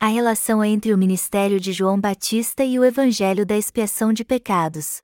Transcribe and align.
A 0.00 0.06
relação 0.06 0.64
entre 0.64 0.94
o 0.94 0.96
ministério 0.96 1.58
de 1.58 1.72
João 1.72 2.00
Batista 2.00 2.64
e 2.64 2.78
o 2.78 2.84
Evangelho 2.84 3.44
da 3.44 3.58
expiação 3.58 4.12
de 4.12 4.24
pecados. 4.24 5.02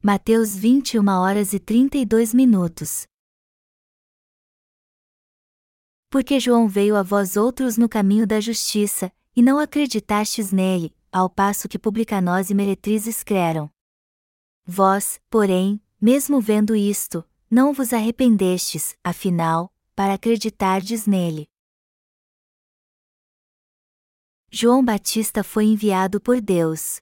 Mateus 0.00 0.54
21 0.54 1.04
horas 1.08 1.52
e 1.52 1.58
32 1.58 2.32
minutos. 2.32 3.08
Porque 6.08 6.38
João 6.38 6.68
veio 6.68 6.94
a 6.94 7.02
vós 7.02 7.36
outros 7.36 7.76
no 7.76 7.88
caminho 7.88 8.24
da 8.24 8.40
justiça, 8.40 9.12
e 9.34 9.42
não 9.42 9.58
acreditastes 9.58 10.52
nele, 10.52 10.94
ao 11.10 11.28
passo 11.28 11.68
que 11.68 11.76
publicanos 11.76 12.50
e 12.50 12.54
meretrizes 12.54 13.24
creram. 13.24 13.68
Vós, 14.64 15.20
porém, 15.28 15.82
mesmo 16.00 16.40
vendo 16.40 16.76
isto, 16.76 17.28
não 17.50 17.72
vos 17.72 17.92
arrependestes, 17.92 18.96
afinal, 19.02 19.73
para 19.94 20.14
acreditardes 20.14 21.06
nele. 21.06 21.46
João 24.50 24.84
Batista 24.84 25.42
foi 25.42 25.64
enviado 25.64 26.20
por 26.20 26.40
Deus. 26.40 27.00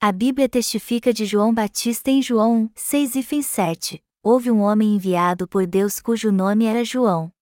A 0.00 0.12
Bíblia 0.12 0.48
testifica 0.48 1.12
de 1.12 1.26
João 1.26 1.52
Batista 1.52 2.10
em 2.10 2.22
João 2.22 2.70
6 2.74 3.16
e 3.16 3.42
7. 3.42 4.02
Houve 4.22 4.50
um 4.50 4.60
homem 4.60 4.94
enviado 4.94 5.48
por 5.48 5.66
Deus 5.66 6.00
cujo 6.00 6.30
nome 6.30 6.66
era 6.66 6.84
João. 6.84 7.32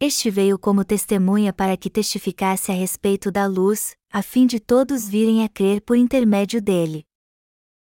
Este 0.00 0.30
veio 0.30 0.58
como 0.58 0.84
testemunha 0.84 1.52
para 1.52 1.76
que 1.76 1.90
testificasse 1.90 2.72
a 2.72 2.74
respeito 2.74 3.30
da 3.30 3.46
luz, 3.46 3.94
a 4.10 4.22
fim 4.22 4.46
de 4.46 4.58
todos 4.58 5.06
virem 5.06 5.44
a 5.44 5.48
crer 5.48 5.82
por 5.82 5.96
intermédio 5.96 6.62
dele. 6.62 7.06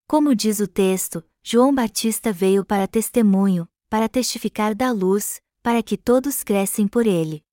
Como 0.07 0.33
diz 0.33 0.61
o 0.61 0.67
texto, 0.67 1.21
João 1.43 1.75
Batista 1.75 2.31
veio 2.31 2.65
para 2.65 2.87
testemunho, 2.87 3.67
para 3.89 4.09
testificar 4.09 4.75
da 4.75 4.91
luz, 4.91 5.41
para 5.61 5.81
que 5.81 5.97
todos 5.97 6.43
crescem 6.43 6.87
por 6.87 7.05
ele. 7.05 7.43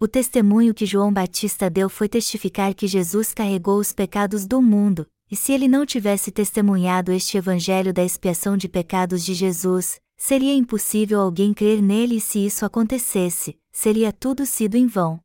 O 0.00 0.06
testemunho 0.06 0.72
que 0.72 0.86
João 0.86 1.12
Batista 1.12 1.68
deu 1.68 1.88
foi 1.88 2.08
testificar 2.08 2.74
que 2.74 2.86
Jesus 2.86 3.34
carregou 3.34 3.78
os 3.78 3.92
pecados 3.92 4.46
do 4.46 4.62
mundo, 4.62 5.10
e 5.30 5.36
se 5.36 5.52
ele 5.52 5.66
não 5.66 5.84
tivesse 5.84 6.30
testemunhado 6.30 7.12
este 7.12 7.36
evangelho 7.36 7.92
da 7.92 8.04
expiação 8.04 8.56
de 8.56 8.68
pecados 8.68 9.24
de 9.24 9.34
Jesus, 9.34 10.00
seria 10.16 10.54
impossível 10.54 11.20
alguém 11.20 11.52
crer 11.52 11.82
nele 11.82 12.16
e 12.16 12.20
se 12.20 12.44
isso 12.44 12.64
acontecesse, 12.64 13.58
seria 13.72 14.12
tudo 14.12 14.46
sido 14.46 14.76
em 14.76 14.86
vão. 14.86 15.20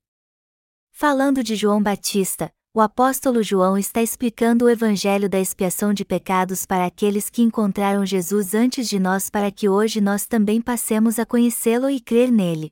Falando 0.92 1.44
de 1.44 1.56
João 1.56 1.82
Batista, 1.82 2.54
o 2.76 2.82
apóstolo 2.82 3.44
João 3.44 3.78
está 3.78 4.02
explicando 4.02 4.66
o 4.66 4.70
evangelho 4.70 5.30
da 5.30 5.40
expiação 5.40 5.94
de 5.94 6.04
pecados 6.04 6.66
para 6.66 6.88
aqueles 6.88 7.30
que 7.30 7.44
encontraram 7.44 8.04
Jesus 8.04 8.56
antes 8.56 8.90
de 8.90 8.98
nós 8.98 9.30
para 9.30 9.52
que 9.52 9.70
hoje 9.70 10.02
nós 10.02 10.26
também 10.26 10.60
passemos 10.60 11.20
a 11.20 11.26
conhecê-lo 11.26 11.88
e 11.88 12.02
crer 12.02 12.32
nele. 12.32 12.72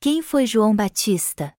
Quem 0.00 0.22
foi 0.22 0.44
João 0.44 0.74
Batista? 0.74 1.54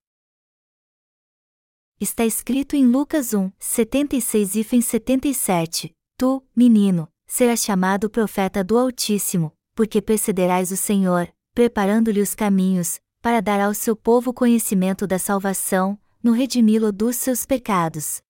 Está 1.98 2.26
escrito 2.26 2.76
em 2.76 2.86
Lucas 2.86 3.32
1, 3.32 3.50
76 3.58 4.56
e 4.56 4.82
77. 4.82 5.94
Tu, 6.18 6.46
menino, 6.54 7.08
serás 7.26 7.64
chamado 7.64 8.10
profeta 8.10 8.62
do 8.62 8.76
Altíssimo, 8.76 9.52
porque 9.74 10.02
precederás 10.02 10.70
o 10.70 10.76
Senhor, 10.76 11.32
preparando-lhe 11.54 12.20
os 12.20 12.34
caminhos, 12.34 13.00
para 13.22 13.40
dar 13.40 13.60
ao 13.60 13.74
seu 13.74 13.94
povo 13.94 14.32
conhecimento 14.32 15.06
da 15.06 15.18
salvação, 15.18 15.98
no 16.22 16.32
redimi-lo 16.32 16.90
dos 16.90 17.16
seus 17.16 17.44
pecados. 17.44 18.22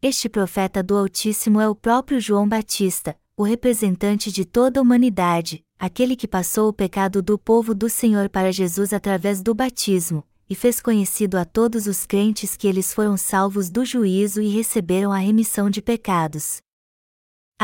Este 0.00 0.28
profeta 0.28 0.82
do 0.82 0.96
Altíssimo 0.96 1.60
é 1.60 1.68
o 1.68 1.74
próprio 1.74 2.20
João 2.20 2.48
Batista, 2.48 3.16
o 3.36 3.44
representante 3.44 4.32
de 4.32 4.44
toda 4.44 4.80
a 4.80 4.82
humanidade, 4.82 5.64
aquele 5.78 6.16
que 6.16 6.26
passou 6.26 6.68
o 6.68 6.72
pecado 6.72 7.22
do 7.22 7.38
povo 7.38 7.74
do 7.74 7.88
Senhor 7.88 8.28
para 8.28 8.52
Jesus 8.52 8.92
através 8.92 9.40
do 9.40 9.54
batismo, 9.54 10.24
e 10.50 10.54
fez 10.54 10.80
conhecido 10.80 11.38
a 11.38 11.44
todos 11.44 11.86
os 11.86 12.04
crentes 12.04 12.56
que 12.56 12.66
eles 12.66 12.92
foram 12.92 13.16
salvos 13.16 13.70
do 13.70 13.84
juízo 13.84 14.42
e 14.42 14.48
receberam 14.48 15.12
a 15.12 15.18
remissão 15.18 15.70
de 15.70 15.80
pecados. 15.80 16.60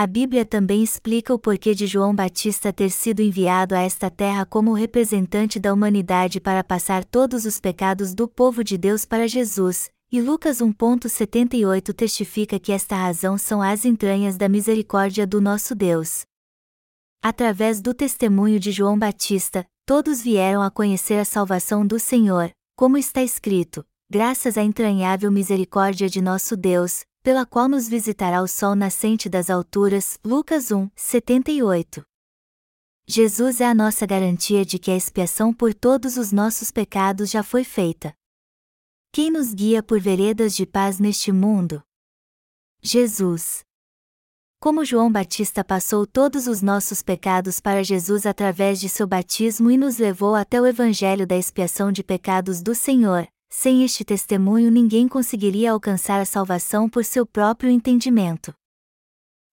A 0.00 0.06
Bíblia 0.06 0.44
também 0.44 0.80
explica 0.80 1.34
o 1.34 1.38
porquê 1.40 1.74
de 1.74 1.84
João 1.84 2.14
Batista 2.14 2.72
ter 2.72 2.88
sido 2.88 3.18
enviado 3.18 3.74
a 3.74 3.80
esta 3.80 4.08
terra 4.08 4.46
como 4.46 4.72
representante 4.72 5.58
da 5.58 5.74
humanidade 5.74 6.40
para 6.40 6.62
passar 6.62 7.04
todos 7.04 7.44
os 7.44 7.58
pecados 7.58 8.14
do 8.14 8.28
povo 8.28 8.62
de 8.62 8.78
Deus 8.78 9.04
para 9.04 9.26
Jesus, 9.26 9.90
e 10.12 10.22
Lucas 10.22 10.58
1.78 10.58 11.92
testifica 11.92 12.60
que 12.60 12.70
esta 12.70 12.94
razão 12.94 13.36
são 13.36 13.60
as 13.60 13.84
entranhas 13.84 14.36
da 14.36 14.48
misericórdia 14.48 15.26
do 15.26 15.40
nosso 15.40 15.74
Deus. 15.74 16.24
Através 17.20 17.80
do 17.80 17.92
testemunho 17.92 18.60
de 18.60 18.70
João 18.70 18.96
Batista, 18.96 19.66
todos 19.84 20.22
vieram 20.22 20.62
a 20.62 20.70
conhecer 20.70 21.18
a 21.18 21.24
salvação 21.24 21.84
do 21.84 21.98
Senhor, 21.98 22.52
como 22.76 22.96
está 22.96 23.20
escrito: 23.20 23.84
graças 24.08 24.56
à 24.56 24.62
entranhável 24.62 25.32
misericórdia 25.32 26.08
de 26.08 26.22
nosso 26.22 26.56
Deus, 26.56 27.04
pela 27.28 27.44
qual 27.44 27.68
nos 27.68 27.86
visitará 27.86 28.40
o 28.40 28.48
sol 28.48 28.74
nascente 28.74 29.28
das 29.28 29.50
alturas. 29.50 30.18
Lucas 30.24 30.70
1, 30.70 30.88
78. 30.96 32.02
Jesus 33.06 33.60
é 33.60 33.66
a 33.66 33.74
nossa 33.74 34.06
garantia 34.06 34.64
de 34.64 34.78
que 34.78 34.90
a 34.90 34.96
expiação 34.96 35.52
por 35.52 35.74
todos 35.74 36.16
os 36.16 36.32
nossos 36.32 36.70
pecados 36.70 37.30
já 37.30 37.42
foi 37.42 37.64
feita. 37.64 38.14
Quem 39.12 39.30
nos 39.30 39.52
guia 39.52 39.82
por 39.82 40.00
veredas 40.00 40.56
de 40.56 40.64
paz 40.64 40.98
neste 40.98 41.30
mundo? 41.30 41.82
Jesus. 42.82 43.60
Como 44.58 44.82
João 44.82 45.12
Batista 45.12 45.62
passou 45.62 46.06
todos 46.06 46.46
os 46.46 46.62
nossos 46.62 47.02
pecados 47.02 47.60
para 47.60 47.84
Jesus 47.84 48.24
através 48.24 48.80
de 48.80 48.88
seu 48.88 49.06
batismo 49.06 49.70
e 49.70 49.76
nos 49.76 49.98
levou 49.98 50.34
até 50.34 50.58
o 50.58 50.66
Evangelho 50.66 51.26
da 51.26 51.36
expiação 51.36 51.92
de 51.92 52.02
pecados 52.02 52.62
do 52.62 52.74
Senhor, 52.74 53.28
sem 53.48 53.82
este 53.82 54.04
testemunho 54.04 54.70
ninguém 54.70 55.08
conseguiria 55.08 55.72
alcançar 55.72 56.20
a 56.20 56.24
salvação 56.24 56.88
por 56.88 57.04
seu 57.04 57.26
próprio 57.26 57.70
entendimento. 57.70 58.54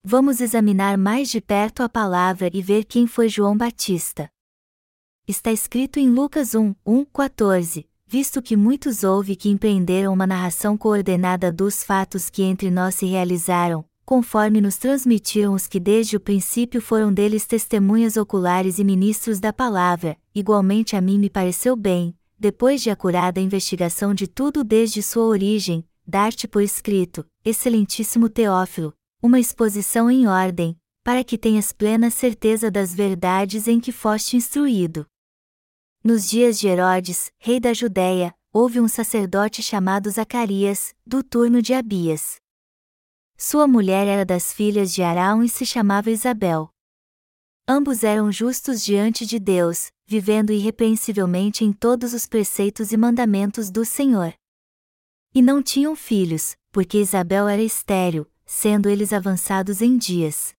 Vamos 0.03 0.39
examinar 0.41 0.97
mais 0.97 1.29
de 1.29 1.41
perto 1.41 1.81
a 1.81 1.89
palavra 1.89 2.49
e 2.53 2.61
ver 2.61 2.83
quem 2.83 3.07
foi 3.07 3.27
João 3.27 3.57
Batista. 3.57 4.29
Está 5.27 5.51
escrito 5.51 5.99
em 5.99 6.09
Lucas 6.09 6.53
1, 6.53 6.75
1, 6.85 7.05
14, 7.05 7.89
visto 8.05 8.41
que 8.41 8.55
muitos 8.55 9.03
houve 9.03 9.35
que 9.35 9.49
empreenderam 9.49 10.13
uma 10.13 10.27
narração 10.27 10.77
coordenada 10.77 11.51
dos 11.51 11.83
fatos 11.83 12.29
que 12.29 12.43
entre 12.43 12.69
nós 12.69 12.93
se 12.93 13.07
realizaram, 13.07 13.83
conforme 14.05 14.61
nos 14.61 14.77
transmitiram 14.77 15.53
os 15.53 15.65
que 15.65 15.79
desde 15.79 16.15
o 16.15 16.19
princípio 16.19 16.79
foram 16.79 17.11
deles 17.11 17.47
testemunhas 17.47 18.15
oculares 18.15 18.77
e 18.77 18.83
ministros 18.83 19.39
da 19.39 19.51
palavra, 19.51 20.15
igualmente 20.35 20.95
a 20.95 21.01
mim 21.01 21.17
me 21.17 21.31
pareceu 21.31 21.75
bem, 21.75 22.15
depois 22.45 22.83
de 22.83 22.91
acurada 22.91 23.41
investigação 23.41 24.13
de 24.13 24.27
tudo 24.27 24.63
desde 24.63 25.01
sua 25.01 25.23
origem, 25.23 25.83
dar-te 26.05 26.47
por 26.47 26.61
escrito, 26.61 27.25
excelentíssimo 27.43 28.29
Teófilo, 28.29 28.93
uma 29.19 29.39
exposição 29.39 30.11
em 30.11 30.27
ordem, 30.27 30.79
para 31.03 31.23
que 31.23 31.39
tenhas 31.39 31.73
plena 31.73 32.11
certeza 32.11 32.69
das 32.69 32.93
verdades 32.93 33.67
em 33.67 33.79
que 33.79 33.91
foste 33.91 34.37
instruído. 34.37 35.07
Nos 36.03 36.29
dias 36.29 36.59
de 36.59 36.67
Herodes, 36.67 37.31
rei 37.39 37.59
da 37.59 37.73
Judéia, 37.73 38.31
houve 38.53 38.79
um 38.79 38.87
sacerdote 38.87 39.63
chamado 39.63 40.07
Zacarias, 40.11 40.93
do 41.03 41.23
turno 41.23 41.63
de 41.63 41.73
Abias. 41.73 42.35
Sua 43.35 43.67
mulher 43.67 44.05
era 44.05 44.23
das 44.23 44.53
filhas 44.53 44.93
de 44.93 45.01
Arão 45.01 45.43
e 45.43 45.49
se 45.49 45.65
chamava 45.65 46.11
Isabel. 46.11 46.69
Ambos 47.67 48.03
eram 48.03 48.31
justos 48.31 48.85
diante 48.85 49.25
de 49.25 49.39
Deus, 49.39 49.89
vivendo 50.05 50.51
irrepreensivelmente 50.51 51.65
em 51.65 51.73
todos 51.73 52.13
os 52.13 52.27
preceitos 52.27 52.91
e 52.91 52.97
mandamentos 52.97 53.71
do 53.71 53.83
Senhor. 53.83 54.33
E 55.33 55.41
não 55.41 55.61
tinham 55.61 55.95
filhos, 55.95 56.55
porque 56.71 56.99
Isabel 56.99 57.47
era 57.47 57.61
estéril, 57.61 58.27
sendo 58.45 58.87
eles 58.87 59.11
avançados 59.11 59.81
em 59.81 59.97
dias. 59.97 60.53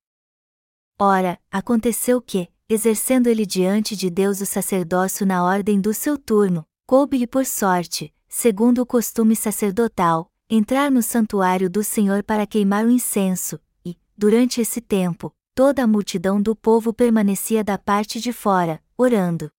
Ora, 0.99 1.39
aconteceu 1.51 2.21
que, 2.21 2.49
exercendo 2.69 3.29
ele 3.29 3.47
diante 3.47 3.95
de 3.95 4.11
Deus 4.11 4.41
o 4.41 4.47
sacerdócio 4.47 5.25
na 5.25 5.45
ordem 5.45 5.81
do 5.81 5.95
seu 5.95 6.19
turno, 6.19 6.67
coube-lhe 6.87 7.27
por 7.27 7.47
sorte, 7.47 8.13
segundo 8.29 8.83
o 8.83 8.87
costume 8.87 9.37
sacerdotal, 9.37 10.33
entrar 10.51 10.91
no 10.91 11.03
santuário 11.03 11.71
do 11.71 11.85
Senhor 11.85 12.23
para 12.23 12.47
queimar 12.47 12.85
o 12.85 12.91
incenso, 12.91 13.61
e, 13.85 13.97
durante 14.17 14.61
esse 14.61 14.81
tempo, 14.81 15.33
toda 15.55 15.85
a 15.85 15.87
multidão 15.87 16.41
do 16.41 16.57
povo 16.57 16.93
permanecia 16.93 17.63
da 17.63 17.79
parte 17.79 18.21
de 18.21 18.33
fora, 18.33 18.83
orando. 18.97 19.51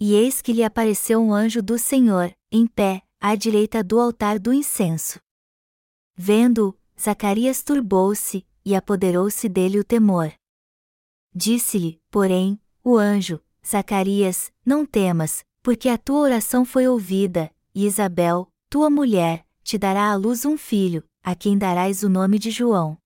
E 0.00 0.14
eis 0.14 0.40
que 0.40 0.52
lhe 0.52 0.62
apareceu 0.62 1.20
um 1.20 1.34
anjo 1.34 1.62
do 1.62 1.78
Senhor, 1.78 2.34
em 2.50 2.66
pé, 2.66 3.02
à 3.20 3.34
direita 3.34 3.82
do 3.82 4.00
altar 4.00 4.38
do 4.38 4.52
incenso. 4.52 5.20
Vendo-o, 6.16 6.76
Zacarias 7.00 7.62
turbou-se, 7.62 8.46
e 8.64 8.74
apoderou-se 8.74 9.48
dele 9.48 9.78
o 9.78 9.84
temor. 9.84 10.32
Disse-lhe, 11.34 12.00
porém, 12.10 12.60
o 12.82 12.96
anjo: 12.96 13.40
Zacarias, 13.66 14.52
não 14.64 14.84
temas, 14.84 15.44
porque 15.62 15.88
a 15.88 15.98
tua 15.98 16.20
oração 16.20 16.64
foi 16.64 16.88
ouvida, 16.88 17.50
e 17.74 17.86
Isabel, 17.86 18.50
tua 18.68 18.88
mulher, 18.88 19.46
te 19.62 19.76
dará 19.78 20.10
à 20.10 20.14
luz 20.14 20.44
um 20.44 20.56
filho, 20.56 21.04
a 21.22 21.34
quem 21.34 21.58
darás 21.58 22.02
o 22.02 22.08
nome 22.08 22.38
de 22.38 22.50
João. 22.50 22.98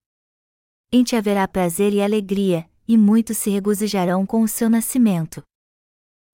Em 0.91 1.03
te 1.03 1.15
haverá 1.15 1.47
prazer 1.47 1.93
e 1.93 2.01
alegria, 2.01 2.69
e 2.87 2.97
muitos 2.97 3.37
se 3.37 3.49
regozijarão 3.49 4.25
com 4.25 4.41
o 4.41 4.47
seu 4.47 4.69
nascimento. 4.69 5.43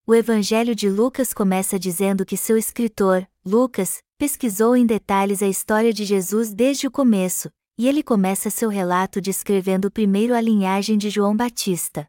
O 0.05 0.15
Evangelho 0.15 0.73
de 0.73 0.89
Lucas 0.89 1.33
começa 1.33 1.77
dizendo 1.77 2.25
que 2.25 2.35
seu 2.35 2.57
escritor, 2.57 3.27
Lucas, 3.45 3.99
pesquisou 4.17 4.75
em 4.75 4.85
detalhes 4.85 5.43
a 5.43 5.47
história 5.47 5.93
de 5.93 6.03
Jesus 6.03 6.53
desde 6.53 6.87
o 6.87 6.91
começo, 6.91 7.49
e 7.77 7.87
ele 7.87 8.03
começa 8.03 8.49
seu 8.49 8.69
relato 8.69 9.21
descrevendo 9.21 9.89
primeiro 9.89 10.33
a 10.33 10.41
linhagem 10.41 10.97
de 10.97 11.09
João 11.09 11.35
Batista. 11.35 12.07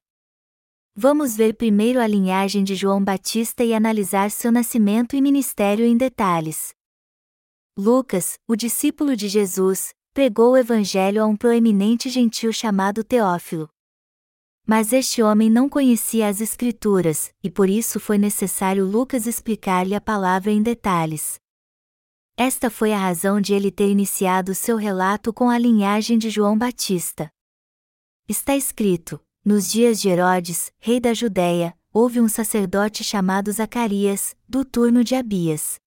Vamos 0.97 1.37
ver 1.37 1.55
primeiro 1.55 2.01
a 2.01 2.07
linhagem 2.07 2.65
de 2.65 2.75
João 2.75 3.03
Batista 3.03 3.63
e 3.63 3.73
analisar 3.73 4.31
seu 4.31 4.51
nascimento 4.51 5.15
e 5.15 5.21
ministério 5.21 5.87
em 5.87 5.97
detalhes. 5.97 6.75
Lucas, 7.79 8.39
o 8.49 8.57
discípulo 8.57 9.15
de 9.15 9.29
Jesus, 9.29 9.95
pregou 10.13 10.53
o 10.53 10.57
evangelho 10.57 11.23
a 11.23 11.27
um 11.27 11.37
proeminente 11.37 12.11
gentil 12.11 12.53
chamado 12.53 13.05
Teófilo. 13.05 13.69
Mas 14.71 14.93
este 14.93 15.21
homem 15.21 15.51
não 15.51 15.69
conhecia 15.69 16.29
as 16.29 16.41
Escrituras, 16.41 17.35
e 17.43 17.51
por 17.51 17.69
isso 17.69 17.99
foi 17.99 18.17
necessário 18.17 18.87
Lucas 18.87 19.27
explicar-lhe 19.27 19.97
a 19.97 20.01
palavra 20.01 20.53
em 20.53 20.63
detalhes. 20.63 21.41
Esta 22.37 22.71
foi 22.71 22.93
a 22.93 22.97
razão 22.97 23.41
de 23.41 23.53
ele 23.53 23.73
ter 23.73 23.89
iniciado 23.89 24.55
seu 24.55 24.77
relato 24.77 25.33
com 25.33 25.51
a 25.51 25.59
linhagem 25.59 26.17
de 26.17 26.31
João 26.31 26.57
Batista. 26.57 27.29
Está 28.29 28.55
escrito: 28.55 29.21
Nos 29.45 29.69
dias 29.69 30.01
de 30.01 30.09
Herodes, 30.09 30.73
rei 30.79 31.01
da 31.01 31.13
Judéia, 31.13 31.77
houve 31.93 32.21
um 32.21 32.29
sacerdote 32.29 33.03
chamado 33.03 33.51
Zacarias, 33.51 34.37
do 34.49 34.65
turno 34.65 35.03
de 35.03 35.17
Abias. 35.17 35.81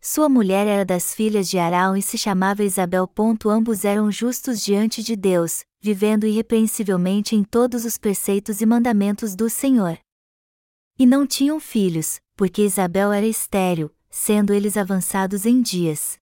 Sua 0.00 0.28
mulher 0.28 0.66
era 0.66 0.84
das 0.84 1.14
filhas 1.14 1.48
de 1.48 1.58
Arão 1.58 1.96
e 1.96 2.02
se 2.02 2.18
chamava 2.18 2.64
Isabel. 2.64 3.08
Ambos 3.46 3.84
eram 3.84 4.10
justos 4.10 4.60
diante 4.60 5.00
de 5.00 5.14
Deus, 5.14 5.64
vivendo 5.84 6.26
irrepreensivelmente 6.26 7.36
em 7.36 7.44
todos 7.44 7.84
os 7.84 7.98
preceitos 7.98 8.62
e 8.62 8.64
mandamentos 8.64 9.36
do 9.36 9.50
Senhor. 9.50 9.98
E 10.98 11.04
não 11.04 11.26
tinham 11.26 11.60
filhos, 11.60 12.22
porque 12.34 12.62
Isabel 12.62 13.12
era 13.12 13.26
estéril, 13.26 13.94
sendo 14.08 14.54
eles 14.54 14.78
avançados 14.78 15.44
em 15.44 15.60
dias. 15.60 16.16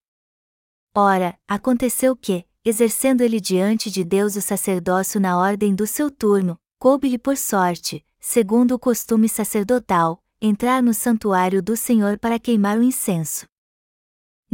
Ora, 0.93 1.39
aconteceu 1.47 2.17
que, 2.17 2.45
exercendo 2.65 3.21
ele 3.21 3.41
diante 3.41 3.89
de 3.89 4.03
Deus 4.03 4.35
o 4.35 4.43
sacerdócio 4.43 5.21
na 5.21 5.39
ordem 5.39 5.77
do 5.77 5.87
seu 5.87 6.11
turno, 6.11 6.59
coube-lhe 6.77 7.17
por 7.17 7.37
sorte, 7.37 8.05
segundo 8.19 8.75
o 8.75 8.81
costume 8.81 9.29
sacerdotal, 9.29 10.21
entrar 10.41 10.83
no 10.83 10.93
santuário 10.93 11.63
do 11.63 11.77
Senhor 11.77 12.19
para 12.19 12.37
queimar 12.37 12.77
o 12.77 12.83
incenso. 12.83 13.47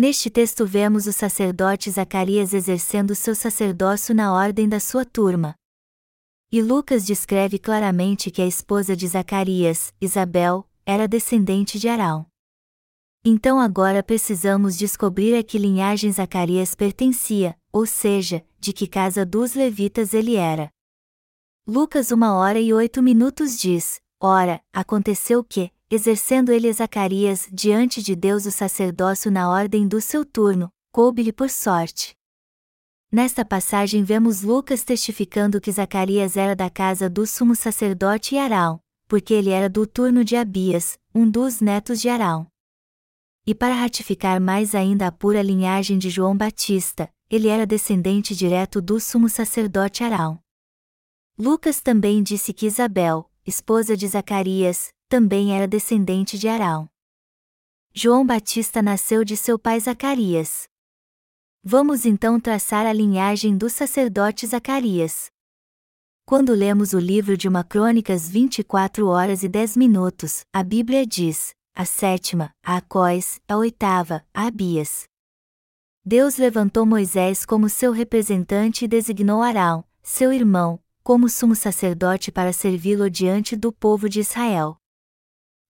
Neste 0.00 0.31
texto 0.31 0.65
vemos 0.65 1.09
o 1.09 1.12
sacerdote 1.12 1.91
Zacarias 1.91 2.55
exercendo 2.55 3.17
seu 3.17 3.35
sacerdócio 3.35 4.15
na 4.15 4.33
ordem 4.33 4.69
da 4.69 4.79
sua 4.79 5.05
turma. 5.05 5.56
E 6.53 6.62
Lucas 6.62 7.05
descreve 7.05 7.59
claramente 7.59 8.31
que 8.31 8.41
a 8.41 8.47
esposa 8.47 8.95
de 8.95 9.09
Zacarias, 9.09 9.93
Isabel, 10.00 10.65
era 10.87 11.09
descendente 11.09 11.81
de 11.81 11.89
Arão. 11.89 12.25
Então 13.25 13.59
agora 13.59 14.00
precisamos 14.00 14.79
descobrir 14.79 15.37
a 15.37 15.43
que 15.43 15.59
linhagem 15.59 16.12
Zacarias 16.12 16.77
pertencia, 16.77 17.59
ou 17.73 17.85
seja, 17.85 18.47
de 18.61 18.73
que 18.73 18.87
casa 18.87 19.27
dos 19.27 19.55
levitas 19.55 20.15
ele 20.15 20.37
era. 20.37 20.71
Lucas 21.67 22.12
1 22.12 22.23
hora 22.23 22.61
e 22.61 22.73
8 22.73 23.03
minutos 23.03 23.59
diz: 23.59 24.01
Ora, 24.23 24.61
aconteceu 24.73 25.43
que, 25.43 25.73
exercendo 25.90 26.52
ele 26.52 26.73
Zacarias 26.73 27.49
diante 27.50 28.02
de 28.02 28.14
Deus 28.14 28.44
o 28.44 28.50
sacerdócio 28.50 29.31
na 29.31 29.50
ordem 29.50 29.88
do 29.88 30.00
seu 30.00 30.25
turno, 30.25 30.70
coube-lhe 30.93 31.32
por 31.32 31.49
sorte. 31.49 32.14
Nesta 33.11 33.43
passagem 33.43 34.05
vemos 34.05 34.43
Lucas 34.43 34.85
testificando 34.85 35.61
que 35.61 35.73
Zacarias 35.73 36.37
era 36.37 36.55
da 36.55 36.69
casa 36.69 37.08
do 37.08 37.26
sumo 37.26 37.55
sacerdote 37.55 38.37
Arão, 38.37 38.81
porque 39.06 39.32
ele 39.32 39.49
era 39.49 39.69
do 39.69 39.87
turno 39.87 40.23
de 40.23 40.37
Abias, 40.37 40.99
um 41.14 41.29
dos 41.29 41.62
netos 41.62 42.02
de 42.02 42.11
Arão. 42.11 42.46
E 43.46 43.55
para 43.55 43.75
ratificar 43.75 44.38
mais 44.38 44.75
ainda 44.75 45.06
a 45.06 45.12
pura 45.12 45.41
linhagem 45.41 45.96
de 45.96 46.11
João 46.11 46.37
Batista, 46.37 47.08
ele 47.31 47.49
era 47.49 47.67
descendente 47.67 48.37
direto 48.37 48.82
do 48.82 49.00
sumo 49.00 49.26
sacerdote 49.26 50.05
Arão. 50.05 50.38
Lucas 51.38 51.81
também 51.81 52.23
disse 52.23 52.52
que 52.52 52.67
Isabel, 52.67 53.31
esposa 53.46 53.96
de 53.96 54.06
Zacarias, 54.06 54.93
também 55.08 55.56
era 55.56 55.66
descendente 55.66 56.38
de 56.38 56.49
Arão. 56.49 56.88
João 57.94 58.25
Batista 58.25 58.82
nasceu 58.82 59.25
de 59.25 59.37
seu 59.37 59.58
pai 59.58 59.81
Zacarias. 59.81 60.69
Vamos 61.64 62.05
então 62.05 62.38
traçar 62.38 62.87
a 62.87 62.93
linhagem 62.93 63.56
do 63.56 63.69
sacerdote 63.69 64.46
Zacarias. 64.46 65.31
Quando 66.25 66.52
lemos 66.52 66.93
o 66.93 66.99
livro 66.99 67.37
de 67.37 67.49
uma 67.49 67.64
Crônicas 67.64 68.28
24 68.28 69.08
horas 69.08 69.43
e 69.43 69.49
10 69.49 69.76
minutos, 69.76 70.43
a 70.52 70.62
Bíblia 70.62 71.06
diz: 71.06 71.55
a 71.75 71.84
sétima, 71.84 72.52
a 72.62 72.76
Acóis, 72.78 73.40
a 73.49 73.56
oitava, 73.56 74.25
a 74.34 74.46
Abias. 74.46 75.05
Deus 76.05 76.37
levantou 76.37 76.84
Moisés 76.84 77.46
como 77.46 77.69
seu 77.69 77.93
representante 77.93 78.84
e 78.84 78.88
designou 78.88 79.43
Arão, 79.43 79.84
seu 80.02 80.32
irmão, 80.32 80.81
como 81.02 81.28
sumo 81.28 81.55
sacerdote 81.55 82.32
para 82.32 82.52
servi-lo 82.52 83.08
diante 83.08 83.55
do 83.55 83.72
povo 83.72 84.08
de 84.08 84.20
Israel. 84.20 84.76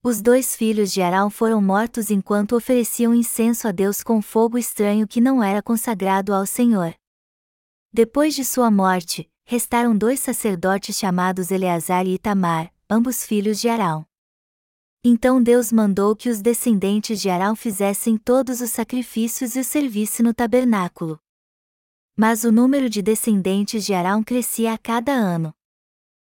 Os 0.03 0.23
dois 0.23 0.55
filhos 0.55 0.93
de 0.93 1.03
Arão 1.03 1.29
foram 1.29 1.61
mortos 1.61 2.09
enquanto 2.09 2.55
ofereciam 2.55 3.12
incenso 3.12 3.67
a 3.67 3.73
Deus 3.73 4.00
com 4.00 4.23
fogo 4.23 4.56
estranho 4.56 5.09
que 5.09 5.21
não 5.21 5.43
era 5.43 5.61
consagrado 5.61 6.33
ao 6.33 6.47
Senhor. 6.47 6.95
Depois 7.93 8.33
de 8.35 8.45
sua 8.45 8.71
morte, 8.71 9.29
restaram 9.45 9.97
dois 9.97 10.21
sacerdotes 10.21 10.97
chamados 10.97 11.50
Eleazar 11.50 12.06
e 12.06 12.15
Itamar, 12.15 12.73
ambos 12.89 13.25
filhos 13.25 13.61
de 13.61 13.69
Arão. 13.69 14.06
Então 15.03 15.43
Deus 15.43 15.73
mandou 15.73 16.15
que 16.15 16.29
os 16.29 16.41
descendentes 16.41 17.21
de 17.21 17.29
Arão 17.29 17.56
fizessem 17.56 18.17
todos 18.17 18.61
os 18.61 18.71
sacrifícios 18.71 19.56
e 19.56 19.61
o 19.61 19.65
serviço 19.65 20.23
no 20.23 20.33
tabernáculo. 20.33 21.19
Mas 22.17 22.45
o 22.45 22.53
número 22.53 22.89
de 22.89 23.03
descendentes 23.03 23.85
de 23.85 23.95
Arão 23.95 24.23
crescia 24.23 24.75
a 24.75 24.79
cada 24.79 25.12
ano. 25.12 25.53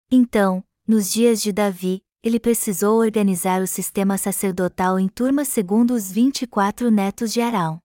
Então, 0.10 0.64
nos 0.88 1.12
dias 1.12 1.42
de 1.42 1.52
Davi, 1.52 2.02
ele 2.22 2.40
precisou 2.40 3.00
organizar 3.00 3.62
o 3.62 3.68
sistema 3.68 4.18
sacerdotal 4.18 5.00
em 5.00 5.08
turmas 5.08 5.48
segundo 5.48 5.94
os 5.94 6.12
24 6.12 6.92
netos 6.92 7.32
de 7.32 7.40
Arão. 7.40 7.80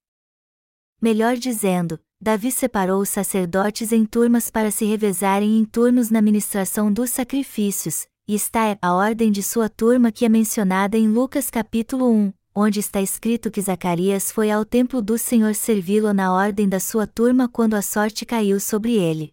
Melhor 1.00 1.36
dizendo, 1.36 2.00
Davi 2.20 2.50
separou 2.50 3.00
os 3.02 3.10
sacerdotes 3.10 3.92
em 3.92 4.04
turmas 4.04 4.50
para 4.50 4.70
se 4.70 4.84
revezarem 4.84 5.58
em 5.58 5.64
turnos 5.64 6.10
na 6.10 6.22
ministração 6.22 6.92
dos 6.92 7.10
sacrifícios, 7.10 8.06
e 8.26 8.34
está 8.34 8.76
a 8.80 8.94
ordem 8.94 9.30
de 9.30 9.42
sua 9.42 9.68
turma 9.68 10.10
que 10.10 10.24
é 10.24 10.28
mencionada 10.28 10.96
em 10.96 11.06
Lucas 11.06 11.50
capítulo 11.50 12.10
1, 12.10 12.32
onde 12.54 12.80
está 12.80 13.00
escrito 13.02 13.50
que 13.50 13.60
Zacarias 13.60 14.32
foi 14.32 14.50
ao 14.50 14.64
templo 14.64 15.02
do 15.02 15.18
Senhor 15.18 15.54
servi-lo 15.54 16.12
na 16.14 16.32
ordem 16.32 16.68
da 16.68 16.80
sua 16.80 17.06
turma 17.06 17.48
quando 17.48 17.74
a 17.74 17.82
sorte 17.82 18.24
caiu 18.24 18.58
sobre 18.58 18.94
ele. 18.94 19.32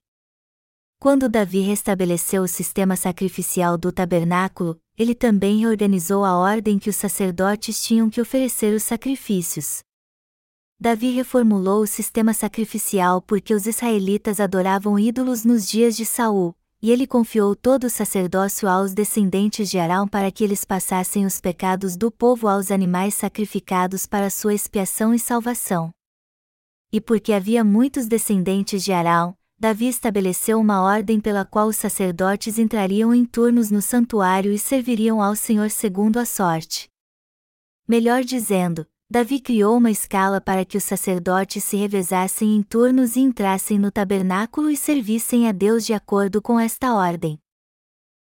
Quando 0.99 1.27
Davi 1.29 1.61
restabeleceu 1.61 2.43
o 2.43 2.47
sistema 2.47 2.95
sacrificial 2.95 3.75
do 3.75 3.91
tabernáculo, 3.91 4.79
ele 5.01 5.15
também 5.15 5.61
reorganizou 5.61 6.23
a 6.23 6.37
ordem 6.37 6.77
que 6.77 6.87
os 6.87 6.95
sacerdotes 6.95 7.83
tinham 7.83 8.07
que 8.07 8.21
oferecer 8.21 8.75
os 8.75 8.83
sacrifícios. 8.83 9.79
Davi 10.79 11.09
reformulou 11.09 11.81
o 11.81 11.87
sistema 11.87 12.35
sacrificial 12.35 13.19
porque 13.19 13.51
os 13.51 13.65
israelitas 13.65 14.39
adoravam 14.39 14.99
ídolos 14.99 15.43
nos 15.43 15.67
dias 15.67 15.97
de 15.97 16.05
Saul, 16.05 16.55
e 16.79 16.91
ele 16.91 17.07
confiou 17.07 17.55
todo 17.55 17.85
o 17.85 17.89
sacerdócio 17.89 18.69
aos 18.69 18.93
descendentes 18.93 19.71
de 19.71 19.79
Arão 19.79 20.07
para 20.07 20.31
que 20.31 20.43
eles 20.43 20.63
passassem 20.63 21.25
os 21.25 21.41
pecados 21.41 21.97
do 21.97 22.11
povo 22.11 22.47
aos 22.47 22.69
animais 22.69 23.15
sacrificados 23.15 24.05
para 24.05 24.29
sua 24.29 24.53
expiação 24.53 25.15
e 25.15 25.19
salvação. 25.19 25.91
E 26.91 27.01
porque 27.01 27.33
havia 27.33 27.63
muitos 27.63 28.05
descendentes 28.05 28.83
de 28.83 28.91
Arão, 28.91 29.35
Davi 29.61 29.89
estabeleceu 29.89 30.59
uma 30.59 30.81
ordem 30.81 31.19
pela 31.19 31.45
qual 31.45 31.67
os 31.67 31.75
sacerdotes 31.75 32.57
entrariam 32.57 33.13
em 33.13 33.23
turnos 33.23 33.69
no 33.69 33.79
santuário 33.79 34.51
e 34.51 34.57
serviriam 34.57 35.21
ao 35.21 35.35
Senhor 35.35 35.69
segundo 35.69 36.17
a 36.17 36.25
sorte. 36.25 36.89
Melhor 37.87 38.23
dizendo, 38.23 38.87
Davi 39.07 39.39
criou 39.39 39.77
uma 39.77 39.91
escala 39.91 40.41
para 40.41 40.65
que 40.65 40.77
os 40.77 40.83
sacerdotes 40.83 41.63
se 41.63 41.77
revezassem 41.77 42.55
em 42.55 42.63
turnos 42.63 43.15
e 43.15 43.19
entrassem 43.19 43.77
no 43.77 43.91
tabernáculo 43.91 44.67
e 44.67 44.75
servissem 44.75 45.47
a 45.47 45.51
Deus 45.51 45.85
de 45.85 45.93
acordo 45.93 46.41
com 46.41 46.59
esta 46.59 46.95
ordem. 46.95 47.37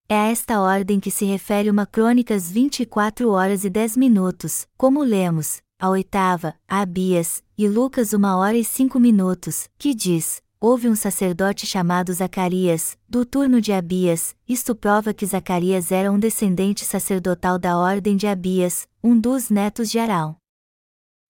É 0.07 0.15
a 0.15 0.27
esta 0.27 0.61
ordem 0.61 0.99
que 0.99 1.09
se 1.09 1.25
refere 1.25 1.71
uma 1.71 1.87
Crônicas 1.87 2.51
24 2.51 3.31
horas 3.31 3.65
e 3.65 3.69
10 3.71 3.97
minutos, 3.97 4.67
como 4.77 5.01
lemos, 5.01 5.59
a 5.79 5.89
oitava, 5.89 6.53
a 6.67 6.81
Abias, 6.81 7.41
e 7.57 7.67
Lucas 7.67 8.13
1 8.13 8.23
hora 8.23 8.55
e 8.55 8.63
5 8.63 8.99
minutos, 8.99 9.67
que 9.79 9.95
diz: 9.95 10.44
Houve 10.59 10.87
um 10.87 10.95
sacerdote 10.95 11.65
chamado 11.65 12.13
Zacarias, 12.13 12.97
do 13.07 13.25
turno 13.25 13.59
de 13.59 13.73
Abias, 13.73 14.35
isto 14.47 14.73
prova 14.73 15.13
que 15.13 15.25
Zacarias 15.25 15.91
era 15.91 16.11
um 16.11 16.17
descendente 16.17 16.85
sacerdotal 16.85 17.59
da 17.59 17.77
ordem 17.77 18.15
de 18.15 18.25
Abias, 18.25 18.87
um 19.03 19.19
dos 19.19 19.49
netos 19.49 19.91
de 19.91 19.99
Arão. 19.99 20.37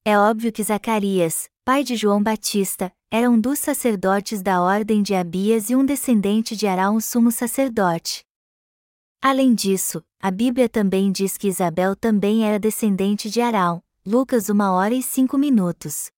É 0.06 0.18
óbvio 0.18 0.52
que 0.52 0.64
Zacarias, 0.64 1.50
pai 1.66 1.84
de 1.84 1.96
João 1.96 2.22
Batista, 2.22 2.94
era 3.10 3.30
um 3.30 3.40
dos 3.40 3.58
sacerdotes 3.58 4.42
da 4.42 4.62
ordem 4.62 5.02
de 5.02 5.16
Abias 5.16 5.70
e 5.70 5.76
um 5.76 5.84
descendente 5.84 6.56
de 6.56 6.68
Arão, 6.68 7.02
sumo 7.02 7.32
sacerdote. 7.32 8.24
Além 9.22 9.56
disso, 9.56 10.04
a 10.22 10.30
Bíblia 10.30 10.70
também 10.70 11.12
diz 11.12 11.36
que 11.36 11.48
Isabel 11.48 11.96
também 11.96 12.46
era 12.46 12.60
descendente 12.60 13.30
de 13.30 13.42
Arão, 13.42 13.82
Lucas 14.06 14.50
1 14.52 14.60
hora 14.62 14.94
e 14.94 15.02
5 15.02 15.36
minutos. 15.36 16.12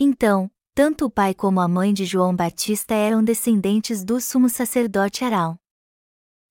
Então, 0.00 0.50
tanto 0.76 1.06
o 1.06 1.10
pai 1.10 1.32
como 1.32 1.58
a 1.58 1.66
mãe 1.66 1.94
de 1.94 2.04
João 2.04 2.36
Batista 2.36 2.92
eram 2.92 3.24
descendentes 3.24 4.04
do 4.04 4.20
sumo 4.20 4.46
sacerdote 4.50 5.24
Arão. 5.24 5.58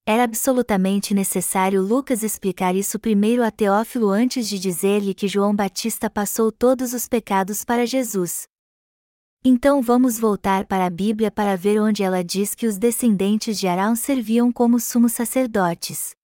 Era 0.04 0.24
absolutamente 0.24 1.14
necessário 1.14 1.80
Lucas 1.80 2.24
explicar 2.24 2.76
isso 2.76 2.98
primeiro 2.98 3.44
a 3.44 3.52
Teófilo 3.52 4.10
antes 4.10 4.50
de 4.50 4.58
dizer-lhe 4.58 5.14
que 5.14 5.28
João 5.28 5.56
Batista 5.56 6.10
passou 6.10 6.52
todos 6.52 6.92
os 6.92 7.08
pecados 7.08 7.64
para 7.64 7.86
Jesus. 7.86 8.48
Então 9.44 9.80
vamos 9.80 10.18
voltar 10.18 10.66
para 10.66 10.88
a 10.88 10.90
Bíblia 10.90 11.30
para 11.30 11.56
ver 11.56 11.80
onde 11.80 12.02
ela 12.02 12.24
diz 12.24 12.56
que 12.56 12.66
os 12.66 12.80
descendentes 12.80 13.60
de 13.60 13.68
Arão 13.68 13.96
serviam 13.96 14.52
como 14.52 14.80
sumos 14.80 15.14
sacerdotes. 15.14 16.16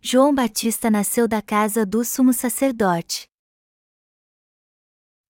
João 0.00 0.32
Batista 0.32 0.88
nasceu 0.88 1.26
da 1.26 1.42
casa 1.42 1.84
do 1.84 2.04
sumo 2.04 2.32
sacerdote. 2.32 3.29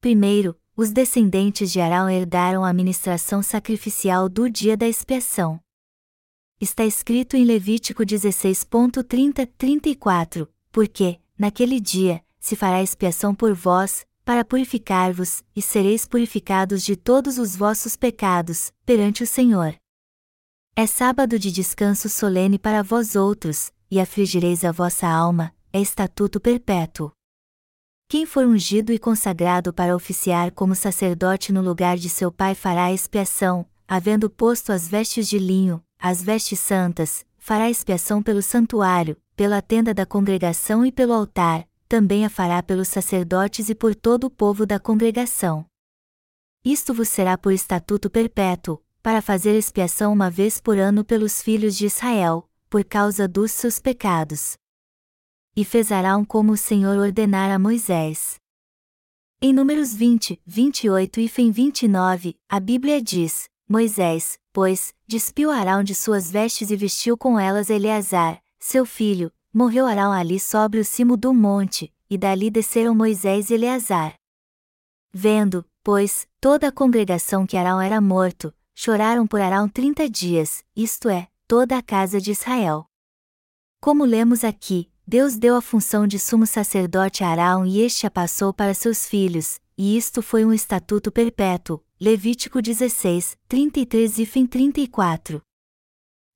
Primeiro, 0.00 0.56
os 0.74 0.90
descendentes 0.92 1.70
de 1.70 1.78
Arão 1.78 2.08
herdaram 2.08 2.64
a 2.64 2.72
ministração 2.72 3.42
sacrificial 3.42 4.30
do 4.30 4.48
dia 4.48 4.74
da 4.74 4.88
expiação. 4.88 5.60
Está 6.58 6.86
escrito 6.86 7.36
em 7.36 7.44
Levítico 7.44 8.02
16.30-34, 8.02 10.48
porque, 10.72 11.20
naquele 11.38 11.78
dia, 11.78 12.24
se 12.38 12.56
fará 12.56 12.82
expiação 12.82 13.34
por 13.34 13.52
vós, 13.52 14.06
para 14.24 14.42
purificar-vos, 14.42 15.42
e 15.54 15.60
sereis 15.60 16.06
purificados 16.06 16.82
de 16.82 16.96
todos 16.96 17.36
os 17.36 17.54
vossos 17.54 17.94
pecados, 17.94 18.72
perante 18.86 19.22
o 19.22 19.26
Senhor. 19.26 19.76
É 20.74 20.86
sábado 20.86 21.38
de 21.38 21.52
descanso 21.52 22.08
solene 22.08 22.58
para 22.58 22.82
vós 22.82 23.16
outros, 23.16 23.70
e 23.90 24.00
afligireis 24.00 24.64
a 24.64 24.72
vossa 24.72 25.06
alma, 25.06 25.54
é 25.70 25.78
estatuto 25.78 26.40
perpétuo. 26.40 27.12
Quem 28.10 28.26
for 28.26 28.44
ungido 28.44 28.92
e 28.92 28.98
consagrado 28.98 29.72
para 29.72 29.94
oficiar 29.94 30.50
como 30.50 30.74
sacerdote 30.74 31.52
no 31.52 31.62
lugar 31.62 31.96
de 31.96 32.08
seu 32.08 32.32
pai 32.32 32.56
fará 32.56 32.92
expiação, 32.92 33.64
havendo 33.86 34.28
posto 34.28 34.72
as 34.72 34.88
vestes 34.88 35.28
de 35.28 35.38
linho, 35.38 35.80
as 35.96 36.20
vestes 36.20 36.58
santas, 36.58 37.24
fará 37.38 37.70
expiação 37.70 38.20
pelo 38.20 38.42
santuário, 38.42 39.16
pela 39.36 39.62
tenda 39.62 39.94
da 39.94 40.04
congregação 40.04 40.84
e 40.84 40.90
pelo 40.90 41.12
altar, 41.12 41.64
também 41.88 42.24
a 42.24 42.28
fará 42.28 42.60
pelos 42.64 42.88
sacerdotes 42.88 43.68
e 43.68 43.76
por 43.76 43.94
todo 43.94 44.24
o 44.24 44.30
povo 44.30 44.66
da 44.66 44.80
congregação. 44.80 45.64
Isto 46.64 46.92
vos 46.92 47.08
será 47.08 47.38
por 47.38 47.52
estatuto 47.52 48.10
perpétuo, 48.10 48.82
para 49.00 49.22
fazer 49.22 49.56
expiação 49.56 50.12
uma 50.12 50.28
vez 50.28 50.60
por 50.60 50.76
ano 50.78 51.04
pelos 51.04 51.40
filhos 51.40 51.76
de 51.76 51.86
Israel, 51.86 52.50
por 52.68 52.82
causa 52.82 53.28
dos 53.28 53.52
seus 53.52 53.78
pecados. 53.78 54.58
E 55.56 55.64
fez 55.64 55.90
Arão 55.90 56.24
como 56.24 56.52
o 56.52 56.56
Senhor 56.56 56.96
ordenara 56.96 57.56
a 57.56 57.58
Moisés. 57.58 58.38
Em 59.42 59.52
Números 59.52 59.94
20, 59.94 60.40
28 60.46 61.20
e 61.20 61.28
fim 61.28 61.50
29, 61.50 62.38
a 62.48 62.60
Bíblia 62.60 63.02
diz: 63.02 63.48
Moisés, 63.68 64.38
pois, 64.52 64.94
despiu 65.06 65.50
Arão 65.50 65.82
de 65.82 65.94
suas 65.94 66.30
vestes 66.30 66.70
e 66.70 66.76
vestiu 66.76 67.16
com 67.16 67.38
elas 67.38 67.70
Eleazar, 67.70 68.42
seu 68.58 68.84
filho, 68.84 69.32
morreu 69.52 69.86
Arão 69.86 70.12
ali 70.12 70.38
sobre 70.38 70.78
o 70.78 70.84
cimo 70.84 71.16
do 71.16 71.32
monte, 71.32 71.92
e 72.08 72.18
dali 72.18 72.50
desceram 72.50 72.94
Moisés 72.94 73.50
e 73.50 73.54
Eleazar. 73.54 74.14
Vendo, 75.12 75.64
pois, 75.82 76.28
toda 76.40 76.68
a 76.68 76.72
congregação 76.72 77.46
que 77.46 77.56
Arão 77.56 77.80
era 77.80 78.00
morto, 78.00 78.54
choraram 78.74 79.26
por 79.26 79.40
Arão 79.40 79.68
trinta 79.68 80.08
dias, 80.08 80.64
isto 80.76 81.08
é, 81.08 81.28
toda 81.48 81.76
a 81.76 81.82
casa 81.82 82.20
de 82.20 82.30
Israel. 82.30 82.86
Como 83.80 84.04
lemos 84.04 84.44
aqui, 84.44 84.90
Deus 85.12 85.36
deu 85.36 85.56
a 85.56 85.60
função 85.60 86.06
de 86.06 86.20
sumo 86.20 86.46
sacerdote 86.46 87.24
a 87.24 87.30
Arão 87.30 87.66
e 87.66 87.80
este 87.80 88.06
a 88.06 88.10
passou 88.12 88.54
para 88.54 88.72
seus 88.72 89.06
filhos, 89.06 89.58
e 89.76 89.96
isto 89.96 90.22
foi 90.22 90.44
um 90.44 90.52
estatuto 90.52 91.10
perpétuo. 91.10 91.82
Levítico 92.00 92.62
16, 92.62 93.36
33 93.48 94.20
e 94.20 94.24
fim 94.24 94.46
34. 94.46 95.42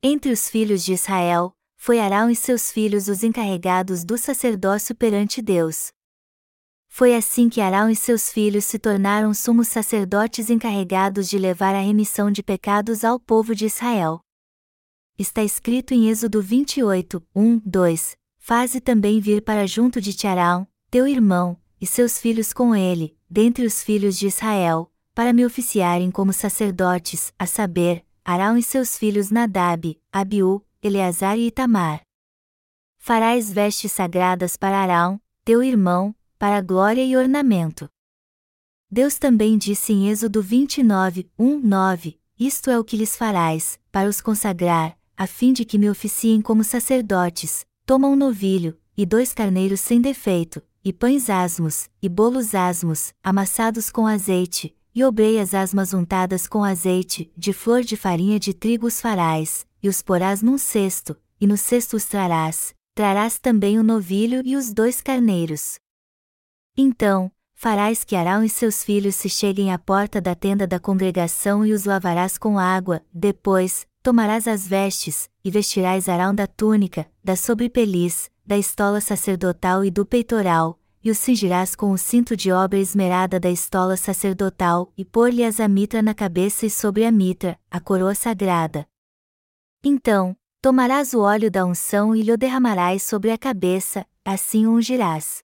Entre 0.03 0.33
os 0.33 0.51
filhos 0.51 0.85
de 0.85 0.93
Israel, 0.93 1.53
foi 1.77 2.01
Arão 2.01 2.29
e 2.29 2.35
seus 2.35 2.73
filhos 2.73 3.07
os 3.07 3.23
encarregados 3.23 4.05
do 4.05 4.19
sacerdócio 4.19 4.93
perante 4.93 5.41
Deus. 5.41 5.93
Foi 6.89 7.15
assim 7.15 7.49
que 7.49 7.61
Arão 7.61 7.89
e 7.89 7.95
seus 7.95 8.33
filhos 8.33 8.65
se 8.65 8.81
tornaram 8.81 9.33
sumos 9.33 9.69
sacerdotes 9.69 10.51
encarregados 10.51 11.29
de 11.29 11.39
levar 11.39 11.77
a 11.77 11.81
remissão 11.81 12.29
de 12.29 12.43
pecados 12.43 13.05
ao 13.05 13.21
povo 13.21 13.55
de 13.55 13.67
Israel 13.67 14.21
está 15.17 15.45
escrito 15.45 15.95
em 15.95 16.09
Êxodo 16.09 16.43
28, 16.43 17.23
1, 17.35 17.61
2: 17.65 18.17
Faze 18.47 18.79
também 18.79 19.21
vir 19.21 19.41
para 19.41 19.67
junto 19.67 20.03
de 20.03 20.13
Tiarão, 20.13 20.69
teu 20.91 21.09
irmão, 21.09 21.59
e 21.81 21.87
seus 21.87 22.19
filhos 22.19 22.53
com 22.53 22.77
ele, 22.77 23.17
dentre 23.29 23.65
os 23.65 23.83
filhos 23.83 24.19
de 24.19 24.27
Israel, 24.27 24.93
para 25.15 25.33
me 25.33 25.47
oficiarem 25.47 26.11
como 26.11 26.31
sacerdotes, 26.31 27.33
a 27.39 27.47
saber, 27.47 28.05
Arão 28.23 28.59
e 28.59 28.63
seus 28.63 28.99
filhos 28.99 29.31
Nadab, 29.31 29.99
Abiú, 30.13 30.63
Eleazar 30.83 31.39
e 31.39 31.47
Itamar. 31.47 32.03
Farás 32.99 33.51
vestes 33.51 33.93
sagradas 33.93 34.59
para 34.59 34.77
Arão, 34.77 35.19
teu 35.43 35.63
irmão, 35.63 36.15
para 36.39 36.61
glória 36.61 37.03
e 37.03 37.17
ornamento. 37.17 37.89
Deus 38.91 39.19
também 39.19 39.57
disse 39.57 39.95
em 39.95 40.11
Êxodo 40.11 40.43
29, 40.43 41.31
1, 41.39 41.61
9: 41.61 42.21
Isto 42.39 42.69
é 42.69 42.79
o 42.79 42.85
que 42.85 42.99
lhes 42.99 43.17
farás, 43.17 43.81
para 43.91 44.07
os 44.07 44.21
consagrar, 44.21 44.99
a 45.17 45.27
fim 45.27 45.55
de 45.55 45.65
que 45.65 45.79
me 45.79 45.89
oficiem 45.89 46.43
como 46.43 46.63
sacerdotes, 46.63 47.65
toma 47.87 48.09
um 48.09 48.17
novilho, 48.17 48.79
e 48.97 49.05
dois 49.05 49.35
carneiros 49.35 49.81
sem 49.81 50.01
defeito, 50.01 50.63
e 50.85 50.93
pães 50.93 51.29
asmos, 51.29 51.89
e 52.01 52.09
bolos 52.09 52.55
asmos, 52.55 53.13
amassados 53.23 53.91
com 53.91 54.07
azeite, 54.07 54.77
e 54.95 55.05
obreias 55.05 55.55
asmas 55.55 55.93
untadas 55.93 56.47
com 56.47 56.63
azeite, 56.63 57.31
de 57.37 57.53
flor 57.53 57.83
de 57.83 57.97
farinha 57.97 58.39
de 58.39 58.55
trigo 58.55 58.87
os 58.87 59.01
farás, 59.01 59.67
e 59.83 59.89
os 59.89 60.01
porás 60.01 60.41
num 60.41 60.57
cesto, 60.57 61.17
e 61.41 61.47
no 61.47 61.57
cesto 61.57 61.97
os 61.97 62.05
trarás, 62.05 62.75
trarás 62.95 63.39
também 63.39 63.79
o 63.79 63.83
novilho 63.83 64.41
e 64.45 64.57
os 64.57 64.73
dois 64.73 65.01
carneiros. 65.01 65.79
Então, 66.77 67.31
farás 67.53 68.05
que 68.05 68.17
Arão 68.17 68.45
e 68.45 68.49
seus 68.49 68.83
filhos 68.83 69.15
se 69.15 69.29
cheguem 69.29 69.73
à 69.73 69.79
porta 69.79 70.21
da 70.21 70.35
tenda 70.35 70.67
da 70.67 70.79
congregação 70.79 71.67
e 71.67 71.73
os 71.73 71.85
lavarás 71.85 72.39
com 72.39 72.59
água, 72.59 73.03
depois, 73.13 73.87
tomarás 74.03 74.47
as 74.47 74.67
vestes, 74.67 75.29
e 75.45 75.51
vestirás 75.51 76.09
Arão 76.09 76.35
da 76.35 76.47
túnica, 76.47 77.07
da 77.23 77.37
sobrepeliz, 77.37 78.31
da 78.47 78.57
estola 78.57 79.01
sacerdotal 79.01 79.85
e 79.85 79.91
do 79.91 80.07
peitoral, 80.07 80.81
e 81.03 81.11
o 81.11 81.15
cingirás 81.15 81.77
com 81.77 81.91
o 81.91 81.99
cinto 81.99 82.35
de 82.35 82.51
obra 82.51 82.79
esmerada 82.79 83.39
da 83.39 83.51
estola 83.51 83.95
sacerdotal, 83.95 84.91
e 84.97 85.05
pôr-lhe-as 85.05 85.61
a 85.61 85.69
mitra 85.69 86.01
na 86.01 86.15
cabeça 86.15 86.65
e 86.65 86.71
sobre 86.71 87.05
a 87.05 87.13
mitra, 87.13 87.61
a 87.71 87.79
coroa 87.79 88.15
sagrada. 88.15 88.89
Então, 89.85 90.35
tomarás 90.63 91.13
o 91.13 91.21
óleo 91.21 91.51
da 91.51 91.67
unção 91.67 92.17
e 92.17 92.23
lhe 92.23 92.33
o 92.33 92.39
derramarás 92.39 93.03
sobre 93.03 93.31
a 93.31 93.37
cabeça, 93.37 94.07
assim 94.25 94.67
o 94.67 94.73
ungirás. 94.73 95.43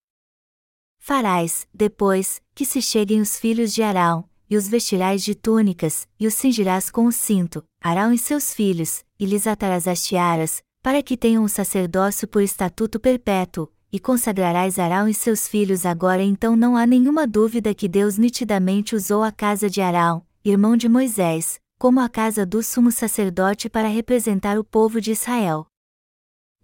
Farás, 0.99 1.69
depois, 1.75 2.41
que 2.55 2.65
se 2.65 2.81
cheguem 2.81 3.21
os 3.21 3.39
filhos 3.39 3.75
de 3.75 3.83
Arão, 3.83 4.27
e 4.49 4.57
os 4.57 4.67
vestirás 4.67 5.23
de 5.23 5.35
túnicas, 5.35 6.09
e 6.19 6.27
os 6.27 6.33
cingirás 6.33 6.91
com 6.91 7.05
o 7.05 7.13
cinto, 7.13 7.63
Arão 7.83 8.15
e 8.15 8.19
seus 8.19 8.55
filhos, 8.55 9.05
e 9.21 9.27
lhes 9.27 9.47
atarás 9.47 9.87
as 9.87 10.03
tiaras, 10.03 10.63
para 10.83 11.03
que 11.03 11.17
tenham 11.17 11.45
o 11.45 11.49
sacerdócio 11.49 12.27
por 12.27 12.43
estatuto 12.43 12.99
perpétuo, 12.99 13.69
e 13.93 14.01
consagrarás 14.01 14.79
Arão 14.79 15.07
e 15.07 15.13
seus 15.13 15.47
filhos 15.47 15.85
agora 15.85 16.23
então 16.23 16.57
não 16.57 16.77
há 16.77 16.87
nenhuma 16.87 17.27
dúvida 17.27 17.75
que 17.75 17.87
Deus 17.87 18.17
nitidamente 18.17 18.97
usou 18.97 19.23
a 19.23 19.31
casa 19.31 19.69
de 19.69 19.83
Arão, 19.83 20.27
irmão 20.43 20.77
de 20.77 20.89
Moisés, 20.89 21.61
como 21.79 22.01
a 22.01 22.09
casa 22.09 22.47
do 22.47 22.63
sumo 22.63 22.91
sacerdote 22.91 23.69
para 23.69 23.89
representar 23.89 24.59
o 24.59 24.65
povo 24.65 24.99
de 24.99 25.13
Israel. 25.13 25.67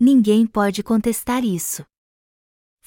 Ninguém 0.00 0.46
pode 0.46 0.82
contestar 0.82 1.44
isso 1.44 1.84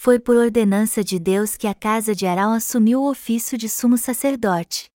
foi 0.02 0.18
por 0.18 0.38
ordenança 0.38 1.04
de 1.04 1.20
Deus 1.20 1.58
que 1.58 1.68
a 1.68 1.74
casa 1.74 2.16
de 2.16 2.26
Arão 2.26 2.54
assumiu 2.54 3.02
o 3.02 3.12
ofício 3.12 3.58
de 3.58 3.68
sumo 3.68 3.98
sacerdote. 3.98 4.90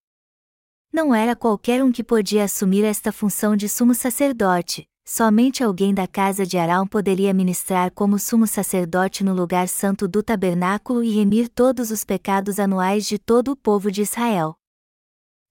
Não 0.94 1.12
era 1.12 1.34
qualquer 1.34 1.82
um 1.82 1.90
que 1.90 2.04
podia 2.04 2.44
assumir 2.44 2.84
esta 2.84 3.10
função 3.10 3.56
de 3.56 3.68
sumo 3.68 3.96
sacerdote, 3.96 4.88
somente 5.04 5.64
alguém 5.64 5.92
da 5.92 6.06
casa 6.06 6.46
de 6.46 6.56
Arão 6.56 6.86
poderia 6.86 7.34
ministrar 7.34 7.90
como 7.90 8.16
sumo 8.16 8.46
sacerdote 8.46 9.24
no 9.24 9.34
lugar 9.34 9.66
santo 9.66 10.06
do 10.06 10.22
tabernáculo 10.22 11.02
e 11.02 11.10
remir 11.10 11.48
todos 11.48 11.90
os 11.90 12.04
pecados 12.04 12.60
anuais 12.60 13.06
de 13.06 13.18
todo 13.18 13.50
o 13.50 13.56
povo 13.56 13.90
de 13.90 14.02
Israel. 14.02 14.54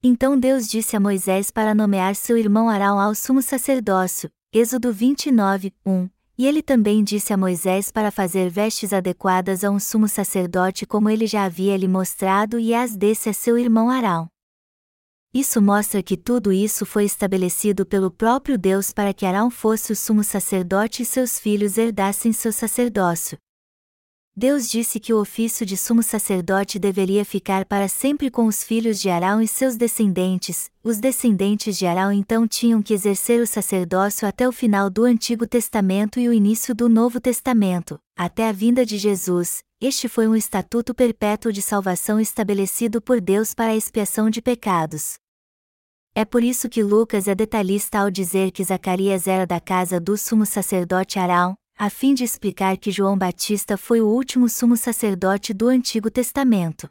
Então 0.02 0.40
Deus 0.40 0.66
disse 0.66 0.96
a 0.96 1.00
Moisés 1.00 1.50
para 1.50 1.74
nomear 1.74 2.14
seu 2.14 2.38
irmão 2.38 2.70
Arão 2.70 2.98
ao 2.98 3.14
sumo 3.14 3.42
sacerdócio, 3.42 4.30
Êxodo 4.50 4.94
29, 4.94 5.74
1, 5.84 6.08
e 6.38 6.46
ele 6.46 6.62
também 6.62 7.04
disse 7.04 7.34
a 7.34 7.36
Moisés 7.36 7.92
para 7.92 8.10
fazer 8.10 8.48
vestes 8.48 8.94
adequadas 8.94 9.62
a 9.62 9.70
um 9.70 9.78
sumo 9.78 10.08
sacerdote 10.08 10.86
como 10.86 11.10
ele 11.10 11.26
já 11.26 11.44
havia 11.44 11.76
lhe 11.76 11.86
mostrado 11.86 12.58
e 12.58 12.72
as 12.72 12.96
desse 12.96 13.28
a 13.28 13.34
seu 13.34 13.58
irmão 13.58 13.90
Arão. 13.90 14.33
Isso 15.34 15.60
mostra 15.60 16.00
que 16.00 16.16
tudo 16.16 16.52
isso 16.52 16.86
foi 16.86 17.04
estabelecido 17.04 17.84
pelo 17.84 18.08
próprio 18.08 18.56
Deus 18.56 18.92
para 18.92 19.12
que 19.12 19.26
Arão 19.26 19.50
fosse 19.50 19.90
o 19.92 19.96
sumo 19.96 20.22
sacerdote 20.22 21.02
e 21.02 21.04
seus 21.04 21.40
filhos 21.40 21.76
herdassem 21.76 22.32
seu 22.32 22.52
sacerdócio. 22.52 23.36
Deus 24.36 24.68
disse 24.68 25.00
que 25.00 25.12
o 25.12 25.20
ofício 25.20 25.66
de 25.66 25.76
sumo 25.76 26.04
sacerdote 26.04 26.78
deveria 26.78 27.24
ficar 27.24 27.64
para 27.64 27.88
sempre 27.88 28.30
com 28.30 28.46
os 28.46 28.62
filhos 28.62 29.00
de 29.00 29.10
Arão 29.10 29.42
e 29.42 29.48
seus 29.48 29.76
descendentes. 29.76 30.70
Os 30.84 30.98
descendentes 30.98 31.76
de 31.76 31.84
Arão 31.84 32.12
então 32.12 32.46
tinham 32.46 32.80
que 32.80 32.94
exercer 32.94 33.40
o 33.40 33.46
sacerdócio 33.46 34.28
até 34.28 34.46
o 34.48 34.52
final 34.52 34.88
do 34.88 35.02
Antigo 35.02 35.48
Testamento 35.48 36.20
e 36.20 36.28
o 36.28 36.32
início 36.32 36.76
do 36.76 36.88
Novo 36.88 37.20
Testamento, 37.20 37.98
até 38.16 38.48
a 38.48 38.52
vinda 38.52 38.86
de 38.86 38.98
Jesus. 38.98 39.62
Este 39.80 40.08
foi 40.08 40.28
um 40.28 40.36
estatuto 40.36 40.94
perpétuo 40.94 41.52
de 41.52 41.60
salvação 41.60 42.20
estabelecido 42.20 43.02
por 43.02 43.20
Deus 43.20 43.52
para 43.52 43.72
a 43.72 43.76
expiação 43.76 44.30
de 44.30 44.40
pecados. 44.40 45.23
É 46.16 46.24
por 46.24 46.44
isso 46.44 46.68
que 46.68 46.80
Lucas 46.80 47.26
é 47.26 47.34
detalhista 47.34 47.98
ao 47.98 48.08
dizer 48.08 48.52
que 48.52 48.62
Zacarias 48.62 49.26
era 49.26 49.44
da 49.44 49.58
casa 49.58 49.98
do 49.98 50.16
sumo 50.16 50.46
sacerdote 50.46 51.18
Arão, 51.18 51.56
a 51.76 51.90
fim 51.90 52.14
de 52.14 52.22
explicar 52.22 52.76
que 52.76 52.92
João 52.92 53.18
Batista 53.18 53.76
foi 53.76 54.00
o 54.00 54.06
último 54.06 54.48
sumo 54.48 54.76
sacerdote 54.76 55.52
do 55.52 55.66
Antigo 55.66 56.08
Testamento. 56.08 56.88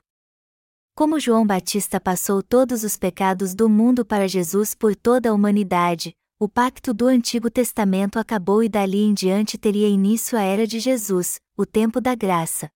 Como 0.94 1.22
João 1.22 1.48
Batista 1.48 2.02
passou 2.02 2.44
todos 2.44 2.84
os 2.84 2.98
pecados 2.98 3.56
do 3.56 3.70
mundo 3.70 4.06
para 4.06 4.28
Jesus 4.28 4.76
por 4.76 4.94
toda 4.94 5.30
a 5.30 5.34
humanidade, 5.34 6.14
o 6.38 6.50
pacto 6.50 6.94
do 6.94 7.08
Antigo 7.08 7.50
Testamento 7.50 8.20
acabou 8.20 8.62
e 8.62 8.68
dali 8.68 9.04
em 9.04 9.14
diante 9.14 9.58
teria 9.58 9.88
início 9.88 10.38
a 10.38 10.42
era 10.42 10.68
de 10.68 10.82
Jesus, 10.82 11.40
o 11.56 11.66
tempo 11.66 12.02
da 12.02 12.14
graça. 12.14 12.70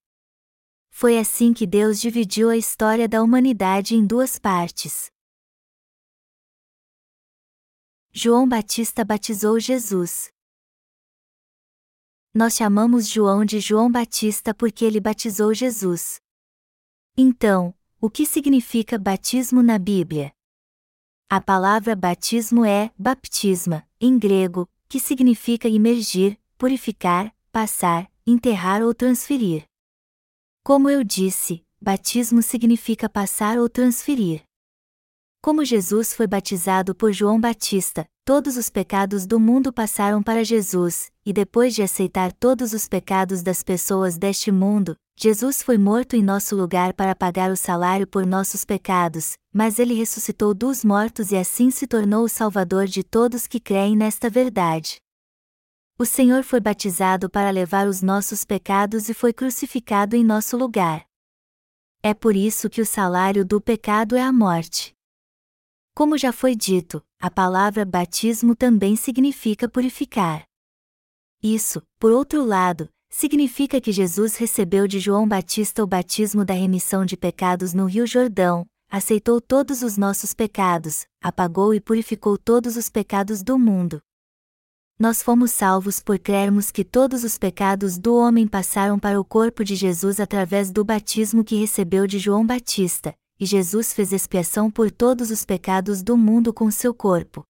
Foi 0.89 1.19
assim 1.19 1.53
que 1.53 1.67
Deus 1.67 1.99
dividiu 1.99 2.49
a 2.49 2.55
história 2.55 3.05
da 3.05 3.21
humanidade 3.21 3.95
em 3.95 4.05
duas 4.05 4.39
partes. 4.39 5.11
João 8.19 8.49
Batista 8.49 9.05
batizou 9.05 9.59
Jesus 9.59 10.31
nós 12.33 12.55
chamamos 12.55 13.07
João 13.07 13.43
de 13.43 13.59
João 13.59 13.91
Batista 13.91 14.53
porque 14.53 14.85
ele 14.85 14.99
batizou 14.99 15.55
Jesus. 15.55 16.19
Então, 17.17 17.73
o 17.99 18.11
que 18.11 18.27
significa 18.27 18.97
batismo 18.99 19.63
na 19.63 19.79
Bíblia? 19.79 20.31
A 21.29 21.41
palavra 21.41 21.95
batismo 21.95 22.63
é 22.63 22.91
baptisma, 22.97 23.87
em 23.99 24.19
grego, 24.19 24.69
que 24.87 24.99
significa 24.99 25.67
imergir, 25.67 26.39
purificar, 26.59 27.33
passar, 27.51 28.07
enterrar 28.25 28.83
ou 28.83 28.93
transferir. 28.93 29.63
Como 30.63 30.89
eu 30.89 31.03
disse, 31.03 31.63
batismo 31.81 32.43
significa 32.43 33.09
passar 33.09 33.57
ou 33.57 33.67
transferir. 33.67 34.46
Como 35.41 35.63
Jesus 35.63 36.13
foi 36.13 36.27
batizado 36.27 36.93
por 36.93 37.13
João 37.13 37.39
Batista, 37.39 38.05
todos 38.25 38.57
os 38.57 38.69
pecados 38.69 39.25
do 39.25 39.39
mundo 39.39 39.71
passaram 39.71 40.21
para 40.21 40.43
Jesus, 40.43 41.09
e 41.25 41.31
depois 41.31 41.73
de 41.73 41.81
aceitar 41.81 42.33
todos 42.33 42.73
os 42.73 42.87
pecados 42.87 43.41
das 43.41 43.63
pessoas 43.63 44.17
deste 44.17 44.51
mundo, 44.51 44.97
Jesus 45.15 45.63
foi 45.63 45.77
morto 45.77 46.15
em 46.15 46.21
nosso 46.21 46.55
lugar 46.55 46.93
para 46.93 47.15
pagar 47.15 47.49
o 47.51 47.55
salário 47.55 48.05
por 48.05 48.25
nossos 48.25 48.65
pecados, 48.65 49.35
mas 49.53 49.79
ele 49.79 49.93
ressuscitou 49.93 50.53
dos 50.53 50.83
mortos 50.83 51.31
e 51.31 51.37
assim 51.37 51.71
se 51.71 51.87
tornou 51.87 52.25
o 52.25 52.29
Salvador 52.29 52.85
de 52.85 53.03
todos 53.03 53.47
que 53.47 53.59
creem 53.59 53.95
nesta 53.95 54.29
verdade. 54.29 54.97
O 55.97 56.05
Senhor 56.05 56.43
foi 56.43 56.59
batizado 56.59 57.29
para 57.29 57.49
levar 57.49 57.87
os 57.87 58.03
nossos 58.03 58.43
pecados 58.43 59.09
e 59.09 59.13
foi 59.13 59.33
crucificado 59.33 60.15
em 60.15 60.23
nosso 60.23 60.55
lugar. 60.55 61.03
É 62.03 62.13
por 62.13 62.35
isso 62.35 62.69
que 62.69 62.81
o 62.81 62.85
salário 62.85 63.43
do 63.43 63.59
pecado 63.59 64.15
é 64.15 64.21
a 64.21 64.31
morte. 64.31 64.96
Como 65.97 66.15
já 66.15 66.31
foi 66.31 66.55
dito, 66.55 67.03
a 67.19 67.27
palavra 67.27 67.83
batismo 67.83 68.55
também 68.55 68.95
significa 68.95 69.67
purificar. 69.67 70.43
Isso, 71.41 71.81
por 71.97 72.11
outro 72.11 72.45
lado, 72.45 72.87
significa 73.09 73.81
que 73.81 73.91
Jesus 73.91 74.35
recebeu 74.35 74.87
de 74.87 74.99
João 74.99 75.27
Batista 75.27 75.83
o 75.83 75.87
batismo 75.87 76.45
da 76.45 76.53
remissão 76.53 77.03
de 77.03 77.17
pecados 77.17 77.73
no 77.73 77.87
Rio 77.87 78.05
Jordão, 78.05 78.63
aceitou 78.91 79.41
todos 79.41 79.81
os 79.81 79.97
nossos 79.97 80.35
pecados, 80.35 81.07
apagou 81.19 81.73
e 81.73 81.81
purificou 81.81 82.37
todos 82.37 82.77
os 82.77 82.89
pecados 82.89 83.41
do 83.41 83.57
mundo. 83.57 83.99
Nós 84.99 85.23
fomos 85.23 85.49
salvos 85.49 85.99
por 85.99 86.19
crermos 86.19 86.69
que 86.69 86.83
todos 86.83 87.23
os 87.23 87.39
pecados 87.39 87.97
do 87.97 88.15
homem 88.15 88.47
passaram 88.47 88.99
para 88.99 89.19
o 89.19 89.25
corpo 89.25 89.63
de 89.63 89.75
Jesus 89.75 90.19
através 90.19 90.69
do 90.69 90.85
batismo 90.85 91.43
que 91.43 91.55
recebeu 91.55 92.05
de 92.05 92.19
João 92.19 92.45
Batista, 92.45 93.15
e 93.39 93.45
Jesus 93.45 93.93
fez 93.93 94.11
expiação 94.11 94.69
por 94.71 94.91
todos 94.91 95.31
os 95.31 95.45
pecados 95.45 96.01
do 96.01 96.17
mundo 96.17 96.53
com 96.53 96.69
seu 96.71 96.93
corpo. 96.93 97.43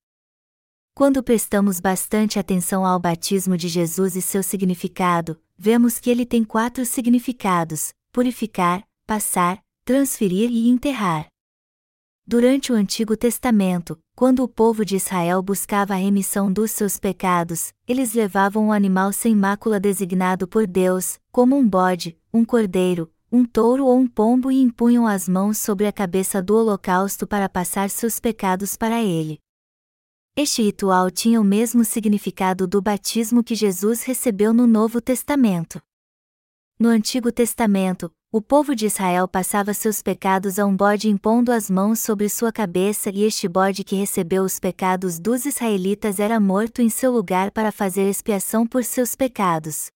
Quando 0.93 1.21
prestamos 1.21 1.79
bastante 1.79 2.39
atenção 2.39 2.85
ao 2.85 2.99
batismo 2.99 3.55
de 3.55 3.67
Jesus 3.67 4.15
e 4.15 4.21
seu 4.21 4.41
significado, 4.41 5.39
vemos 5.57 5.99
que 5.99 6.09
ele 6.09 6.25
tem 6.25 6.43
quatro 6.43 6.85
significados: 6.85 7.93
purificar, 8.11 8.83
passar, 9.05 9.63
transferir 9.85 10.49
e 10.51 10.67
enterrar. 10.69 11.27
Durante 12.25 12.73
o 12.73 12.75
Antigo 12.75 13.15
Testamento, 13.15 13.97
quando 14.13 14.43
o 14.43 14.49
povo 14.49 14.83
de 14.83 14.97
Israel 14.97 15.41
buscava 15.41 15.93
a 15.93 15.97
remissão 15.97 16.51
dos 16.51 16.71
seus 16.71 16.97
pecados, 16.99 17.71
eles 17.87 18.13
levavam 18.13 18.65
um 18.65 18.71
animal 18.73 19.13
sem 19.13 19.33
mácula 19.33 19.79
designado 19.79 20.45
por 20.45 20.67
Deus, 20.67 21.19
como 21.31 21.55
um 21.55 21.65
bode, 21.65 22.17
um 22.33 22.43
cordeiro, 22.43 23.09
um 23.31 23.43
touro 23.43 23.85
ou 23.85 23.97
um 23.97 24.07
pombo 24.07 24.51
e 24.51 24.61
impunham 24.61 25.05
as 25.05 25.27
mãos 25.27 25.57
sobre 25.57 25.85
a 25.85 25.91
cabeça 25.91 26.41
do 26.41 26.55
holocausto 26.55 27.27
para 27.27 27.49
passar 27.49 27.89
seus 27.89 28.19
pecados 28.19 28.77
para 28.77 29.03
ele. 29.03 29.39
Este 30.35 30.61
ritual 30.61 31.11
tinha 31.11 31.41
o 31.41 31.43
mesmo 31.43 31.83
significado 31.83 32.67
do 32.67 32.81
batismo 32.81 33.43
que 33.43 33.55
Jesus 33.55 34.03
recebeu 34.03 34.53
no 34.53 34.67
Novo 34.67 35.01
Testamento. 35.01 35.81
No 36.79 36.89
Antigo 36.89 37.31
Testamento, 37.31 38.11
o 38.31 38.41
povo 38.41 38.75
de 38.75 38.85
Israel 38.85 39.27
passava 39.27 39.73
seus 39.73 40.01
pecados 40.01 40.59
a 40.59 40.65
um 40.65 40.75
bode 40.75 41.09
impondo 41.09 41.51
as 41.51 41.71
mãos 41.71 41.99
sobre 41.99 42.29
sua 42.29 42.51
cabeça 42.51 43.09
e 43.09 43.23
este 43.23 43.47
bode 43.47 43.83
que 43.83 43.95
recebeu 43.95 44.43
os 44.43 44.59
pecados 44.59 45.17
dos 45.17 45.45
israelitas 45.45 46.19
era 46.19 46.39
morto 46.39 46.81
em 46.81 46.89
seu 46.89 47.11
lugar 47.11 47.51
para 47.51 47.71
fazer 47.71 48.07
expiação 48.07 48.67
por 48.67 48.83
seus 48.83 49.15
pecados. 49.15 49.87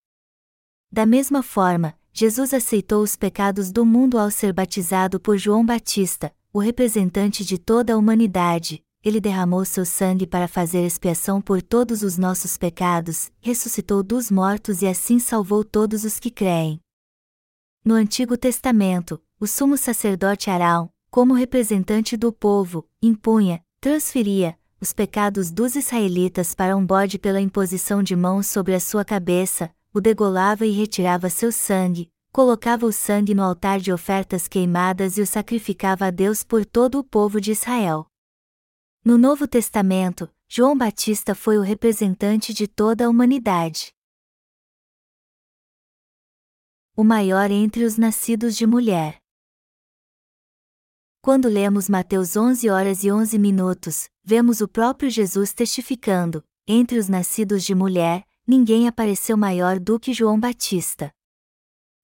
Da 0.91 1.05
mesma 1.05 1.43
forma, 1.43 1.93
Jesus 2.13 2.53
aceitou 2.53 3.01
os 3.01 3.15
pecados 3.15 3.71
do 3.71 3.85
mundo 3.85 4.19
ao 4.19 4.29
ser 4.29 4.51
batizado 4.51 5.19
por 5.19 5.37
João 5.37 5.65
Batista, 5.65 6.33
o 6.51 6.59
representante 6.59 7.45
de 7.45 7.57
toda 7.57 7.93
a 7.93 7.97
humanidade. 7.97 8.83
Ele 9.03 9.21
derramou 9.21 9.63
seu 9.65 9.85
sangue 9.85 10.27
para 10.27 10.47
fazer 10.47 10.85
expiação 10.85 11.41
por 11.41 11.61
todos 11.61 12.03
os 12.03 12.17
nossos 12.17 12.57
pecados, 12.57 13.31
ressuscitou 13.39 14.03
dos 14.03 14.29
mortos 14.29 14.81
e 14.81 14.87
assim 14.87 15.17
salvou 15.17 15.63
todos 15.63 16.03
os 16.03 16.19
que 16.19 16.29
creem. 16.29 16.79
No 17.83 17.95
Antigo 17.95 18.37
Testamento, 18.37 19.19
o 19.39 19.47
sumo 19.47 19.77
sacerdote 19.77 20.51
Arão, 20.51 20.91
como 21.09 21.33
representante 21.33 22.15
do 22.15 22.31
povo, 22.31 22.87
impunha, 23.01 23.63
transferia, 23.79 24.55
os 24.79 24.93
pecados 24.93 25.49
dos 25.49 25.75
israelitas 25.75 26.53
para 26.53 26.75
um 26.75 26.85
bode 26.85 27.17
pela 27.17 27.41
imposição 27.41 28.03
de 28.03 28.15
mãos 28.15 28.47
sobre 28.47 28.75
a 28.75 28.79
sua 28.79 29.03
cabeça, 29.03 29.71
o 29.93 29.99
degolava 29.99 30.65
e 30.65 30.71
retirava 30.71 31.29
seu 31.29 31.51
sangue, 31.51 32.11
colocava 32.31 32.85
o 32.85 32.91
sangue 32.91 33.33
no 33.33 33.43
altar 33.43 33.79
de 33.79 33.91
ofertas 33.91 34.47
queimadas 34.47 35.17
e 35.17 35.21
o 35.21 35.27
sacrificava 35.27 36.05
a 36.05 36.11
Deus 36.11 36.43
por 36.43 36.65
todo 36.65 36.99
o 36.99 37.03
povo 37.03 37.41
de 37.41 37.51
Israel. 37.51 38.07
No 39.03 39.17
Novo 39.17 39.47
Testamento, 39.47 40.31
João 40.47 40.77
Batista 40.77 41.35
foi 41.35 41.57
o 41.57 41.61
representante 41.61 42.53
de 42.53 42.67
toda 42.67 43.05
a 43.05 43.09
humanidade. 43.09 43.93
O 46.95 47.03
maior 47.03 47.49
entre 47.51 47.83
os 47.83 47.97
nascidos 47.97 48.55
de 48.55 48.65
mulher. 48.67 49.19
Quando 51.21 51.47
lemos 51.47 51.87
Mateus 51.87 52.35
11 52.35 52.69
horas 52.69 53.03
e 53.03 53.11
11 53.11 53.37
minutos, 53.37 54.09
vemos 54.23 54.61
o 54.61 54.67
próprio 54.67 55.09
Jesus 55.09 55.53
testificando: 55.53 56.43
entre 56.67 56.97
os 56.97 57.07
nascidos 57.07 57.63
de 57.63 57.73
mulher, 57.73 58.25
ninguém 58.45 58.87
apareceu 58.87 59.37
maior 59.37 59.79
do 59.79 59.99
que 59.99 60.13
João 60.13 60.39
Batista. 60.39 61.11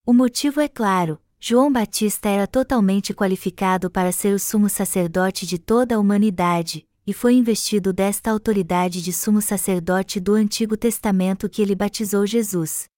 O 0.05 0.13
motivo 0.13 0.61
é 0.61 0.67
claro: 0.67 1.19
João 1.39 1.71
Batista 1.71 2.29
era 2.29 2.47
totalmente 2.47 3.13
qualificado 3.13 3.91
para 3.91 4.11
ser 4.11 4.33
o 4.33 4.39
sumo 4.39 4.69
sacerdote 4.69 5.45
de 5.45 5.59
toda 5.59 5.95
a 5.95 5.99
humanidade, 5.99 6.87
e 7.05 7.13
foi 7.13 7.35
investido 7.35 7.93
desta 7.93 8.31
autoridade 8.31 9.01
de 9.01 9.13
sumo 9.13 9.41
sacerdote 9.41 10.19
do 10.19 10.33
Antigo 10.33 10.75
Testamento 10.75 11.49
que 11.49 11.61
ele 11.61 11.75
batizou 11.75 12.25
Jesus. 12.25 12.89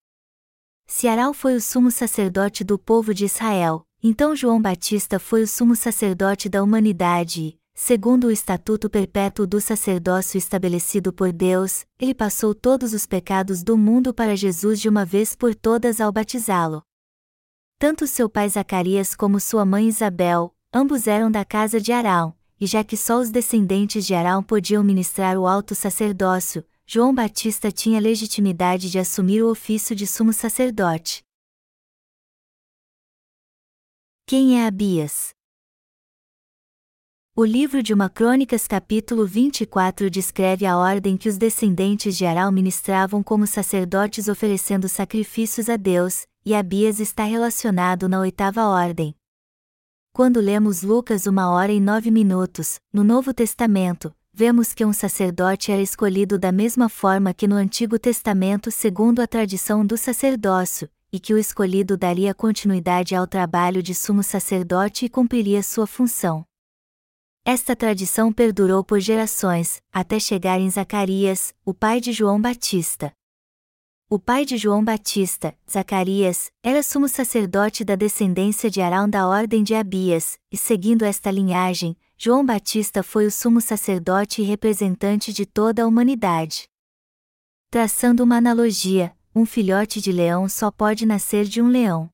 Se 0.88 1.08
Arão 1.08 1.34
foi 1.34 1.56
o 1.56 1.62
sumo 1.62 1.92
sacerdote 1.92 2.64
do 2.64 2.80
povo 2.80 3.14
de 3.14 3.26
Israel, 3.26 3.86
então 4.02 4.36
João 4.36 4.62
Batista 4.62 5.20
foi 5.20 5.44
o 5.44 5.48
sumo 5.48 5.76
sacerdote 5.76 6.50
da 6.50 6.64
humanidade 6.64 7.42
e, 7.44 7.59
segundo 7.82 8.28
o 8.28 8.32
estatuto 8.32 8.90
perpétuo 8.90 9.48
do 9.48 9.62
sacerdócio 9.62 10.38
estabelecido 10.38 11.14
por 11.14 11.32
Deus, 11.32 11.86
ele 11.98 12.14
passou 12.14 12.54
todos 12.54 12.94
os 12.94 13.06
pecados 13.06 13.64
do 13.64 13.78
mundo 13.78 14.14
para 14.14 14.36
Jesus 14.36 14.82
de 14.82 14.90
uma 14.90 15.06
vez 15.06 15.34
por 15.34 15.56
todas 15.56 16.02
ao 16.02 16.12
batizá-lo. 16.12 16.84
Tanto 17.80 18.06
seu 18.06 18.30
pai 18.30 18.50
Zacarias 18.50 19.16
como 19.16 19.40
sua 19.40 19.64
mãe 19.64 19.88
Isabel, 19.88 20.54
ambos 20.74 21.08
eram 21.08 21.32
da 21.32 21.46
casa 21.46 21.80
de 21.80 21.94
Arão, 21.94 22.36
e 22.60 22.68
já 22.68 22.84
que 22.84 22.98
só 22.98 23.18
os 23.18 23.30
descendentes 23.30 24.06
de 24.06 24.14
Arão 24.14 24.44
podiam 24.44 24.84
ministrar 24.84 25.38
o 25.38 25.48
alto 25.48 25.74
sacerdócio, 25.74 26.66
João 26.86 27.16
Batista 27.16 27.72
tinha 27.72 28.02
legitimidade 28.02 28.92
de 28.92 29.00
assumir 29.00 29.42
o 29.42 29.50
ofício 29.50 29.96
de 29.96 30.06
sumo 30.06 30.34
sacerdote. 30.34 31.24
Quem 34.28 34.60
é 34.62 34.68
Abias? 34.68 35.39
O 37.40 37.46
livro 37.46 37.82
de 37.82 37.94
uma 37.94 38.10
Crônicas 38.10 38.68
capítulo 38.68 39.26
24 39.26 40.10
descreve 40.10 40.66
a 40.66 40.78
ordem 40.78 41.16
que 41.16 41.30
os 41.30 41.38
descendentes 41.38 42.18
de 42.18 42.26
Arão 42.26 42.52
ministravam 42.52 43.24
como 43.24 43.48
sacerdotes 43.48 44.28
oferecendo 44.28 44.90
sacrifícios 44.90 45.70
a 45.70 45.78
Deus, 45.78 46.28
e 46.46 46.54
Abias 46.54 47.00
está 47.00 47.24
relacionado 47.24 48.10
na 48.10 48.20
oitava 48.20 48.66
ordem. 48.66 49.16
Quando 50.12 50.42
lemos 50.42 50.84
Lucas 50.84 51.28
uma 51.28 51.50
hora 51.50 51.72
e 51.72 51.80
nove 51.80 52.12
minutos, 52.12 52.78
no 52.92 53.06
Novo 53.06 53.34
Testamento, 53.34 54.14
vemos 54.34 54.74
que 54.74 54.84
um 54.84 54.92
sacerdote 54.92 55.72
era 55.72 55.82
escolhido 55.82 56.38
da 56.38 56.52
mesma 56.52 56.90
forma 56.90 57.34
que 57.34 57.48
no 57.48 57.56
Antigo 57.56 57.98
Testamento 57.98 58.70
segundo 58.70 59.22
a 59.22 59.28
tradição 59.28 59.86
do 59.86 59.96
sacerdócio, 59.96 60.90
e 61.10 61.18
que 61.22 61.34
o 61.34 61.38
escolhido 61.38 61.96
daria 61.96 62.34
continuidade 62.34 63.16
ao 63.16 63.26
trabalho 63.26 63.82
de 63.82 63.96
sumo 63.96 64.24
sacerdote 64.24 65.06
e 65.06 65.10
cumpriria 65.10 65.64
sua 65.64 65.88
função. 65.88 66.49
Esta 67.46 67.76
tradição 67.76 68.32
perdurou 68.32 68.84
por 68.84 69.00
gerações, 69.00 69.82
até 69.92 70.20
chegar 70.20 70.60
em 70.60 70.70
Zacarias, 70.70 71.54
o 71.66 71.74
pai 71.74 72.00
de 72.00 72.12
João 72.12 72.40
Batista. 72.40 73.12
O 74.10 74.18
pai 74.18 74.44
de 74.44 74.58
João 74.58 74.84
Batista, 74.84 75.56
Zacarias, 75.72 76.52
era 76.64 76.82
sumo 76.82 77.08
sacerdote 77.08 77.86
da 77.86 77.96
descendência 77.96 78.70
de 78.70 78.82
Arão 78.82 79.08
da 79.08 79.28
ordem 79.28 79.64
de 79.64 79.76
Abias, 79.76 80.40
e 80.52 80.58
seguindo 80.58 81.04
esta 81.04 81.30
linhagem, 81.30 81.96
João 82.18 82.46
Batista 82.46 83.04
foi 83.04 83.26
o 83.26 83.32
sumo 83.32 83.62
sacerdote 83.62 84.42
e 84.42 84.46
representante 84.46 85.32
de 85.32 85.46
toda 85.46 85.84
a 85.84 85.88
humanidade. 85.88 86.68
Traçando 87.70 88.24
uma 88.24 88.38
analogia, 88.38 89.16
um 89.34 89.46
filhote 89.46 90.02
de 90.02 90.12
leão 90.12 90.50
só 90.50 90.72
pode 90.72 91.06
nascer 91.06 91.46
de 91.46 91.62
um 91.62 91.68
leão. 91.68 92.10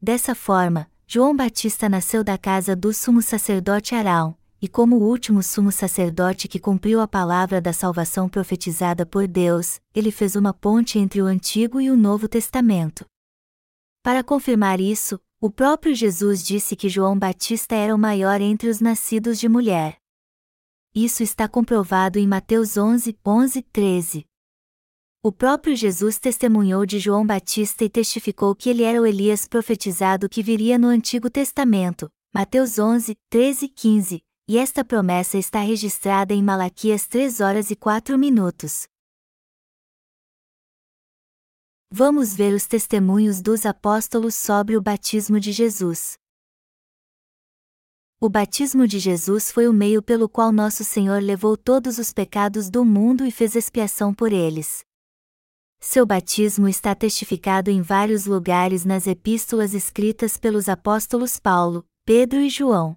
Dessa 0.00 0.36
forma, 0.36 0.88
João 1.14 1.36
Batista 1.36 1.90
nasceu 1.90 2.24
da 2.24 2.38
casa 2.38 2.74
do 2.74 2.90
sumo 2.90 3.20
sacerdote 3.20 3.94
Arão, 3.94 4.34
e 4.62 4.66
como 4.66 4.96
o 4.96 5.02
último 5.06 5.42
sumo 5.42 5.70
sacerdote 5.70 6.48
que 6.48 6.58
cumpriu 6.58 7.02
a 7.02 7.06
palavra 7.06 7.60
da 7.60 7.70
salvação 7.70 8.30
profetizada 8.30 9.04
por 9.04 9.28
Deus, 9.28 9.78
ele 9.94 10.10
fez 10.10 10.36
uma 10.36 10.54
ponte 10.54 10.98
entre 10.98 11.20
o 11.20 11.26
Antigo 11.26 11.82
e 11.82 11.90
o 11.90 11.98
Novo 11.98 12.26
Testamento. 12.26 13.04
Para 14.02 14.24
confirmar 14.24 14.80
isso, 14.80 15.20
o 15.38 15.50
próprio 15.50 15.94
Jesus 15.94 16.42
disse 16.42 16.74
que 16.74 16.88
João 16.88 17.18
Batista 17.18 17.74
era 17.74 17.94
o 17.94 17.98
maior 17.98 18.40
entre 18.40 18.70
os 18.70 18.80
nascidos 18.80 19.38
de 19.38 19.50
mulher. 19.50 19.98
Isso 20.94 21.22
está 21.22 21.46
comprovado 21.46 22.18
em 22.18 22.26
Mateus 22.26 22.78
11, 22.78 23.18
11, 23.22 23.60
13. 23.70 24.31
O 25.24 25.30
próprio 25.30 25.76
Jesus 25.76 26.18
testemunhou 26.18 26.84
de 26.84 26.98
João 26.98 27.24
Batista 27.24 27.84
e 27.84 27.88
testificou 27.88 28.56
que 28.56 28.68
ele 28.68 28.82
era 28.82 29.00
o 29.00 29.06
Elias 29.06 29.46
profetizado 29.46 30.28
que 30.28 30.42
viria 30.42 30.76
no 30.76 30.88
Antigo 30.88 31.30
Testamento, 31.30 32.10
Mateus 32.34 32.76
11, 32.76 33.16
13 33.30 33.66
e 33.66 33.68
15, 33.68 34.24
e 34.48 34.58
esta 34.58 34.84
promessa 34.84 35.38
está 35.38 35.60
registrada 35.60 36.34
em 36.34 36.42
Malaquias 36.42 37.06
3 37.06 37.38
horas 37.38 37.70
e 37.70 37.76
4 37.76 38.18
minutos. 38.18 38.88
Vamos 41.88 42.34
ver 42.34 42.52
os 42.52 42.66
testemunhos 42.66 43.40
dos 43.40 43.64
apóstolos 43.64 44.34
sobre 44.34 44.76
o 44.76 44.82
batismo 44.82 45.38
de 45.38 45.52
Jesus. 45.52 46.14
O 48.20 48.28
batismo 48.28 48.88
de 48.88 48.98
Jesus 48.98 49.52
foi 49.52 49.68
o 49.68 49.72
meio 49.72 50.02
pelo 50.02 50.28
qual 50.28 50.50
nosso 50.50 50.82
Senhor 50.82 51.22
levou 51.22 51.56
todos 51.56 51.98
os 51.98 52.12
pecados 52.12 52.68
do 52.68 52.84
mundo 52.84 53.24
e 53.24 53.30
fez 53.30 53.54
expiação 53.54 54.12
por 54.12 54.32
eles. 54.32 54.84
Seu 55.84 56.06
batismo 56.06 56.68
está 56.68 56.94
testificado 56.94 57.68
em 57.68 57.82
vários 57.82 58.24
lugares 58.24 58.84
nas 58.84 59.08
epístolas 59.08 59.74
escritas 59.74 60.36
pelos 60.36 60.68
apóstolos 60.68 61.40
Paulo, 61.40 61.84
Pedro 62.04 62.38
e 62.38 62.48
João. 62.48 62.96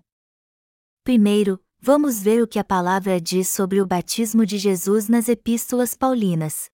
Primeiro, 1.04 1.60
vamos 1.80 2.22
ver 2.22 2.44
o 2.44 2.48
que 2.48 2.60
a 2.60 2.64
palavra 2.64 3.20
diz 3.20 3.50
sobre 3.50 3.82
o 3.82 3.88
batismo 3.88 4.46
de 4.46 4.60
Jesus 4.60 5.10
nas 5.10 5.28
epístolas 5.28 5.96
paulinas. 5.96 6.70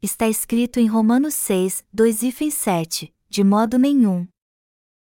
Está 0.00 0.28
escrito 0.28 0.78
em 0.78 0.86
Romanos 0.86 1.34
6, 1.34 1.84
2 1.92 2.22
e 2.22 2.50
7, 2.52 3.12
de 3.28 3.42
modo 3.42 3.76
nenhum. 3.76 4.26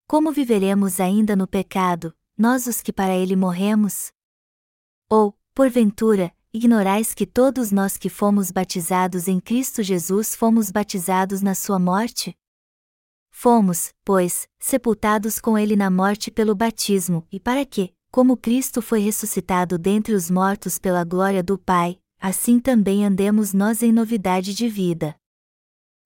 Como 0.07 0.31
viveremos 0.31 1.01
ainda 1.01 1.35
no 1.35 1.45
pecado, 1.45 2.15
nós 2.37 2.67
os 2.67 2.79
que 2.79 2.93
para 2.93 3.13
ele 3.13 3.35
morremos? 3.35 4.13
Ou, 5.09 5.37
porventura, 5.53 6.33
ignorais 6.53 7.13
que 7.13 7.25
todos 7.25 7.71
nós 7.71 7.95
que 7.97 8.09
fomos 8.09 8.51
batizados 8.51 9.27
em 9.27 9.39
Cristo 9.39 9.83
Jesus 9.83 10.33
fomos 10.35 10.71
batizados 10.71 11.41
na 11.41 11.53
sua 11.53 11.77
morte? 11.77 12.35
Fomos, 13.31 13.93
pois, 14.03 14.47
sepultados 14.59 15.39
com 15.39 15.57
ele 15.57 15.75
na 15.75 15.89
morte 15.89 16.31
pelo 16.31 16.55
batismo, 16.55 17.25
e 17.31 17.39
para 17.39 17.65
que, 17.65 17.93
como 18.11 18.35
Cristo 18.35 18.81
foi 18.81 18.99
ressuscitado 18.99 19.77
dentre 19.77 20.13
os 20.13 20.29
mortos 20.29 20.79
pela 20.79 21.03
glória 21.03 21.43
do 21.43 21.57
Pai, 21.57 21.99
assim 22.19 22.59
também 22.59 23.05
andemos 23.05 23.53
nós 23.53 23.83
em 23.83 23.91
novidade 23.91 24.53
de 24.53 24.67
vida. 24.67 25.15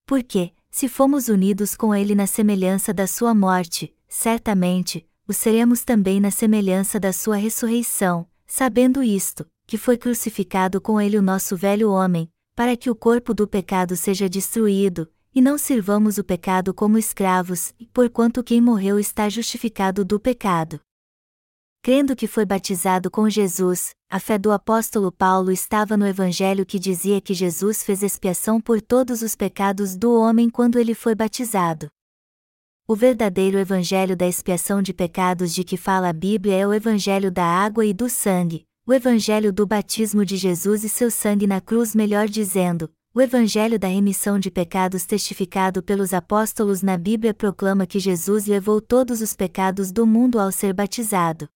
Porque, 0.06 0.54
se 0.70 0.90
fomos 0.90 1.30
unidos 1.30 1.76
com 1.76 1.96
ele 1.96 2.14
na 2.14 2.28
semelhança 2.28 2.94
da 2.94 3.08
sua 3.08 3.34
morte, 3.34 3.96
certamente, 4.08 5.08
o 5.26 5.32
seremos 5.32 5.86
também 5.86 6.20
na 6.20 6.30
semelhança 6.30 7.00
da 7.00 7.14
sua 7.14 7.38
ressurreição, 7.38 8.28
sabendo 8.46 9.02
isto, 9.02 9.48
que 9.74 9.78
foi 9.80 9.98
crucificado 9.98 10.80
com 10.80 11.02
ele 11.02 11.18
o 11.18 11.22
nosso 11.24 11.58
velho 11.58 11.90
homem, 11.90 12.32
para 12.56 12.78
que 12.78 12.92
o 12.92 12.96
corpo 12.96 13.34
do 13.34 13.48
pecado 13.48 13.96
seja 13.96 14.30
destruído, 14.30 15.12
e 15.34 15.42
não 15.42 15.58
sirvamos 15.58 16.20
o 16.20 16.24
pecado 16.24 16.76
como 16.76 16.96
escravos, 16.96 17.74
porquanto 17.92 18.44
quem 18.44 18.62
morreu 18.62 19.00
está 19.00 19.28
justificado 19.30 20.06
do 20.06 20.20
pecado. 20.20 20.80
Crendo 21.82 22.16
que 22.16 22.28
foi 22.28 22.46
batizado 22.46 23.10
com 23.10 23.28
Jesus, 23.28 23.96
a 24.12 24.20
fé 24.20 24.38
do 24.38 24.52
apóstolo 24.52 25.12
Paulo 25.12 25.52
estava 25.52 25.98
no 25.98 26.06
evangelho 26.06 26.68
que 26.68 26.78
dizia 26.78 27.20
que 27.20 27.34
Jesus 27.34 27.82
fez 27.82 28.04
expiação 28.04 28.62
por 28.62 28.80
todos 28.80 29.24
os 29.24 29.36
pecados 29.36 29.96
do 29.96 30.14
homem 30.14 30.52
quando 30.52 30.78
ele 30.78 30.94
foi 30.94 31.16
batizado. 31.16 31.88
O 32.88 32.96
verdadeiro 32.96 33.58
evangelho 33.58 34.16
da 34.16 34.28
expiação 34.28 34.84
de 34.84 34.94
pecados 34.94 35.52
de 35.52 35.64
que 35.64 35.78
fala 35.78 36.10
a 36.10 36.14
Bíblia 36.14 36.58
é 36.58 36.68
o 36.68 36.74
evangelho 36.76 37.32
da 37.32 37.44
água 37.44 37.84
e 37.84 37.92
do 37.92 38.08
sangue, 38.08 38.68
o 38.86 38.92
Evangelho 38.92 39.54
do 39.54 39.66
batismo 39.66 40.26
de 40.26 40.36
Jesus 40.36 40.84
e 40.84 40.90
seu 40.90 41.10
sangue 41.10 41.48
na 41.48 41.62
cruz, 41.62 41.96
melhor 41.96 42.28
dizendo, 42.28 42.92
o 43.14 43.22
Evangelho 43.22 43.80
da 43.80 43.88
remissão 43.88 44.38
de 44.38 44.52
pecados 44.52 45.06
testificado 45.06 45.82
pelos 45.82 46.14
apóstolos 46.14 46.82
na 46.82 46.98
Bíblia 46.98 47.34
proclama 47.34 47.88
que 47.88 47.98
Jesus 47.98 48.46
levou 48.46 48.82
todos 48.82 49.22
os 49.22 49.34
pecados 49.34 49.90
do 49.90 50.06
mundo 50.06 50.38
ao 50.38 50.52
ser 50.52 50.74
batizado. 50.74 51.48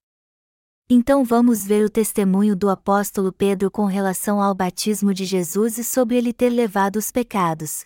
Então 0.90 1.26
vamos 1.26 1.66
ver 1.66 1.84
o 1.84 1.90
testemunho 1.90 2.56
do 2.56 2.70
apóstolo 2.70 3.34
Pedro 3.34 3.70
com 3.70 3.84
relação 3.84 4.42
ao 4.42 4.56
batismo 4.56 5.13
de 5.13 5.26
Jesus 5.26 5.78
e 5.78 5.84
sobre 5.84 6.16
ele 6.16 6.32
ter 6.32 6.50
levado 6.50 6.96
os 6.96 7.12
pecados. 7.12 7.86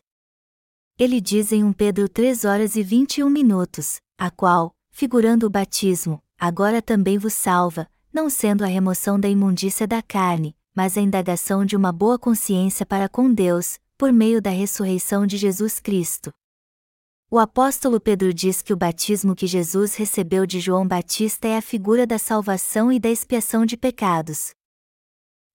Ele 0.99 1.19
diz 1.19 1.51
em 1.51 1.63
1 1.63 1.73
Pedro 1.73 2.08
3 2.08 2.45
horas 2.45 2.75
e 2.75 2.84
21 2.84 3.27
minutos, 3.27 3.99
a 4.19 4.30
qual, 4.30 4.71
figurando 4.91 5.47
o 5.47 5.49
batismo, 5.49 6.21
agora 6.38 6.80
também 6.80 7.17
vos 7.17 7.34
salva, 7.34 7.89
não 8.13 8.30
sendo 8.30 8.63
a 8.63 8.67
remoção 8.67 9.19
da 9.19 9.30
imundícia 9.30 9.88
da 9.88 10.02
carne, 10.02 10.56
mas 10.76 10.97
a 10.97 11.02
indagação 11.02 11.65
de 11.65 11.76
uma 11.76 11.91
boa 11.91 12.17
consciência 12.17 12.86
para 12.86 13.08
com 13.08 13.34
Deus, 13.34 13.80
por 13.97 14.12
meio 14.12 14.41
da 14.41 14.50
ressurreição 14.50 15.26
de 15.26 15.38
Jesus 15.38 15.80
Cristo. 15.80 16.32
O 17.30 17.39
apóstolo 17.39 18.00
Pedro 18.00 18.34
diz 18.34 18.62
que 18.62 18.74
o 18.74 18.78
batismo 18.78 19.34
que 19.34 19.47
Jesus 19.47 19.95
recebeu 19.95 20.45
de 20.45 20.60
João 20.60 20.86
Batista 20.86 21.47
é 21.47 21.56
a 21.56 21.62
figura 21.62 22.06
da 22.06 22.17
salvação 22.17 22.91
e 22.91 23.00
da 23.00 23.10
expiação 23.10 23.65
de 23.65 23.78
pecados. 23.78 24.52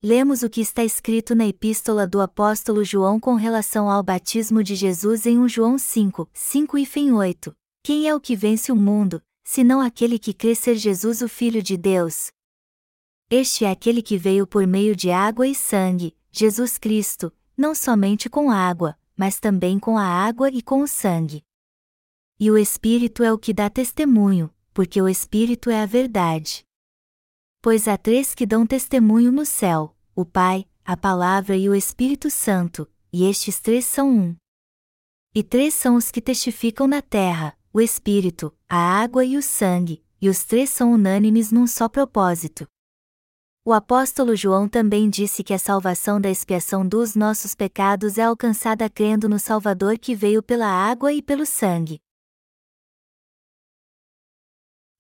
Lemos 0.03 0.43
o 0.43 0.49
que 0.49 0.61
está 0.61 0.85
escrito 0.85 1.35
na 1.35 1.47
epístola 1.47 2.07
do 2.07 2.21
apóstolo 2.21 2.85
João 2.85 3.19
com 3.19 3.35
relação 3.35 3.91
ao 3.91 4.03
batismo 4.03 4.63
de 4.63 4.75
Jesus 4.75 5.27
em 5.27 5.39
1 5.39 5.49
João 5.49 5.77
5, 5.77 6.29
5 6.33 6.79
e 6.79 7.13
8. 7.13 7.55
Quem 7.83 8.09
é 8.09 8.15
o 8.15 8.21
que 8.21 8.37
vence 8.37 8.73
o 8.73 8.77
mundo, 8.77 9.23
senão 9.45 9.81
aquele 9.81 10.19
que 10.19 10.33
crê 10.33 10.55
ser 10.55 10.77
Jesus 10.77 11.21
o 11.21 11.29
Filho 11.29 11.63
de 11.63 11.77
Deus? 11.77 12.31
Este 13.29 13.65
é 13.65 13.71
aquele 13.73 14.03
que 14.03 14.17
veio 14.17 14.47
por 14.47 14.65
meio 14.69 14.95
de 14.95 15.11
água 15.11 15.49
e 15.49 15.55
sangue, 15.55 16.17
Jesus 16.31 16.79
Cristo, 16.79 17.33
não 17.57 17.75
somente 17.75 18.31
com 18.31 18.53
água, 18.53 18.97
mas 19.17 19.41
também 19.41 19.81
com 19.81 19.99
a 19.99 20.05
água 20.05 20.49
e 20.49 20.63
com 20.63 20.81
o 20.81 20.87
sangue. 20.87 21.43
E 22.39 22.53
o 22.53 22.57
Espírito 22.57 23.25
é 23.25 23.33
o 23.33 23.39
que 23.39 23.53
dá 23.53 23.69
testemunho, 23.69 24.49
porque 24.73 25.03
o 25.03 25.09
Espírito 25.09 25.71
é 25.71 25.83
a 25.83 25.87
verdade. 25.87 26.65
Pois 27.61 27.89
há 27.89 27.99
três 27.99 28.33
que 28.33 28.47
dão 28.47 28.65
testemunho 28.65 29.33
no 29.33 29.45
céu: 29.45 29.97
o 30.15 30.25
Pai, 30.25 30.65
a 30.85 30.97
Palavra 30.97 31.57
e 31.57 31.69
o 31.69 31.75
Espírito 31.75 32.31
Santo, 32.31 32.89
e 33.13 33.25
estes 33.25 33.59
três 33.59 33.87
são 33.87 34.09
um. 34.09 34.37
E 35.35 35.43
três 35.43 35.75
são 35.75 35.97
os 35.97 36.13
que 36.13 36.21
testificam 36.21 36.87
na 36.87 37.03
terra: 37.03 37.59
o 37.73 37.81
Espírito, 37.81 38.55
a 38.69 38.77
água 38.77 39.25
e 39.25 39.37
o 39.37 39.43
sangue, 39.43 40.05
e 40.23 40.29
os 40.29 40.45
três 40.45 40.71
são 40.71 40.93
unânimes 40.93 41.51
num 41.51 41.67
só 41.67 41.89
propósito. 41.89 42.69
O 43.69 43.73
apóstolo 43.73 44.37
João 44.37 44.69
também 44.69 45.11
disse 45.11 45.43
que 45.43 45.53
a 45.53 45.59
salvação 45.59 46.21
da 46.21 46.31
expiação 46.31 46.87
dos 46.87 47.17
nossos 47.17 47.53
pecados 47.53 48.17
é 48.17 48.23
alcançada 48.23 48.89
crendo 48.89 49.29
no 49.29 49.41
Salvador 49.41 49.99
que 49.99 50.15
veio 50.15 50.41
pela 50.41 50.69
água 50.69 51.13
e 51.13 51.21
pelo 51.21 51.45
sangue. 51.45 51.99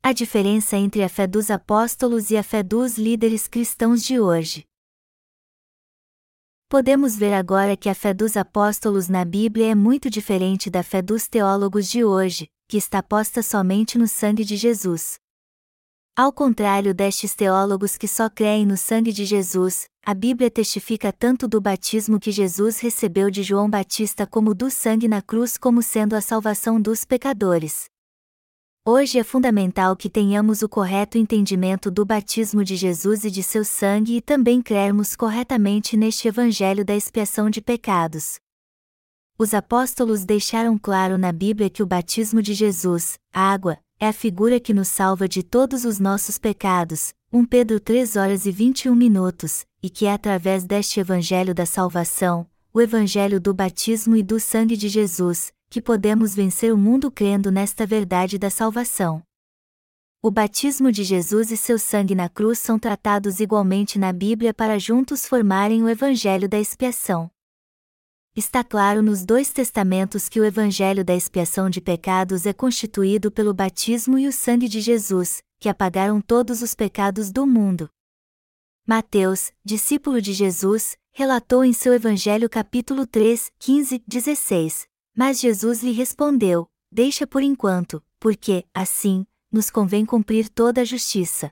A 0.03 0.13
diferença 0.13 0.77
entre 0.77 1.05
a 1.05 1.09
fé 1.09 1.29
dos 1.29 1.49
apóstolos 1.49 2.33
e 2.33 2.37
a 2.37 2.43
fé 2.43 2.65
dos 2.65 2.99
líderes 2.99 3.47
cristãos 3.47 4.03
de 4.03 4.19
hoje. 4.19 4.65
Podemos 6.69 7.15
ver 7.15 7.35
agora 7.35 7.77
que 7.77 7.89
a 7.89 7.95
fé 7.95 8.13
dos 8.13 8.37
apóstolos 8.37 9.07
na 9.07 9.25
Bíblia 9.25 9.71
é 9.71 9.75
muito 9.77 10.11
diferente 10.11 10.69
da 10.69 10.83
fé 10.83 11.01
dos 11.01 11.29
teólogos 11.29 11.89
de 11.89 12.05
hoje, 12.05 12.49
que 12.69 12.77
está 12.77 13.01
posta 13.01 13.45
somente 13.45 13.97
no 13.97 14.09
sangue 14.09 14.45
de 14.45 14.57
Jesus. 14.57 15.21
Ao 16.19 16.33
contrário 16.33 16.95
destes 16.95 17.35
teólogos 17.35 17.99
que 17.99 18.09
só 18.09 18.31
creem 18.31 18.65
no 18.65 18.75
sangue 18.75 19.13
de 19.13 19.27
Jesus, 19.27 19.85
a 20.03 20.15
Bíblia 20.15 20.51
testifica 20.51 21.13
tanto 21.13 21.47
do 21.47 21.61
batismo 21.61 22.19
que 22.19 22.33
Jesus 22.33 22.79
recebeu 22.79 23.31
de 23.31 23.43
João 23.43 23.69
Batista 23.69 24.27
como 24.27 24.55
do 24.55 24.71
sangue 24.71 25.09
na 25.09 25.21
cruz 25.21 25.59
como 25.59 25.83
sendo 25.83 26.17
a 26.17 26.23
salvação 26.23 26.81
dos 26.81 27.05
pecadores. 27.05 27.85
Hoje 28.83 29.19
é 29.19 29.23
fundamental 29.23 29.95
que 29.95 30.09
tenhamos 30.09 30.63
o 30.63 30.71
correto 30.71 31.19
entendimento 31.19 31.91
do 31.91 32.07
batismo 32.07 32.65
de 32.65 32.77
Jesus 32.77 33.25
e 33.27 33.31
de 33.31 33.43
seu 33.43 33.63
sangue 33.63 34.17
e 34.17 34.23
também 34.23 34.63
crermos 34.63 35.15
corretamente 35.15 35.99
neste 35.99 36.29
Evangelho 36.29 36.83
da 36.83 36.97
expiação 36.97 37.51
de 37.51 37.61
pecados. 37.61 38.37
Os 39.39 39.53
apóstolos 39.53 40.25
deixaram 40.25 40.79
claro 40.79 41.19
na 41.19 41.31
Bíblia 41.31 41.69
que 41.69 41.83
o 41.83 41.87
batismo 41.87 42.41
de 42.41 42.55
Jesus, 42.55 43.19
água, 43.35 43.79
é 43.99 44.09
a 44.09 44.13
figura 44.13 44.61
que 44.61 44.75
nos 44.75 44.89
salva 44.89 45.27
de 45.27 45.43
todos 45.43 45.85
os 45.85 45.99
nossos 45.99 46.39
pecados, 46.39 47.15
1 47.33 47.47
Pedro 47.47 47.81
3 47.81 48.17
horas 48.17 48.45
e 48.45 48.51
21 48.51 48.95
minutos, 48.95 49.65
e 49.83 49.89
que 49.89 50.05
é 50.05 50.13
através 50.13 50.65
deste 50.65 51.01
Evangelho 51.01 51.55
da 51.55 51.65
salvação, 51.65 52.47
o 52.75 52.81
Evangelho 52.81 53.41
do 53.41 53.55
batismo 53.55 54.15
e 54.15 54.23
do 54.23 54.39
sangue 54.39 54.77
de 54.77 54.89
Jesus, 54.89 55.51
que 55.71 55.81
podemos 55.81 56.35
vencer 56.35 56.73
o 56.73 56.77
mundo 56.77 57.11
crendo 57.11 57.51
nesta 57.51 57.87
verdade 57.87 58.39
da 58.39 58.51
salvação. 58.51 59.23
O 60.23 60.31
batismo 60.31 60.93
de 60.93 61.03
Jesus 61.03 61.51
e 61.51 61.57
seu 61.57 61.79
sangue 61.79 62.15
na 62.15 62.29
cruz 62.29 62.59
são 62.59 62.79
tratados 62.79 63.41
igualmente 63.41 63.99
na 63.99 64.13
Bíblia 64.13 64.53
para 64.53 64.79
juntos 64.79 65.27
formarem 65.27 65.83
o 65.83 65.89
Evangelho 65.89 66.49
da 66.49 66.59
expiação. 66.59 67.31
Está 68.37 68.63
claro 68.63 69.03
nos 69.03 69.25
dois 69.25 69.51
testamentos 69.51 70.29
que 70.29 70.39
o 70.39 70.45
Evangelho 70.45 71.03
da 71.03 71.15
expiação 71.15 71.71
de 71.71 71.81
pecados 71.81 72.45
é 72.45 72.53
constituído 72.53 73.33
pelo 73.33 73.55
batismo 73.55 74.19
e 74.19 74.29
o 74.29 74.33
sangue 74.33 74.69
de 74.69 74.79
Jesus, 74.79 75.43
que 75.59 75.71
apagaram 75.71 76.21
todos 76.21 76.61
os 76.61 76.75
pecados 76.75 77.33
do 77.33 77.47
mundo. 77.47 77.89
Mateus, 78.87 79.53
discípulo 79.65 80.21
de 80.21 80.35
Jesus, 80.35 80.99
relatou 81.13 81.65
em 81.65 81.73
seu 81.73 81.95
Evangelho 81.95 82.47
capítulo 82.51 83.07
3, 83.07 83.51
15, 83.59 84.05
16, 84.07 84.87
mas 85.17 85.41
Jesus 85.41 85.83
lhe 85.83 85.93
respondeu: 85.93 86.69
Deixa 86.93 87.27
por 87.27 87.43
enquanto, 87.43 88.05
porque, 88.21 88.67
assim, 88.75 89.27
nos 89.51 89.71
convém 89.71 90.05
cumprir 90.05 90.51
toda 90.51 90.83
a 90.83 90.85
justiça. 90.85 91.51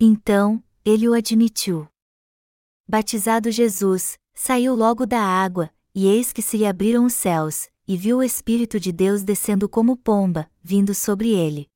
Então, 0.00 0.60
ele 0.84 1.08
o 1.08 1.14
admitiu. 1.14 1.86
Batizado 2.88 3.52
Jesus, 3.52 4.18
saiu 4.34 4.74
logo 4.74 5.06
da 5.06 5.20
água, 5.20 5.70
e 5.96 6.06
eis 6.06 6.30
que 6.30 6.42
se 6.42 6.58
lhe 6.58 6.66
abriram 6.66 7.06
os 7.06 7.14
céus, 7.14 7.70
e 7.88 7.96
viu 7.96 8.18
o 8.18 8.22
Espírito 8.22 8.78
de 8.78 8.92
Deus 8.92 9.22
descendo 9.22 9.66
como 9.66 9.96
pomba, 9.96 10.46
vindo 10.62 10.94
sobre 10.94 11.30
ele. 11.30 11.70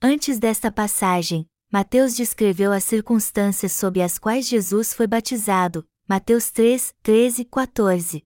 Antes 0.00 0.38
desta 0.38 0.72
passagem, 0.72 1.46
Mateus 1.70 2.16
descreveu 2.16 2.72
as 2.72 2.84
circunstâncias 2.84 3.72
sob 3.72 4.00
as 4.00 4.18
quais 4.18 4.48
Jesus 4.48 4.94
foi 4.94 5.06
batizado, 5.06 5.86
Mateus 6.08 6.50
3, 6.50 6.94
13 7.02 7.42
e 7.42 7.44
14. 7.44 8.22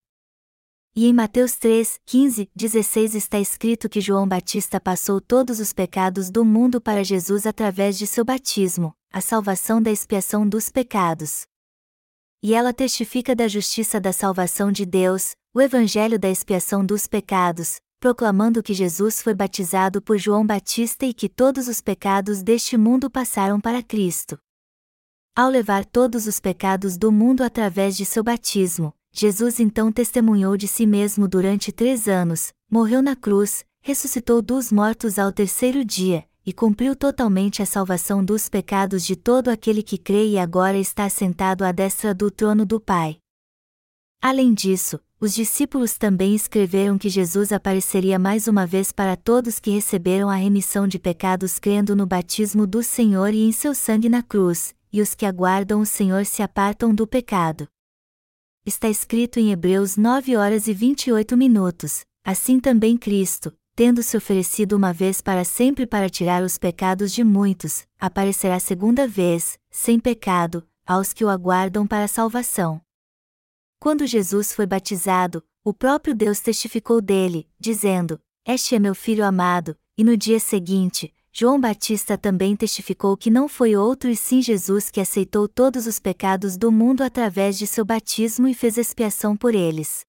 E 0.95 1.07
em 1.07 1.13
Mateus 1.13 1.57
3, 1.57 1.99
15, 2.05 2.51
16 2.55 3.17
está 3.17 3.41
escrito 3.41 3.89
que 3.89 4.01
João 4.01 4.29
Batista 4.29 4.79
passou 4.79 5.21
todos 5.21 5.59
os 5.59 5.73
pecados 5.73 6.31
do 6.31 6.45
mundo 6.45 6.81
para 6.81 7.03
Jesus 7.03 7.45
através 7.45 7.99
de 7.99 8.07
seu 8.07 8.25
batismo, 8.25 8.95
a 9.11 9.21
salvação 9.21 9.83
da 9.83 9.91
expiação 9.91 10.49
dos 10.49 10.69
pecados. 10.69 11.45
E 12.43 12.55
ela 12.55 12.73
testifica 12.73 13.37
da 13.37 13.47
justiça 13.47 14.01
da 14.01 14.13
salvação 14.13 14.73
de 14.73 14.85
Deus, 14.85 15.37
o 15.55 15.61
evangelho 15.61 16.19
da 16.19 16.29
expiação 16.29 16.85
dos 16.85 17.07
pecados, 17.07 17.81
proclamando 18.01 18.65
que 18.65 18.75
Jesus 18.75 19.23
foi 19.23 19.33
batizado 19.33 20.03
por 20.03 20.19
João 20.19 20.45
Batista 20.45 21.07
e 21.07 21.15
que 21.15 21.29
todos 21.29 21.69
os 21.69 21.81
pecados 21.81 22.43
deste 22.43 22.77
mundo 22.77 23.09
passaram 23.09 23.61
para 23.61 23.81
Cristo. 23.81 24.37
Ao 25.37 25.49
levar 25.49 25.85
todos 25.85 26.27
os 26.27 26.41
pecados 26.41 26.99
do 26.99 27.13
mundo 27.13 27.45
através 27.45 27.97
de 27.97 28.05
seu 28.05 28.25
batismo, 28.25 28.93
Jesus 29.13 29.61
então 29.61 29.93
testemunhou 29.93 30.57
de 30.57 30.67
si 30.67 30.85
mesmo 30.85 31.29
durante 31.29 31.71
três 31.71 32.09
anos, 32.09 32.53
morreu 32.69 33.01
na 33.01 33.15
cruz, 33.15 33.65
ressuscitou 33.81 34.43
dos 34.43 34.73
mortos 34.73 35.17
ao 35.17 35.31
terceiro 35.31 35.85
dia, 35.85 36.25
e 36.45 36.53
cumpriu 36.53 36.97
totalmente 36.97 37.63
a 37.63 37.67
salvação 37.67 38.25
dos 38.25 38.49
pecados 38.49 39.05
de 39.05 39.17
todo 39.17 39.49
aquele 39.49 39.83
que 39.83 39.97
crê 39.99 40.29
e 40.29 40.39
agora 40.39 40.77
está 40.77 41.09
sentado 41.09 41.65
à 41.65 41.73
destra 41.73 42.15
do 42.15 42.31
trono 42.31 42.67
do 42.67 42.81
Pai. 42.81 43.19
Além 44.21 44.55
disso, 44.55 45.01
os 45.21 45.35
discípulos 45.35 45.97
também 45.97 46.35
escreveram 46.35 46.99
que 46.99 47.09
Jesus 47.09 47.53
apareceria 47.53 48.19
mais 48.19 48.49
uma 48.49 48.67
vez 48.67 48.93
para 48.93 49.17
todos 49.17 49.61
que 49.61 49.71
receberam 49.71 50.29
a 50.29 50.35
remissão 50.35 50.87
de 50.89 50.99
pecados 50.99 51.59
crendo 51.59 51.95
no 51.95 52.07
batismo 52.07 52.67
do 52.67 52.83
Senhor 52.83 53.33
e 53.35 53.43
em 53.43 53.53
seu 53.53 53.75
sangue 53.75 54.09
na 54.09 54.23
cruz, 54.23 54.75
e 54.93 55.01
os 55.01 55.15
que 55.15 55.27
aguardam 55.27 55.81
o 55.81 55.87
Senhor 55.87 56.27
se 56.27 56.43
apartam 56.43 56.95
do 56.95 57.07
pecado 57.07 57.69
está 58.65 58.89
escrito 58.89 59.41
em 59.41 59.51
Hebreus 59.51 59.97
9 59.97 60.37
horas 60.37 60.69
e 60.69 60.73
28 60.73 61.37
minutos, 61.37 62.05
assim 62.25 62.61
também 62.61 62.97
Cristo, 62.97 63.53
tendo 63.75 64.03
se 64.03 64.17
oferecido 64.17 64.77
uma 64.77 64.93
vez 64.93 65.21
para 65.21 65.45
sempre 65.45 65.87
para 65.87 66.11
tirar 66.11 66.43
os 66.43 66.59
pecados 66.59 67.13
de 67.13 67.25
muitos, 67.25 67.87
aparecerá 67.99 68.61
segunda 68.61 69.09
vez, 69.09 69.59
sem 69.71 69.99
pecado, 69.99 70.67
aos 70.87 71.13
que 71.13 71.25
o 71.25 71.29
aguardam 71.29 71.87
para 71.87 72.05
a 72.05 72.09
salvação. 72.09 72.81
Quando 73.79 74.07
Jesus 74.07 74.53
foi 74.53 74.67
batizado, 74.67 75.43
o 75.65 75.73
próprio 75.73 76.15
Deus 76.15 76.41
testificou 76.41 77.01
dele, 77.01 77.49
dizendo: 77.59 78.21
Este 78.47 78.75
é 78.75 78.79
meu 78.79 78.95
filho 78.95 79.25
amado, 79.25 79.77
e 79.97 80.05
no 80.05 80.17
dia 80.17 80.39
seguinte, 80.39 81.13
João 81.33 81.59
Batista 81.59 82.19
também 82.19 82.55
testificou 82.55 83.17
que 83.17 83.31
não 83.31 83.49
foi 83.49 83.75
outro 83.75 84.11
e 84.11 84.17
sim 84.17 84.43
Jesus 84.43 84.91
que 84.91 85.01
aceitou 85.01 85.49
todos 85.49 85.87
os 85.87 85.99
pecados 85.99 86.59
do 86.59 86.71
mundo 86.71 87.03
através 87.03 87.57
de 87.57 87.67
seu 87.67 87.87
batismo 87.87 88.47
e 88.47 88.53
fez 88.53 88.77
expiação 88.77 89.35
por 89.35 89.55
eles. 89.55 90.05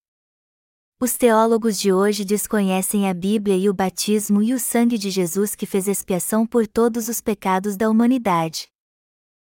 Os 1.04 1.18
teólogos 1.18 1.78
de 1.78 1.92
hoje 1.92 2.24
desconhecem 2.24 3.10
a 3.10 3.14
Bíblia 3.14 3.58
e 3.58 3.68
o 3.68 3.74
batismo 3.74 4.42
e 4.42 4.54
o 4.54 4.58
sangue 4.58 4.98
de 4.98 5.10
Jesus 5.10 5.54
que 5.54 5.66
fez 5.66 5.90
expiação 5.90 6.48
por 6.48 6.66
todos 6.66 7.10
os 7.10 7.20
pecados 7.20 7.76
da 7.76 7.90
humanidade. 7.90 8.70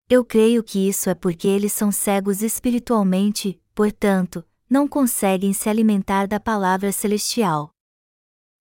Eu 0.09 0.25
creio 0.25 0.63
que 0.63 0.89
isso 0.89 1.07
é 1.07 1.13
porque 1.13 1.47
eles 1.47 1.71
são 1.71 1.91
cegos 1.91 2.41
espiritualmente, 2.41 3.61
portanto, 3.75 4.43
não 4.67 4.87
conseguem 4.87 5.53
se 5.53 5.69
alimentar 5.69 6.25
da 6.25 6.39
palavra 6.39 6.91
celestial. 6.91 7.69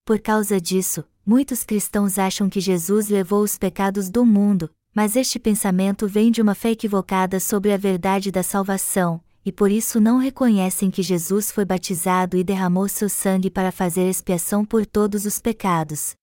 Por 0.05 0.21
causa 0.21 0.61
disso, 0.61 1.03
Muitos 1.27 1.65
cristãos 1.65 2.19
acham 2.19 2.51
que 2.51 2.61
Jesus 2.61 3.09
levou 3.09 3.43
os 3.43 3.57
pecados 3.57 4.11
do 4.11 4.27
mundo, 4.27 4.69
mas 4.95 5.17
este 5.17 5.39
pensamento 5.39 6.07
vem 6.07 6.31
de 6.31 6.43
uma 6.43 6.55
fé 6.55 6.73
equivocada 6.73 7.41
sobre 7.41 7.73
a 7.73 7.79
verdade 7.79 8.31
da 8.31 8.43
salvação, 8.43 9.23
e 9.45 9.53
por 9.53 9.71
isso 9.71 10.01
não 10.01 10.19
reconhecem 10.19 10.91
que 10.91 11.03
Jesus 11.03 11.51
foi 11.51 11.65
batizado 11.65 12.37
e 12.37 12.43
derramou 12.43 12.89
seu 12.89 13.09
sangue 13.09 13.51
para 13.51 13.71
fazer 13.71 14.09
expiação 14.09 14.65
por 14.65 14.87
todos 14.87 15.27
os 15.27 15.39
pecados. 15.39 16.15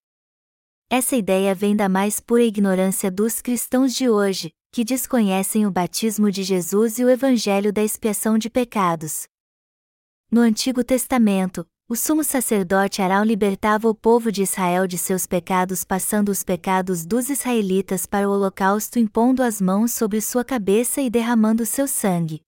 Essa 0.90 1.16
ideia 1.16 1.56
vem 1.56 1.76
da 1.76 1.88
mais 1.88 2.20
pura 2.20 2.44
ignorância 2.44 3.12
dos 3.12 3.42
cristãos 3.42 3.94
de 3.94 4.10
hoje, 4.10 4.52
que 4.74 4.84
desconhecem 4.84 5.66
o 5.66 5.72
batismo 5.72 6.32
de 6.32 6.44
Jesus 6.44 7.00
e 7.00 7.06
o 7.06 7.10
evangelho 7.10 7.72
da 7.72 7.84
expiação 7.84 8.38
de 8.38 8.50
pecados. 8.50 9.28
No 10.32 10.42
Antigo 10.42 10.84
Testamento, 10.84 11.66
o 11.88 11.96
sumo 11.96 12.24
sacerdote 12.24 13.02
Arão 13.02 13.24
libertava 13.24 13.90
o 13.90 13.94
povo 13.94 14.32
de 14.32 14.44
Israel 14.44 14.88
de 14.88 14.98
seus 14.98 15.28
pecados 15.28 15.84
passando 15.84 16.30
os 16.30 16.42
pecados 16.42 17.06
dos 17.06 17.30
israelitas 17.30 18.06
para 18.06 18.28
o 18.30 18.32
holocausto 18.32 18.98
impondo 18.98 19.44
as 19.44 19.60
mãos 19.60 19.92
sobre 19.92 20.22
sua 20.22 20.44
cabeça 20.46 21.02
e 21.02 21.10
derramando 21.10 21.66
seu 21.66 21.88
sangue. 21.88 22.42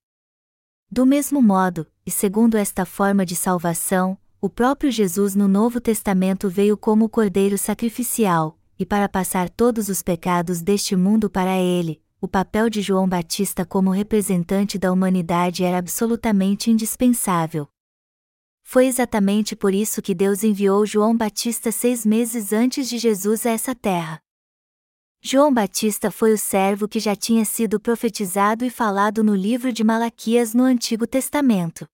Do 0.95 1.07
mesmo 1.07 1.41
modo, 1.41 1.87
e 2.05 2.11
segundo 2.11 2.55
esta 2.55 2.85
forma 2.85 3.25
de 3.25 3.35
salvação, 3.35 4.15
o 4.39 4.47
próprio 4.47 4.91
Jesus 4.91 5.33
no 5.33 5.47
Novo 5.47 5.81
Testamento 5.81 6.47
veio 6.51 6.77
como 6.77 7.09
Cordeiro 7.09 7.57
sacrificial, 7.57 8.59
e 8.77 8.85
para 8.85 9.09
passar 9.09 9.49
todos 9.49 9.89
os 9.89 10.03
pecados 10.03 10.61
deste 10.61 10.95
mundo 10.95 11.31
para 11.31 11.57
ele, 11.57 11.99
o 12.21 12.27
papel 12.27 12.69
de 12.69 12.79
João 12.83 13.09
Batista 13.09 13.65
como 13.65 13.89
representante 13.89 14.77
da 14.77 14.91
humanidade 14.91 15.63
era 15.63 15.79
absolutamente 15.79 16.69
indispensável. 16.69 17.67
Foi 18.61 18.85
exatamente 18.85 19.55
por 19.55 19.73
isso 19.73 19.99
que 19.99 20.13
Deus 20.13 20.43
enviou 20.43 20.85
João 20.85 21.17
Batista 21.17 21.71
seis 21.71 22.05
meses 22.05 22.53
antes 22.53 22.87
de 22.87 22.99
Jesus 22.99 23.47
a 23.47 23.49
essa 23.49 23.73
terra. 23.73 24.21
João 25.25 25.53
Batista 25.53 26.11
foi 26.11 26.33
o 26.33 26.37
servo 26.37 26.85
que 26.85 26.99
já 26.99 27.15
tinha 27.15 27.45
sido 27.45 27.79
profetizado 27.79 28.65
e 28.65 28.69
falado 28.69 29.23
no 29.23 29.33
livro 29.33 29.71
de 29.71 29.81
Malaquias 29.81 30.53
no 30.53 30.63
Antigo 30.63 31.07
Testamento. 31.07 31.85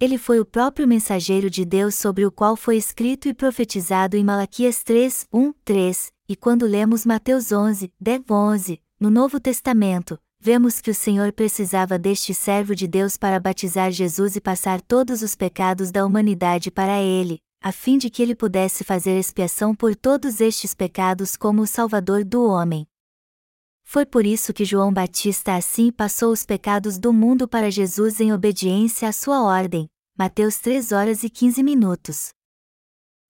Ele 0.00 0.16
foi 0.16 0.38
o 0.38 0.44
próprio 0.44 0.86
mensageiro 0.86 1.50
de 1.50 1.64
Deus 1.64 1.96
sobre 1.96 2.24
o 2.24 2.30
qual 2.30 2.54
foi 2.54 2.76
escrito 2.76 3.26
e 3.26 3.34
profetizado 3.34 4.16
em 4.16 4.22
Malaquias 4.22 4.84
3, 4.84 5.26
1, 5.32 5.52
3, 5.64 6.12
e 6.28 6.36
quando 6.36 6.64
lemos 6.64 7.04
Mateus 7.04 7.50
11, 7.50 7.92
10, 8.00 8.22
11, 8.30 8.80
no 9.00 9.10
Novo 9.10 9.40
Testamento, 9.40 10.16
vemos 10.38 10.80
que 10.80 10.92
o 10.92 10.94
Senhor 10.94 11.32
precisava 11.32 11.98
deste 11.98 12.32
servo 12.32 12.72
de 12.72 12.86
Deus 12.86 13.16
para 13.16 13.40
batizar 13.40 13.90
Jesus 13.90 14.36
e 14.36 14.40
passar 14.40 14.80
todos 14.80 15.22
os 15.22 15.34
pecados 15.34 15.90
da 15.90 16.06
humanidade 16.06 16.70
para 16.70 17.02
ele, 17.02 17.40
a 17.60 17.72
fim 17.72 17.98
de 17.98 18.08
que 18.08 18.22
ele 18.22 18.34
pudesse 18.34 18.84
fazer 18.84 19.18
expiação 19.18 19.74
por 19.74 19.96
todos 19.96 20.40
estes 20.40 20.74
pecados 20.74 21.36
como 21.36 21.62
o 21.62 21.66
Salvador 21.66 22.24
do 22.24 22.44
homem. 22.44 22.86
Foi 23.82 24.04
por 24.04 24.26
isso 24.26 24.52
que 24.52 24.64
João 24.64 24.92
Batista 24.92 25.56
assim 25.56 25.90
passou 25.90 26.30
os 26.30 26.44
pecados 26.44 26.98
do 26.98 27.12
mundo 27.12 27.48
para 27.48 27.70
Jesus 27.70 28.20
em 28.20 28.32
obediência 28.32 29.08
à 29.08 29.12
sua 29.12 29.42
ordem. 29.42 29.88
Mateus 30.16 30.58
3 30.58 30.92
horas 30.92 31.22
e 31.22 31.30
15 31.30 31.62
minutos. 31.62 32.28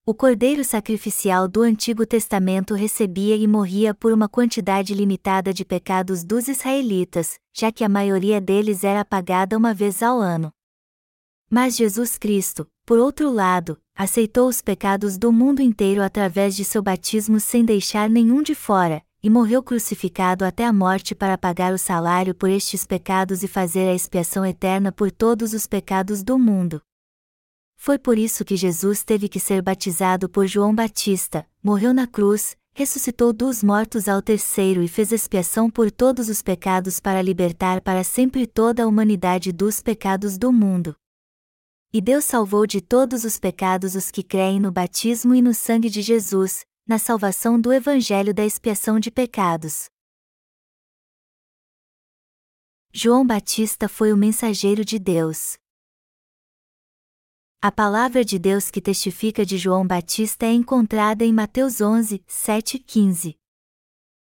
O 0.04 0.14
cordeiro 0.14 0.64
sacrificial 0.64 1.46
do 1.46 1.60
Antigo 1.60 2.06
Testamento 2.06 2.74
recebia 2.74 3.36
e 3.36 3.46
morria 3.46 3.94
por 3.94 4.10
uma 4.10 4.26
quantidade 4.26 4.94
limitada 4.94 5.52
de 5.52 5.66
pecados 5.66 6.24
dos 6.24 6.48
israelitas, 6.48 7.38
já 7.54 7.70
que 7.70 7.84
a 7.84 7.88
maioria 7.88 8.40
deles 8.40 8.84
era 8.84 9.00
apagada 9.02 9.56
uma 9.56 9.74
vez 9.74 10.02
ao 10.02 10.18
ano. 10.18 10.50
Mas 11.50 11.76
Jesus 11.76 12.16
Cristo, 12.16 12.66
por 12.88 12.98
outro 12.98 13.30
lado, 13.30 13.78
aceitou 13.94 14.48
os 14.48 14.62
pecados 14.62 15.18
do 15.18 15.30
mundo 15.30 15.60
inteiro 15.60 16.02
através 16.02 16.56
de 16.56 16.64
seu 16.64 16.80
batismo 16.80 17.38
sem 17.38 17.62
deixar 17.62 18.08
nenhum 18.08 18.42
de 18.42 18.54
fora, 18.54 19.02
e 19.22 19.28
morreu 19.28 19.62
crucificado 19.62 20.42
até 20.42 20.64
a 20.64 20.72
morte 20.72 21.14
para 21.14 21.36
pagar 21.36 21.74
o 21.74 21.76
salário 21.76 22.34
por 22.34 22.48
estes 22.48 22.86
pecados 22.86 23.42
e 23.42 23.46
fazer 23.46 23.90
a 23.90 23.94
expiação 23.94 24.42
eterna 24.42 24.90
por 24.90 25.10
todos 25.10 25.52
os 25.52 25.66
pecados 25.66 26.22
do 26.22 26.38
mundo. 26.38 26.80
Foi 27.76 27.98
por 27.98 28.16
isso 28.16 28.42
que 28.42 28.56
Jesus 28.56 29.04
teve 29.04 29.28
que 29.28 29.38
ser 29.38 29.60
batizado 29.60 30.26
por 30.26 30.46
João 30.46 30.74
Batista, 30.74 31.46
morreu 31.62 31.92
na 31.92 32.06
cruz, 32.06 32.56
ressuscitou 32.72 33.34
dos 33.34 33.62
mortos 33.62 34.08
ao 34.08 34.22
terceiro 34.22 34.82
e 34.82 34.88
fez 34.88 35.12
expiação 35.12 35.68
por 35.68 35.90
todos 35.90 36.30
os 36.30 36.40
pecados 36.40 37.00
para 37.00 37.20
libertar 37.20 37.82
para 37.82 38.02
sempre 38.02 38.46
toda 38.46 38.84
a 38.84 38.86
humanidade 38.86 39.52
dos 39.52 39.82
pecados 39.82 40.38
do 40.38 40.50
mundo. 40.50 40.96
E 41.90 42.02
Deus 42.02 42.26
salvou 42.26 42.66
de 42.66 42.82
todos 42.82 43.24
os 43.24 43.38
pecados 43.38 43.94
os 43.94 44.10
que 44.10 44.22
creem 44.22 44.60
no 44.60 44.70
batismo 44.70 45.34
e 45.34 45.40
no 45.40 45.54
sangue 45.54 45.88
de 45.88 46.02
Jesus, 46.02 46.66
na 46.86 46.98
salvação 46.98 47.58
do 47.58 47.72
Evangelho 47.72 48.34
da 48.34 48.44
expiação 48.44 49.00
de 49.00 49.10
pecados. 49.10 49.88
João 52.92 53.26
Batista 53.26 53.88
foi 53.88 54.12
o 54.12 54.18
mensageiro 54.18 54.84
de 54.84 54.98
Deus. 54.98 55.56
A 57.62 57.72
palavra 57.72 58.22
de 58.22 58.38
Deus 58.38 58.70
que 58.70 58.82
testifica 58.82 59.44
de 59.46 59.56
João 59.56 59.86
Batista 59.86 60.44
é 60.44 60.52
encontrada 60.52 61.24
em 61.24 61.32
Mateus 61.32 61.80
11, 61.80 62.22
7 62.26 62.76
e 62.76 62.80
15. 62.80 63.36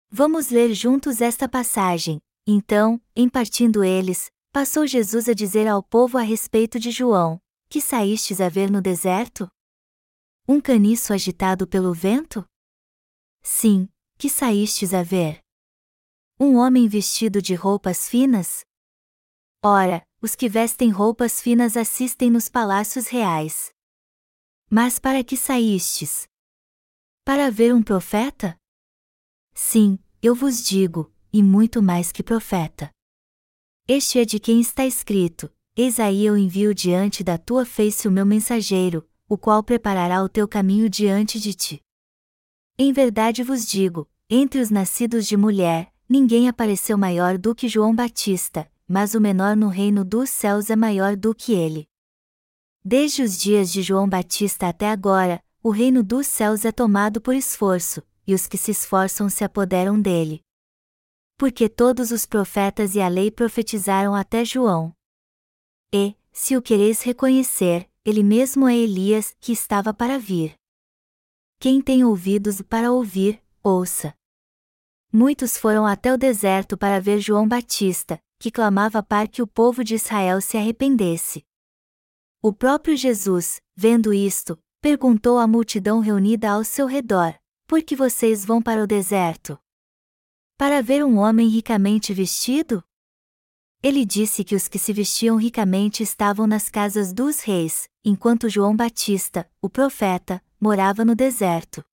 Vamos 0.09 0.51
ler 0.51 0.73
juntos 0.73 1.21
esta 1.21 1.49
passagem. 1.49 2.21
Então, 2.47 3.01
em 3.15 3.29
partindo 3.29 3.83
eles, 3.83 4.31
passou 4.53 4.87
Jesus 4.87 5.29
a 5.29 5.35
dizer 5.35 5.67
ao 5.67 5.83
povo 5.83 6.17
a 6.17 6.23
respeito 6.23 6.79
de 6.79 6.91
João: 6.91 7.41
Que 7.69 7.81
saístes 7.81 8.41
a 8.41 8.49
ver 8.49 8.71
no 8.71 8.81
deserto? 8.81 9.49
Um 10.49 10.61
caniço 10.61 11.13
agitado 11.13 11.67
pelo 11.67 11.93
vento? 11.93 12.45
Sim, 13.43 13.89
que 14.17 14.31
saístes 14.31 14.95
a 14.95 15.03
ver? 15.03 15.41
Um 16.39 16.57
homem 16.57 16.87
vestido 16.87 17.43
de 17.43 17.55
roupas 17.55 18.09
finas? 18.09 18.65
Ora, 19.65 20.07
os 20.23 20.37
que 20.37 20.49
vestem 20.49 20.91
roupas 20.91 21.41
finas 21.41 21.77
assistem 21.77 22.31
nos 22.31 22.49
palácios 22.49 23.09
reais. 23.09 23.71
Mas 24.71 25.01
para 25.01 25.25
que 25.25 25.37
saístes? 25.37 26.29
Para 27.25 27.51
ver 27.51 27.75
um 27.75 27.83
profeta? 27.83 28.57
Sim, 29.53 29.99
eu 30.23 30.37
vos 30.37 30.65
digo, 30.65 31.13
e 31.33 31.43
muito 31.43 31.83
mais 31.83 32.13
que 32.13 32.23
profeta. 32.23 32.91
Este 33.89 34.21
é 34.21 34.25
de 34.25 34.39
quem 34.39 34.61
está 34.61 34.85
escrito: 34.87 35.53
Eis 35.79 36.01
aí 36.01 36.25
eu 36.25 36.39
envio 36.39 36.75
diante 36.75 37.23
da 37.23 37.37
tua 37.37 37.67
face 37.67 38.09
o 38.09 38.11
meu 38.11 38.25
mensageiro, 38.25 39.07
o 39.29 39.37
qual 39.37 39.63
preparará 39.63 40.25
o 40.25 40.29
teu 40.29 40.49
caminho 40.49 40.89
diante 40.89 41.39
de 41.39 41.53
ti. 41.53 41.83
Em 42.79 42.95
verdade 42.95 43.43
vos 43.43 43.67
digo: 43.67 44.09
entre 44.31 44.59
os 44.59 44.71
nascidos 44.71 45.27
de 45.27 45.37
mulher, 45.37 45.93
ninguém 46.09 46.49
apareceu 46.49 46.97
maior 46.97 47.37
do 47.37 47.55
que 47.55 47.69
João 47.69 47.95
Batista, 47.95 48.67
mas 48.89 49.15
o 49.15 49.21
menor 49.21 49.55
no 49.55 49.69
reino 49.69 50.03
dos 50.03 50.31
céus 50.31 50.71
é 50.71 50.77
maior 50.77 51.15
do 51.15 51.35
que 51.35 51.53
ele. 51.53 51.87
Desde 52.83 53.21
os 53.23 53.39
dias 53.39 53.71
de 53.71 53.83
João 53.83 54.09
Batista 54.09 54.69
até 54.69 54.89
agora, 54.89 55.43
o 55.63 55.69
reino 55.69 56.03
dos 56.03 56.27
céus 56.27 56.65
é 56.65 56.73
tomado 56.73 57.21
por 57.21 57.35
esforço, 57.35 58.03
e 58.27 58.33
os 58.33 58.47
que 58.47 58.57
se 58.57 58.71
esforçam 58.71 59.29
se 59.29 59.45
apoderam 59.45 60.01
dele. 60.01 60.41
Porque 61.37 61.69
todos 61.69 62.13
os 62.13 62.25
profetas 62.25 62.95
e 62.95 63.01
a 63.03 63.09
lei 63.09 63.31
profetizaram 63.31 64.15
até 64.15 64.43
João. 64.43 64.96
E, 65.93 66.15
se 66.33 66.57
o 66.57 66.63
quereis 66.63 67.03
reconhecer, 67.03 67.89
ele 68.05 68.23
mesmo 68.23 68.69
é 68.69 68.77
Elias 68.77 69.35
que 69.41 69.53
estava 69.53 69.93
para 69.93 70.19
vir. 70.19 70.55
Quem 71.59 71.81
tem 71.81 72.05
ouvidos 72.05 72.61
para 72.63 72.93
ouvir, 72.93 73.43
ouça. 73.63 74.15
Muitos 75.13 75.57
foram 75.57 75.87
até 75.87 76.13
o 76.13 76.19
deserto 76.19 76.77
para 76.77 77.01
ver 77.01 77.21
João 77.21 77.49
Batista, 77.49 78.21
que 78.39 78.51
clamava 78.51 79.03
para 79.03 79.27
que 79.27 79.41
o 79.41 79.47
povo 79.47 79.83
de 79.83 79.95
Israel 79.95 80.41
se 80.41 80.57
arrependesse. 80.57 81.45
O 82.43 82.53
próprio 82.53 82.97
Jesus, 82.97 83.61
vendo 83.75 84.13
isto, 84.13 84.59
perguntou 84.81 85.39
à 85.39 85.47
multidão 85.47 86.01
reunida 86.01 86.51
ao 86.51 86.63
seu 86.63 86.87
redor: 86.87 87.35
Por 87.67 87.83
que 87.83 87.97
vocês 87.97 88.45
vão 88.45 88.61
para 88.61 88.83
o 88.83 88.87
deserto? 88.87 89.59
Para 90.59 90.83
ver 90.83 91.05
um 91.05 91.19
homem 91.19 91.49
ricamente 91.49 92.13
vestido? 92.13 92.85
Ele 93.87 94.05
disse 94.05 94.43
que 94.43 94.57
os 94.57 94.67
que 94.67 94.81
se 94.81 94.93
vestiam 94.93 95.37
ricamente 95.37 96.03
estavam 96.03 96.45
nas 96.45 96.69
casas 96.69 97.13
dos 97.13 97.39
reis, 97.39 97.89
enquanto 98.05 98.49
João 98.49 98.75
Batista, 98.75 99.49
o 99.63 99.71
profeta, 99.71 100.43
morava 100.61 101.05
no 101.05 101.15
deserto. 101.15 101.85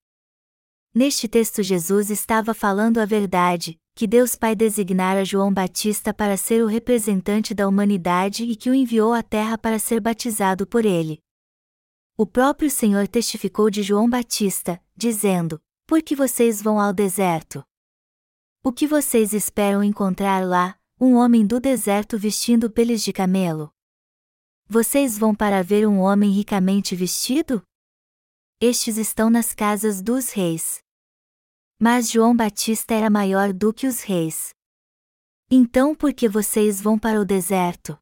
Neste 0.91 1.27
texto, 1.27 1.61
Jesus 1.61 2.09
estava 2.09 2.51
falando 2.51 2.97
a 2.97 3.05
verdade, 3.05 3.79
que 3.93 4.07
Deus 4.07 4.35
Pai 4.35 4.55
designara 4.55 5.23
João 5.23 5.53
Batista 5.53 6.11
para 6.11 6.35
ser 6.35 6.63
o 6.63 6.67
representante 6.67 7.53
da 7.53 7.67
humanidade 7.67 8.43
e 8.43 8.55
que 8.55 8.71
o 8.71 8.73
enviou 8.73 9.13
à 9.13 9.21
terra 9.21 9.55
para 9.55 9.77
ser 9.77 10.01
batizado 10.01 10.65
por 10.65 10.85
ele. 10.87 11.19
O 12.17 12.25
próprio 12.25 12.71
Senhor 12.71 13.07
testificou 13.07 13.69
de 13.69 13.83
João 13.83 14.09
Batista, 14.09 14.81
dizendo: 14.97 15.61
Por 15.85 16.01
que 16.01 16.15
vocês 16.15 16.59
vão 16.59 16.79
ao 16.79 16.91
deserto? 16.91 17.63
O 18.63 18.73
que 18.73 18.87
vocês 18.87 19.31
esperam 19.31 19.83
encontrar 19.83 20.43
lá, 20.43 20.75
um 21.03 21.15
homem 21.15 21.45
do 21.45 21.59
deserto 21.59 22.17
vestindo 22.17 22.71
peles 22.71 23.03
de 23.03 23.11
camelo? 23.11 23.69
Vocês 24.69 25.17
vão 25.17 25.35
para 25.35 25.61
ver 25.61 25.85
um 25.85 25.99
homem 25.99 26.31
ricamente 26.31 26.95
vestido? 26.95 27.61
estes 28.61 28.95
estão 28.95 29.29
nas 29.29 29.53
casas 29.53 30.01
dos 30.01 30.29
reis. 30.29 30.79
Mas 31.77 32.09
João 32.09 32.33
Batista 32.33 32.93
era 32.93 33.09
maior 33.09 33.51
do 33.51 33.73
que 33.73 33.85
os 33.85 33.99
reis. 33.99 34.53
Então 35.51 35.93
por 35.93 36.13
que 36.13 36.29
vocês 36.29 36.79
vão 36.79 36.97
para 36.97 37.19
o 37.19 37.25
deserto? 37.25 37.99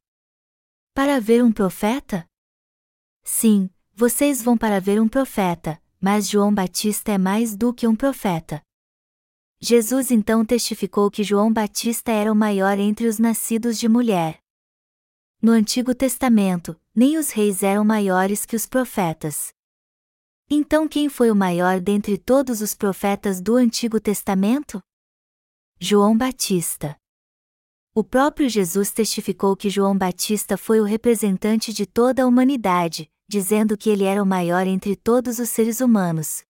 Para 0.94 1.18
ver 1.20 1.42
um 1.42 1.50
profeta? 1.50 2.24
Sim, 3.24 3.68
vocês 3.92 4.40
vão 4.40 4.56
para 4.56 4.80
ver 4.80 5.00
um 5.00 5.08
profeta, 5.08 5.82
mas 6.00 6.28
João 6.28 6.54
Batista 6.54 7.10
é 7.10 7.18
mais 7.18 7.56
do 7.56 7.74
que 7.74 7.88
um 7.88 7.96
profeta. 7.96 8.62
Jesus 9.64 10.10
então 10.10 10.44
testificou 10.44 11.08
que 11.08 11.22
João 11.22 11.52
Batista 11.52 12.10
era 12.10 12.32
o 12.32 12.34
maior 12.34 12.80
entre 12.80 13.06
os 13.06 13.20
nascidos 13.20 13.78
de 13.78 13.88
mulher. 13.88 14.42
No 15.40 15.52
Antigo 15.52 15.94
Testamento, 15.94 16.76
nem 16.92 17.16
os 17.16 17.30
reis 17.30 17.62
eram 17.62 17.84
maiores 17.84 18.44
que 18.44 18.56
os 18.56 18.66
profetas. 18.66 19.52
Então 20.50 20.88
quem 20.88 21.08
foi 21.08 21.30
o 21.30 21.36
maior 21.36 21.80
dentre 21.80 22.18
todos 22.18 22.60
os 22.60 22.74
profetas 22.74 23.40
do 23.40 23.54
Antigo 23.54 24.00
Testamento? 24.00 24.82
João 25.78 26.18
Batista. 26.18 26.96
O 27.94 28.02
próprio 28.02 28.48
Jesus 28.48 28.90
testificou 28.90 29.56
que 29.56 29.70
João 29.70 29.96
Batista 29.96 30.56
foi 30.56 30.80
o 30.80 30.84
representante 30.84 31.72
de 31.72 31.86
toda 31.86 32.24
a 32.24 32.26
humanidade, 32.26 33.08
dizendo 33.28 33.78
que 33.78 33.90
ele 33.90 34.02
era 34.02 34.20
o 34.20 34.26
maior 34.26 34.66
entre 34.66 34.96
todos 34.96 35.38
os 35.38 35.48
seres 35.50 35.80
humanos. 35.80 36.42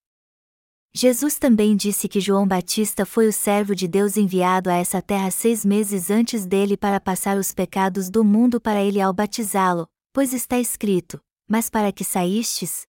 Jesus 0.95 1.39
também 1.39 1.75
disse 1.75 2.07
que 2.07 2.21
João 2.21 2.47
Batista 2.47 3.03
foi 3.03 3.27
o 3.27 3.33
servo 3.33 3.73
de 3.73 3.87
Deus 3.87 4.15
enviado 4.15 4.69
a 4.69 4.75
essa 4.75 5.01
terra 5.01 5.31
seis 5.31 5.65
meses 5.65 6.11
antes 6.11 6.45
dele 6.45 6.77
para 6.77 6.99
passar 6.99 7.35
os 7.35 7.51
pecados 7.51 8.11
do 8.11 8.23
mundo 8.23 8.61
para 8.61 8.79
ele 8.79 9.01
ao 9.01 9.11
batizá-lo, 9.11 9.87
pois 10.13 10.33
está 10.33 10.59
escrito: 10.59 11.19
Mas 11.49 11.67
para 11.67 11.91
que 11.91 12.03
saístes? 12.03 12.85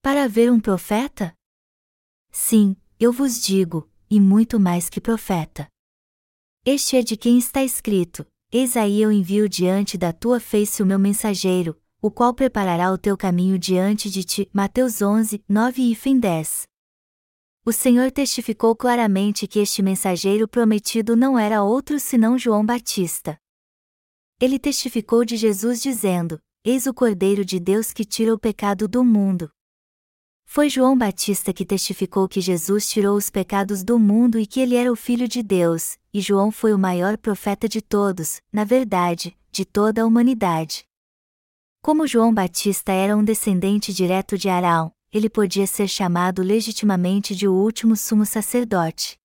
Para 0.00 0.26
ver 0.26 0.50
um 0.50 0.58
profeta? 0.58 1.34
Sim, 2.30 2.74
eu 2.98 3.12
vos 3.12 3.42
digo, 3.42 3.86
e 4.08 4.18
muito 4.18 4.58
mais 4.58 4.88
que 4.88 5.00
profeta. 5.00 5.68
Este 6.64 6.96
é 6.96 7.02
de 7.02 7.14
quem 7.14 7.36
está 7.36 7.62
escrito: 7.62 8.26
Eis 8.50 8.74
aí 8.74 9.02
eu 9.02 9.12
envio 9.12 9.50
diante 9.50 9.98
da 9.98 10.14
tua 10.14 10.40
face 10.40 10.82
o 10.82 10.86
meu 10.86 10.98
mensageiro, 10.98 11.78
o 12.00 12.10
qual 12.10 12.32
preparará 12.32 12.90
o 12.90 12.96
teu 12.96 13.18
caminho 13.18 13.58
diante 13.58 14.08
de 14.08 14.24
ti. 14.24 14.50
Mateus 14.50 15.02
11, 15.02 15.44
9 15.46 15.82
e 15.82 15.94
fim 15.94 16.18
10. 16.18 16.71
O 17.64 17.70
Senhor 17.70 18.10
testificou 18.10 18.74
claramente 18.74 19.46
que 19.46 19.60
este 19.60 19.84
mensageiro 19.84 20.48
prometido 20.48 21.14
não 21.14 21.38
era 21.38 21.62
outro 21.62 22.00
senão 22.00 22.36
João 22.36 22.66
Batista. 22.66 23.38
Ele 24.40 24.58
testificou 24.58 25.24
de 25.24 25.36
Jesus 25.36 25.80
dizendo: 25.80 26.40
Eis 26.64 26.86
o 26.88 26.92
Cordeiro 26.92 27.44
de 27.44 27.60
Deus 27.60 27.92
que 27.92 28.04
tira 28.04 28.34
o 28.34 28.38
pecado 28.38 28.88
do 28.88 29.04
mundo. 29.04 29.48
Foi 30.44 30.68
João 30.68 30.98
Batista 30.98 31.52
que 31.52 31.64
testificou 31.64 32.28
que 32.28 32.40
Jesus 32.40 32.90
tirou 32.90 33.16
os 33.16 33.30
pecados 33.30 33.84
do 33.84 33.96
mundo 33.96 34.40
e 34.40 34.46
que 34.46 34.58
ele 34.58 34.74
era 34.74 34.90
o 34.90 34.96
Filho 34.96 35.28
de 35.28 35.40
Deus, 35.40 35.96
e 36.12 36.20
João 36.20 36.50
foi 36.50 36.74
o 36.74 36.78
maior 36.78 37.16
profeta 37.16 37.68
de 37.68 37.80
todos, 37.80 38.40
na 38.52 38.64
verdade, 38.64 39.38
de 39.52 39.64
toda 39.64 40.02
a 40.02 40.04
humanidade. 40.04 40.84
Como 41.80 42.08
João 42.08 42.34
Batista 42.34 42.90
era 42.90 43.16
um 43.16 43.22
descendente 43.22 43.92
direto 43.92 44.36
de 44.36 44.48
Arão, 44.48 44.92
ele 45.12 45.28
podia 45.28 45.66
ser 45.66 45.86
chamado 45.86 46.42
legitimamente 46.42 47.34
de 47.36 47.46
o 47.46 47.52
último 47.52 47.94
sumo 47.94 48.24
sacerdote. 48.24 49.18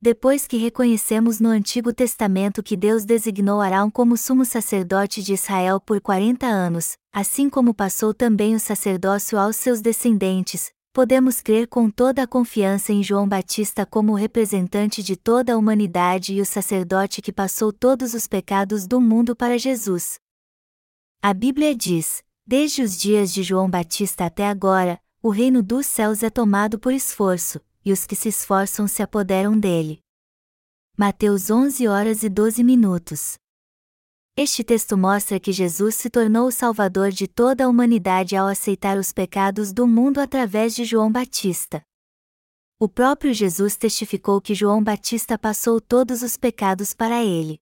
Depois 0.00 0.46
que 0.46 0.56
reconhecemos 0.56 1.40
no 1.40 1.48
Antigo 1.48 1.92
Testamento 1.92 2.62
que 2.62 2.76
Deus 2.76 3.04
designou 3.04 3.60
Arão 3.60 3.90
como 3.90 4.16
sumo 4.16 4.44
sacerdote 4.44 5.22
de 5.22 5.34
Israel 5.34 5.80
por 5.80 6.00
40 6.00 6.46
anos, 6.46 6.96
assim 7.12 7.48
como 7.50 7.74
passou 7.74 8.14
também 8.14 8.54
o 8.54 8.60
sacerdócio 8.60 9.38
aos 9.38 9.56
seus 9.56 9.80
descendentes, 9.80 10.70
podemos 10.92 11.40
crer 11.40 11.66
com 11.66 11.90
toda 11.90 12.22
a 12.22 12.26
confiança 12.26 12.92
em 12.92 13.02
João 13.02 13.28
Batista 13.28 13.84
como 13.84 14.12
o 14.12 14.16
representante 14.16 15.02
de 15.02 15.16
toda 15.16 15.54
a 15.54 15.56
humanidade 15.56 16.34
e 16.34 16.40
o 16.40 16.46
sacerdote 16.46 17.20
que 17.20 17.32
passou 17.32 17.72
todos 17.72 18.14
os 18.14 18.26
pecados 18.26 18.86
do 18.86 19.00
mundo 19.00 19.34
para 19.34 19.58
Jesus. 19.58 20.18
A 21.20 21.34
Bíblia 21.34 21.74
diz: 21.74 22.22
Desde 22.50 22.80
os 22.80 22.96
dias 22.96 23.30
de 23.30 23.42
João 23.42 23.68
Batista 23.68 24.24
até 24.24 24.48
agora, 24.48 24.98
o 25.22 25.28
reino 25.28 25.62
dos 25.62 25.84
céus 25.84 26.22
é 26.22 26.30
tomado 26.30 26.78
por 26.78 26.94
esforço, 26.94 27.60
e 27.84 27.92
os 27.92 28.06
que 28.06 28.16
se 28.16 28.30
esforçam 28.30 28.88
se 28.88 29.02
apoderam 29.02 29.60
dele. 29.60 30.00
Mateus 30.96 31.50
11 31.50 31.86
horas 31.86 32.22
e 32.22 32.30
12 32.30 32.64
minutos. 32.64 33.36
Este 34.34 34.64
texto 34.64 34.96
mostra 34.96 35.38
que 35.38 35.52
Jesus 35.52 35.96
se 35.96 36.08
tornou 36.08 36.46
o 36.48 36.50
Salvador 36.50 37.10
de 37.10 37.28
toda 37.28 37.66
a 37.66 37.68
humanidade 37.68 38.34
ao 38.34 38.46
aceitar 38.46 38.96
os 38.96 39.12
pecados 39.12 39.70
do 39.70 39.86
mundo 39.86 40.18
através 40.18 40.74
de 40.74 40.86
João 40.86 41.12
Batista. 41.12 41.82
O 42.80 42.88
próprio 42.88 43.34
Jesus 43.34 43.76
testificou 43.76 44.40
que 44.40 44.54
João 44.54 44.82
Batista 44.82 45.38
passou 45.38 45.82
todos 45.82 46.22
os 46.22 46.38
pecados 46.38 46.94
para 46.94 47.22
ele. 47.22 47.60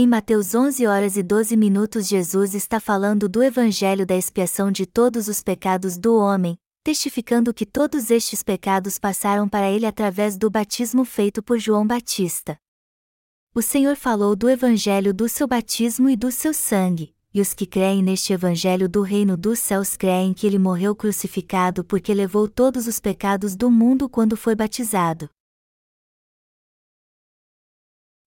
Em 0.00 0.06
Mateus 0.06 0.54
11 0.54 0.86
horas 0.86 1.16
e 1.16 1.24
12 1.24 1.56
minutos 1.56 2.06
Jesus 2.06 2.54
está 2.54 2.78
falando 2.78 3.28
do 3.28 3.42
evangelho 3.42 4.06
da 4.06 4.14
expiação 4.14 4.70
de 4.70 4.86
todos 4.86 5.26
os 5.26 5.42
pecados 5.42 5.98
do 5.98 6.16
homem, 6.16 6.56
testificando 6.84 7.52
que 7.52 7.66
todos 7.66 8.08
estes 8.08 8.40
pecados 8.40 8.96
passaram 8.96 9.48
para 9.48 9.68
ele 9.68 9.84
através 9.84 10.38
do 10.38 10.48
batismo 10.48 11.04
feito 11.04 11.42
por 11.42 11.58
João 11.58 11.84
Batista. 11.84 12.56
O 13.52 13.60
Senhor 13.60 13.96
falou 13.96 14.36
do 14.36 14.48
evangelho 14.48 15.12
do 15.12 15.28
seu 15.28 15.48
batismo 15.48 16.08
e 16.08 16.14
do 16.14 16.30
seu 16.30 16.54
sangue, 16.54 17.12
e 17.34 17.40
os 17.40 17.52
que 17.52 17.66
creem 17.66 18.00
neste 18.00 18.32
evangelho 18.32 18.88
do 18.88 19.02
reino 19.02 19.36
dos 19.36 19.58
céus 19.58 19.96
creem 19.96 20.32
que 20.32 20.46
ele 20.46 20.60
morreu 20.60 20.94
crucificado 20.94 21.82
porque 21.82 22.14
levou 22.14 22.46
todos 22.46 22.86
os 22.86 23.00
pecados 23.00 23.56
do 23.56 23.68
mundo 23.68 24.08
quando 24.08 24.36
foi 24.36 24.54
batizado. 24.54 25.28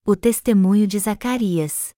O 0.04 0.16
testemunho 0.16 0.84
de 0.84 0.98
Zacarias 0.98 1.90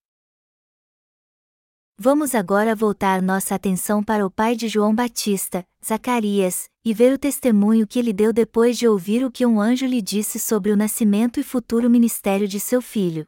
Vamos 1.96 2.34
agora 2.34 2.76
voltar 2.76 3.22
nossa 3.22 3.54
atenção 3.54 4.04
para 4.04 4.26
o 4.26 4.30
pai 4.30 4.54
de 4.54 4.68
João 4.68 4.94
Batista, 4.94 5.66
Zacarias, 5.82 6.68
e 6.84 6.92
ver 6.92 7.14
o 7.14 7.18
testemunho 7.18 7.86
que 7.86 7.98
ele 7.98 8.12
deu 8.12 8.30
depois 8.30 8.76
de 8.76 8.86
ouvir 8.86 9.24
o 9.24 9.30
que 9.30 9.46
um 9.46 9.58
anjo 9.58 9.86
lhe 9.86 10.02
disse 10.02 10.38
sobre 10.38 10.70
o 10.70 10.76
nascimento 10.76 11.40
e 11.40 11.42
futuro 11.42 11.88
ministério 11.88 12.46
de 12.46 12.60
seu 12.60 12.82
filho. 12.82 13.26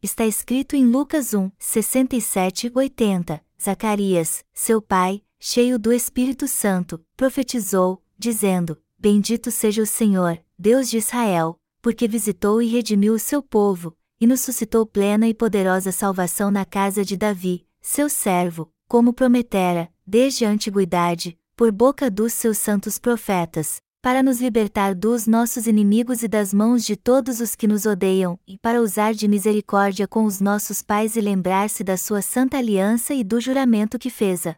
Está 0.00 0.24
escrito 0.24 0.76
em 0.76 0.86
Lucas 0.86 1.34
1, 1.34 1.50
67 1.58 2.70
80. 2.72 3.44
Zacarias, 3.60 4.44
seu 4.52 4.80
pai, 4.80 5.24
cheio 5.40 5.76
do 5.76 5.92
Espírito 5.92 6.46
Santo, 6.46 7.04
profetizou, 7.16 8.00
dizendo: 8.16 8.80
Bendito 8.96 9.50
seja 9.50 9.82
o 9.82 9.86
Senhor, 9.86 10.40
Deus 10.56 10.88
de 10.88 10.98
Israel, 10.98 11.58
porque 11.82 12.06
visitou 12.06 12.62
e 12.62 12.68
redimiu 12.68 13.12
o 13.14 13.18
seu 13.18 13.42
povo, 13.42 13.94
e 14.20 14.26
nos 14.26 14.40
suscitou 14.40 14.86
plena 14.86 15.26
e 15.26 15.34
poderosa 15.34 15.90
salvação 15.90 16.48
na 16.50 16.64
casa 16.64 17.04
de 17.04 17.16
Davi, 17.16 17.66
seu 17.80 18.08
servo, 18.08 18.72
como 18.86 19.12
prometera, 19.12 19.92
desde 20.06 20.44
a 20.44 20.48
antiguidade, 20.48 21.36
por 21.56 21.72
boca 21.72 22.08
dos 22.08 22.32
seus 22.32 22.56
santos 22.56 22.98
profetas, 22.98 23.82
para 24.00 24.22
nos 24.22 24.40
libertar 24.40 24.94
dos 24.94 25.26
nossos 25.26 25.66
inimigos 25.66 26.22
e 26.22 26.28
das 26.28 26.54
mãos 26.54 26.84
de 26.84 26.96
todos 26.96 27.40
os 27.40 27.54
que 27.56 27.66
nos 27.66 27.84
odeiam, 27.84 28.38
e 28.46 28.56
para 28.58 28.80
usar 28.80 29.12
de 29.12 29.26
misericórdia 29.26 30.06
com 30.06 30.24
os 30.24 30.40
nossos 30.40 30.82
pais 30.82 31.16
e 31.16 31.20
lembrar-se 31.20 31.82
da 31.82 31.96
sua 31.96 32.22
santa 32.22 32.58
aliança 32.58 33.12
e 33.12 33.24
do 33.24 33.40
juramento 33.40 33.98
que 33.98 34.10
fez 34.10 34.46
a 34.46 34.56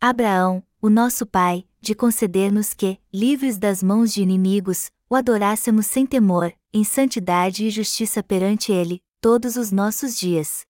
Abraão, 0.00 0.62
o 0.80 0.88
nosso 0.88 1.26
pai, 1.26 1.64
de 1.80 1.94
conceder-nos 1.94 2.72
que, 2.72 2.98
livres 3.12 3.58
das 3.58 3.82
mãos 3.82 4.12
de 4.12 4.22
inimigos, 4.22 4.90
o 5.10 5.14
adorássemos 5.14 5.86
sem 5.86 6.04
temor, 6.04 6.52
em 6.72 6.84
santidade 6.84 7.64
e 7.64 7.70
justiça 7.70 8.22
perante 8.22 8.72
Ele, 8.72 9.02
todos 9.20 9.56
os 9.56 9.72
nossos 9.72 10.16
dias. 10.16 10.66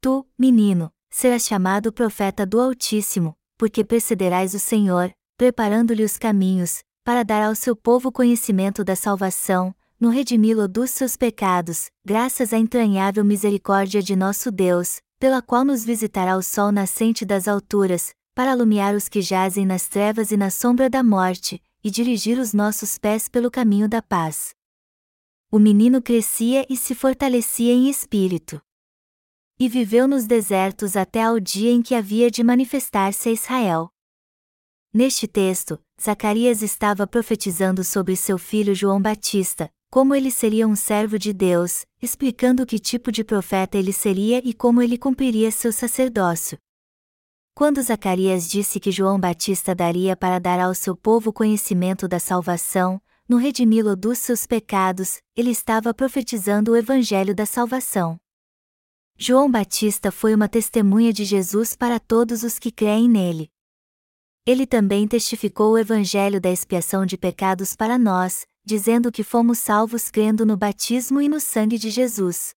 Tu, 0.00 0.26
menino, 0.38 0.92
serás 1.10 1.46
chamado 1.46 1.92
profeta 1.92 2.46
do 2.46 2.60
Altíssimo, 2.60 3.34
porque 3.58 3.84
precederás 3.84 4.54
o 4.54 4.58
Senhor, 4.58 5.12
preparando-lhe 5.36 6.04
os 6.04 6.16
caminhos, 6.16 6.82
para 7.04 7.22
dar 7.22 7.42
ao 7.42 7.54
seu 7.54 7.74
povo 7.74 8.12
conhecimento 8.12 8.84
da 8.84 8.94
salvação, 8.94 9.74
no 9.98 10.08
redimi-lo 10.08 10.66
dos 10.68 10.90
seus 10.90 11.16
pecados, 11.16 11.90
graças 12.04 12.52
à 12.52 12.58
entranhável 12.58 13.24
misericórdia 13.24 14.02
de 14.02 14.16
nosso 14.16 14.50
Deus, 14.50 15.00
pela 15.18 15.42
qual 15.42 15.64
nos 15.64 15.84
visitará 15.84 16.36
o 16.36 16.42
sol 16.42 16.72
nascente 16.72 17.24
das 17.26 17.46
alturas, 17.46 18.14
para 18.34 18.52
alumiar 18.52 18.94
os 18.94 19.08
que 19.08 19.20
jazem 19.20 19.66
nas 19.66 19.88
trevas 19.88 20.30
e 20.30 20.36
na 20.36 20.50
sombra 20.50 20.88
da 20.88 21.02
morte, 21.02 21.62
e 21.82 21.90
dirigir 21.90 22.38
os 22.38 22.52
nossos 22.52 22.98
pés 22.98 23.28
pelo 23.28 23.50
caminho 23.50 23.88
da 23.88 24.02
paz. 24.02 24.54
O 25.50 25.58
menino 25.58 26.00
crescia 26.00 26.64
e 26.70 26.76
se 26.76 26.94
fortalecia 26.94 27.72
em 27.72 27.88
espírito. 27.88 28.60
E 29.58 29.68
viveu 29.68 30.06
nos 30.06 30.26
desertos 30.26 30.96
até 30.96 31.22
ao 31.22 31.40
dia 31.40 31.70
em 31.70 31.82
que 31.82 31.94
havia 31.94 32.30
de 32.30 32.42
manifestar-se 32.42 33.28
a 33.28 33.32
Israel. 33.32 33.90
Neste 34.92 35.28
texto, 35.28 35.78
Zacarias 36.00 36.62
estava 36.62 37.06
profetizando 37.06 37.84
sobre 37.84 38.16
seu 38.16 38.38
filho 38.38 38.74
João 38.74 39.00
Batista, 39.00 39.70
como 39.90 40.14
ele 40.14 40.30
seria 40.30 40.66
um 40.66 40.76
servo 40.76 41.18
de 41.18 41.32
Deus, 41.32 41.84
explicando 42.00 42.64
que 42.64 42.78
tipo 42.78 43.10
de 43.10 43.24
profeta 43.24 43.76
ele 43.76 43.92
seria 43.92 44.40
e 44.44 44.54
como 44.54 44.80
ele 44.80 44.96
cumpriria 44.96 45.50
seu 45.50 45.72
sacerdócio. 45.72 46.56
Quando 47.60 47.82
Zacarias 47.82 48.48
disse 48.48 48.80
que 48.80 48.90
João 48.90 49.20
Batista 49.20 49.74
daria 49.74 50.16
para 50.16 50.38
dar 50.38 50.58
ao 50.58 50.74
seu 50.74 50.96
povo 50.96 51.30
conhecimento 51.30 52.08
da 52.08 52.18
salvação, 52.18 52.98
no 53.28 53.36
redimi-lo 53.36 53.94
dos 53.94 54.18
seus 54.18 54.46
pecados, 54.46 55.20
ele 55.36 55.50
estava 55.50 55.92
profetizando 55.92 56.72
o 56.72 56.76
evangelho 56.76 57.34
da 57.34 57.44
salvação. 57.44 58.18
João 59.18 59.50
Batista 59.50 60.10
foi 60.10 60.34
uma 60.34 60.48
testemunha 60.48 61.12
de 61.12 61.22
Jesus 61.26 61.76
para 61.76 62.00
todos 62.00 62.44
os 62.44 62.58
que 62.58 62.72
creem 62.72 63.10
nele. 63.10 63.50
Ele 64.46 64.66
também 64.66 65.06
testificou 65.06 65.72
o 65.72 65.78
evangelho 65.78 66.40
da 66.40 66.50
expiação 66.50 67.04
de 67.04 67.18
pecados 67.18 67.76
para 67.76 67.98
nós, 67.98 68.46
dizendo 68.64 69.12
que 69.12 69.22
fomos 69.22 69.58
salvos 69.58 70.10
crendo 70.10 70.46
no 70.46 70.56
batismo 70.56 71.20
e 71.20 71.28
no 71.28 71.38
sangue 71.38 71.76
de 71.76 71.90
Jesus. 71.90 72.54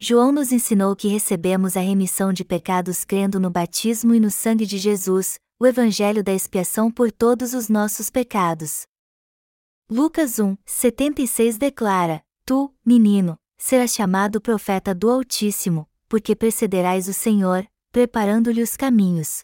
João 0.00 0.30
nos 0.30 0.52
ensinou 0.52 0.94
que 0.94 1.08
recebemos 1.08 1.76
a 1.76 1.80
remissão 1.80 2.32
de 2.32 2.44
pecados 2.44 3.04
crendo 3.04 3.40
no 3.40 3.50
batismo 3.50 4.14
e 4.14 4.20
no 4.20 4.30
sangue 4.30 4.64
de 4.64 4.78
Jesus, 4.78 5.40
o 5.58 5.66
evangelho 5.66 6.22
da 6.22 6.32
expiação 6.32 6.88
por 6.88 7.10
todos 7.10 7.52
os 7.52 7.68
nossos 7.68 8.08
pecados. 8.08 8.86
Lucas 9.90 10.38
1, 10.38 10.56
76 10.64 11.58
declara: 11.58 12.22
Tu, 12.46 12.72
menino, 12.86 13.36
serás 13.58 13.92
chamado 13.92 14.40
profeta 14.40 14.94
do 14.94 15.10
Altíssimo, 15.10 15.88
porque 16.08 16.36
precederás 16.36 17.08
o 17.08 17.12
Senhor, 17.12 17.66
preparando-lhe 17.90 18.62
os 18.62 18.76
caminhos. 18.76 19.42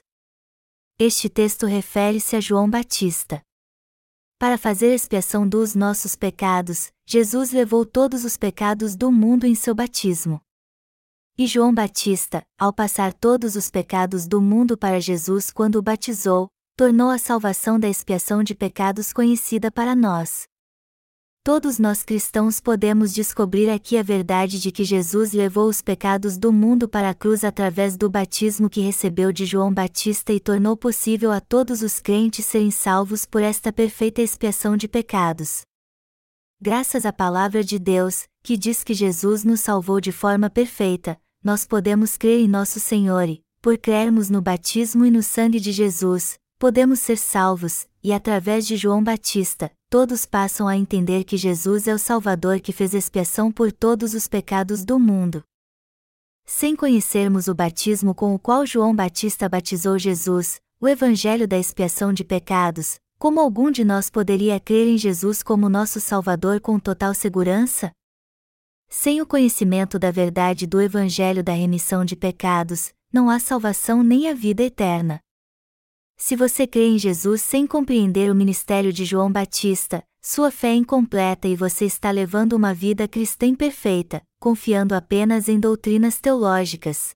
Este 1.00 1.28
texto 1.28 1.66
refere-se 1.66 2.36
a 2.36 2.40
João 2.40 2.70
Batista. 2.70 3.42
Para 4.45 4.59
fazer 4.59 4.92
expiação 4.92 5.49
dos 5.49 5.74
nossos 5.74 6.14
pecados, 6.14 6.92
Jesus 7.07 7.51
levou 7.51 7.86
todos 7.86 8.26
os 8.26 8.36
pecados 8.36 8.95
do 8.95 9.11
mundo 9.11 9.47
em 9.47 9.55
seu 9.55 9.74
batismo. 9.74 10.38
E 11.38 11.47
João 11.47 11.72
Batista, 11.72 12.42
ao 12.61 12.70
passar 12.70 13.14
todos 13.14 13.57
os 13.57 13.70
pecados 13.70 14.26
do 14.26 14.42
mundo 14.42 14.76
para 14.76 15.01
Jesus 15.01 15.51
quando 15.51 15.76
o 15.76 15.82
batizou, 15.82 16.49
tornou 16.76 17.09
a 17.09 17.16
salvação 17.16 17.80
da 17.80 17.88
expiação 17.88 18.42
de 18.42 18.55
pecados 18.55 19.14
conhecida 19.14 19.70
para 19.70 19.97
nós. 19.97 20.45
Todos 21.45 21.78
nós 21.78 22.03
cristãos 22.03 22.59
podemos 22.59 23.12
descobrir 23.12 23.68
aqui 23.68 23.99
a 23.99 24.03
verdade 24.03 24.59
de 24.59 24.72
que 24.72 24.82
Jesus 24.82 25.34
levou 25.34 25.68
os 25.68 25.82
pecados 25.82 26.38
do 26.38 26.51
mundo 26.51 26.88
para 26.88 27.11
a 27.11 27.14
cruz 27.14 27.45
através 27.45 27.99
do 27.99 28.09
batismo 28.09 28.70
que 28.70 28.80
recebeu 28.80 29.30
de 29.30 29.45
João 29.45 29.70
Batista 29.70 30.32
e 30.32 30.40
tornou 30.40 30.74
possível 30.74 31.30
a 31.30 31.42
todos 31.42 31.82
os 31.82 32.01
crentes 32.01 32.47
serem 32.47 32.70
salvos 32.70 33.26
por 33.26 33.42
esta 33.42 33.70
perfeita 33.70 34.22
expiação 34.22 34.74
de 34.74 34.88
pecados. 34.88 35.66
Graças 36.59 37.05
à 37.05 37.12
palavra 37.12 37.62
de 37.62 37.78
Deus, 37.78 38.24
que 38.42 38.57
diz 38.57 38.82
que 38.82 38.95
Jesus 38.95 39.45
nos 39.45 39.61
salvou 39.61 40.01
de 40.01 40.12
forma 40.12 40.49
perfeita, 40.49 41.20
nós 41.45 41.66
podemos 41.66 42.16
crer 42.16 42.40
em 42.40 42.49
nosso 42.49 42.80
Senhor 42.80 43.28
e, 43.28 43.42
por 43.61 43.76
crermos 43.76 44.30
no 44.30 44.40
batismo 44.40 45.05
e 45.05 45.11
no 45.11 45.22
sangue 45.22 45.61
de 45.61 45.72
Jesus, 45.72 46.38
podemos 46.59 47.01
ser 47.01 47.18
salvos, 47.18 47.86
e 48.03 48.14
através 48.14 48.66
de 48.66 48.78
João 48.78 49.05
Batista, 49.05 49.70
todos 49.95 50.26
passam 50.26 50.66
a 50.66 50.76
entender 50.76 51.22
que 51.22 51.36
Jesus 51.36 51.86
é 51.86 51.95
o 51.95 51.99
Salvador 52.01 52.59
que 52.59 52.72
fez 52.72 52.95
expiação 52.95 53.53
por 53.53 53.70
todos 53.70 54.12
os 54.12 54.26
pecados 54.26 54.84
do 54.84 54.99
mundo. 54.99 55.40
Sem 56.45 56.74
conhecermos 56.74 57.47
o 57.47 57.55
batismo 57.55 58.12
com 58.12 58.34
o 58.34 58.38
qual 58.40 58.66
João 58.66 58.92
Batista 58.92 59.49
batizou 59.49 59.97
Jesus, 59.97 60.61
o 60.80 60.88
Evangelho 60.88 61.47
da 61.47 61.57
expiação 61.57 62.12
de 62.12 62.24
pecados, 62.24 62.97
como 63.20 63.38
algum 63.38 63.70
de 63.70 63.84
nós 63.84 64.11
poderia 64.11 64.59
crer 64.59 64.88
em 64.88 64.99
Jesus 64.99 65.45
como 65.45 65.68
nosso 65.68 66.01
Salvador 66.01 66.61
com 66.61 66.76
total 66.76 67.14
segurança? 67.14 67.92
Sem 68.88 69.22
o 69.22 69.26
conhecimento 69.26 69.97
da 69.97 70.11
verdade 70.11 70.66
do 70.66 70.80
Evangelho 70.80 71.45
da 71.45 71.53
remissão 71.53 72.05
de 72.05 72.16
pecados, 72.16 72.92
não 73.12 73.30
há 73.30 73.38
salvação 73.38 74.03
nem 74.03 74.28
a 74.28 74.34
vida 74.34 74.64
eterna. 74.64 75.20
Se 76.16 76.36
você 76.36 76.66
crê 76.66 76.88
em 76.88 76.98
Jesus 76.98 77.42
sem 77.42 77.66
compreender 77.66 78.30
o 78.30 78.34
ministério 78.34 78.92
de 78.92 79.04
João 79.04 79.30
Batista, 79.30 80.02
sua 80.22 80.50
fé 80.50 80.68
é 80.68 80.74
incompleta 80.74 81.46
e 81.46 81.54
você 81.54 81.84
está 81.84 82.10
levando 82.10 82.54
uma 82.54 82.72
vida 82.72 83.06
cristã 83.06 83.46
imperfeita, 83.46 84.22
confiando 84.40 84.94
apenas 84.94 85.48
em 85.48 85.60
doutrinas 85.60 86.18
teológicas. 86.18 87.10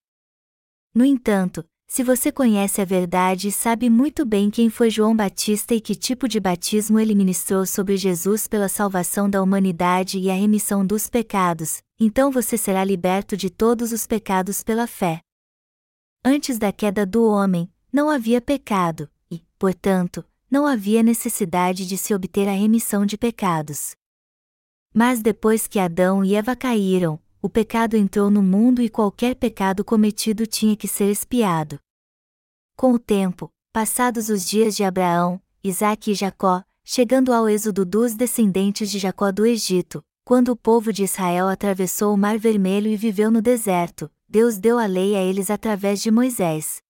No 0.94 1.04
entanto, 1.04 1.64
se 1.86 2.02
você 2.02 2.30
conhece 2.30 2.82
a 2.82 2.84
verdade 2.84 3.48
e 3.48 3.52
sabe 3.52 3.88
muito 3.88 4.26
bem 4.26 4.50
quem 4.50 4.68
foi 4.68 4.90
João 4.90 5.16
Batista 5.16 5.74
e 5.74 5.80
que 5.80 5.94
tipo 5.94 6.28
de 6.28 6.38
batismo 6.38 7.00
ele 7.00 7.14
ministrou 7.14 7.64
sobre 7.64 7.96
Jesus 7.96 8.46
pela 8.46 8.68
salvação 8.68 9.30
da 9.30 9.42
humanidade 9.42 10.18
e 10.18 10.30
a 10.30 10.34
remissão 10.34 10.84
dos 10.84 11.08
pecados, 11.08 11.82
então 11.98 12.30
você 12.30 12.58
será 12.58 12.84
liberto 12.84 13.38
de 13.38 13.48
todos 13.48 13.90
os 13.90 14.06
pecados 14.06 14.62
pela 14.62 14.86
fé. 14.86 15.22
Antes 16.22 16.58
da 16.58 16.70
queda 16.72 17.06
do 17.06 17.24
homem, 17.24 17.72
não 17.92 18.10
havia 18.10 18.40
pecado, 18.40 19.08
e, 19.30 19.42
portanto, 19.58 20.24
não 20.50 20.66
havia 20.66 21.02
necessidade 21.02 21.86
de 21.86 21.96
se 21.96 22.14
obter 22.14 22.48
a 22.48 22.52
remissão 22.52 23.04
de 23.04 23.16
pecados. 23.16 23.94
Mas 24.94 25.20
depois 25.20 25.66
que 25.66 25.78
Adão 25.78 26.24
e 26.24 26.34
Eva 26.34 26.56
caíram, 26.56 27.20
o 27.40 27.48
pecado 27.48 27.96
entrou 27.96 28.30
no 28.30 28.42
mundo 28.42 28.82
e 28.82 28.88
qualquer 28.88 29.34
pecado 29.34 29.84
cometido 29.84 30.46
tinha 30.46 30.76
que 30.76 30.88
ser 30.88 31.10
expiado. 31.10 31.78
Com 32.76 32.92
o 32.92 32.98
tempo, 32.98 33.50
passados 33.72 34.28
os 34.28 34.46
dias 34.46 34.74
de 34.74 34.84
Abraão, 34.84 35.40
Isaque 35.62 36.12
e 36.12 36.14
Jacó, 36.14 36.64
chegando 36.84 37.32
ao 37.32 37.48
êxodo 37.48 37.84
dos 37.84 38.14
descendentes 38.14 38.90
de 38.90 38.98
Jacó 38.98 39.30
do 39.30 39.44
Egito, 39.44 40.02
quando 40.24 40.50
o 40.50 40.56
povo 40.56 40.92
de 40.92 41.04
Israel 41.04 41.48
atravessou 41.48 42.14
o 42.14 42.18
Mar 42.18 42.38
Vermelho 42.38 42.88
e 42.88 42.96
viveu 42.96 43.30
no 43.30 43.40
deserto, 43.40 44.10
Deus 44.28 44.58
deu 44.58 44.78
a 44.78 44.86
lei 44.86 45.16
a 45.16 45.22
eles 45.22 45.50
através 45.50 46.02
de 46.02 46.10
Moisés. 46.10 46.82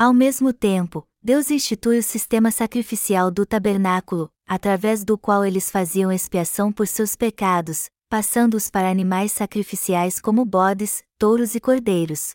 Ao 0.00 0.14
mesmo 0.14 0.52
tempo, 0.52 1.04
Deus 1.20 1.50
institui 1.50 1.98
o 1.98 2.02
sistema 2.04 2.52
sacrificial 2.52 3.32
do 3.32 3.44
tabernáculo, 3.44 4.30
através 4.46 5.02
do 5.02 5.18
qual 5.18 5.44
eles 5.44 5.72
faziam 5.72 6.12
expiação 6.12 6.70
por 6.70 6.86
seus 6.86 7.16
pecados, 7.16 7.90
passando-os 8.08 8.70
para 8.70 8.88
animais 8.88 9.32
sacrificiais 9.32 10.20
como 10.20 10.44
bodes, 10.44 11.02
touros 11.18 11.56
e 11.56 11.60
cordeiros. 11.60 12.30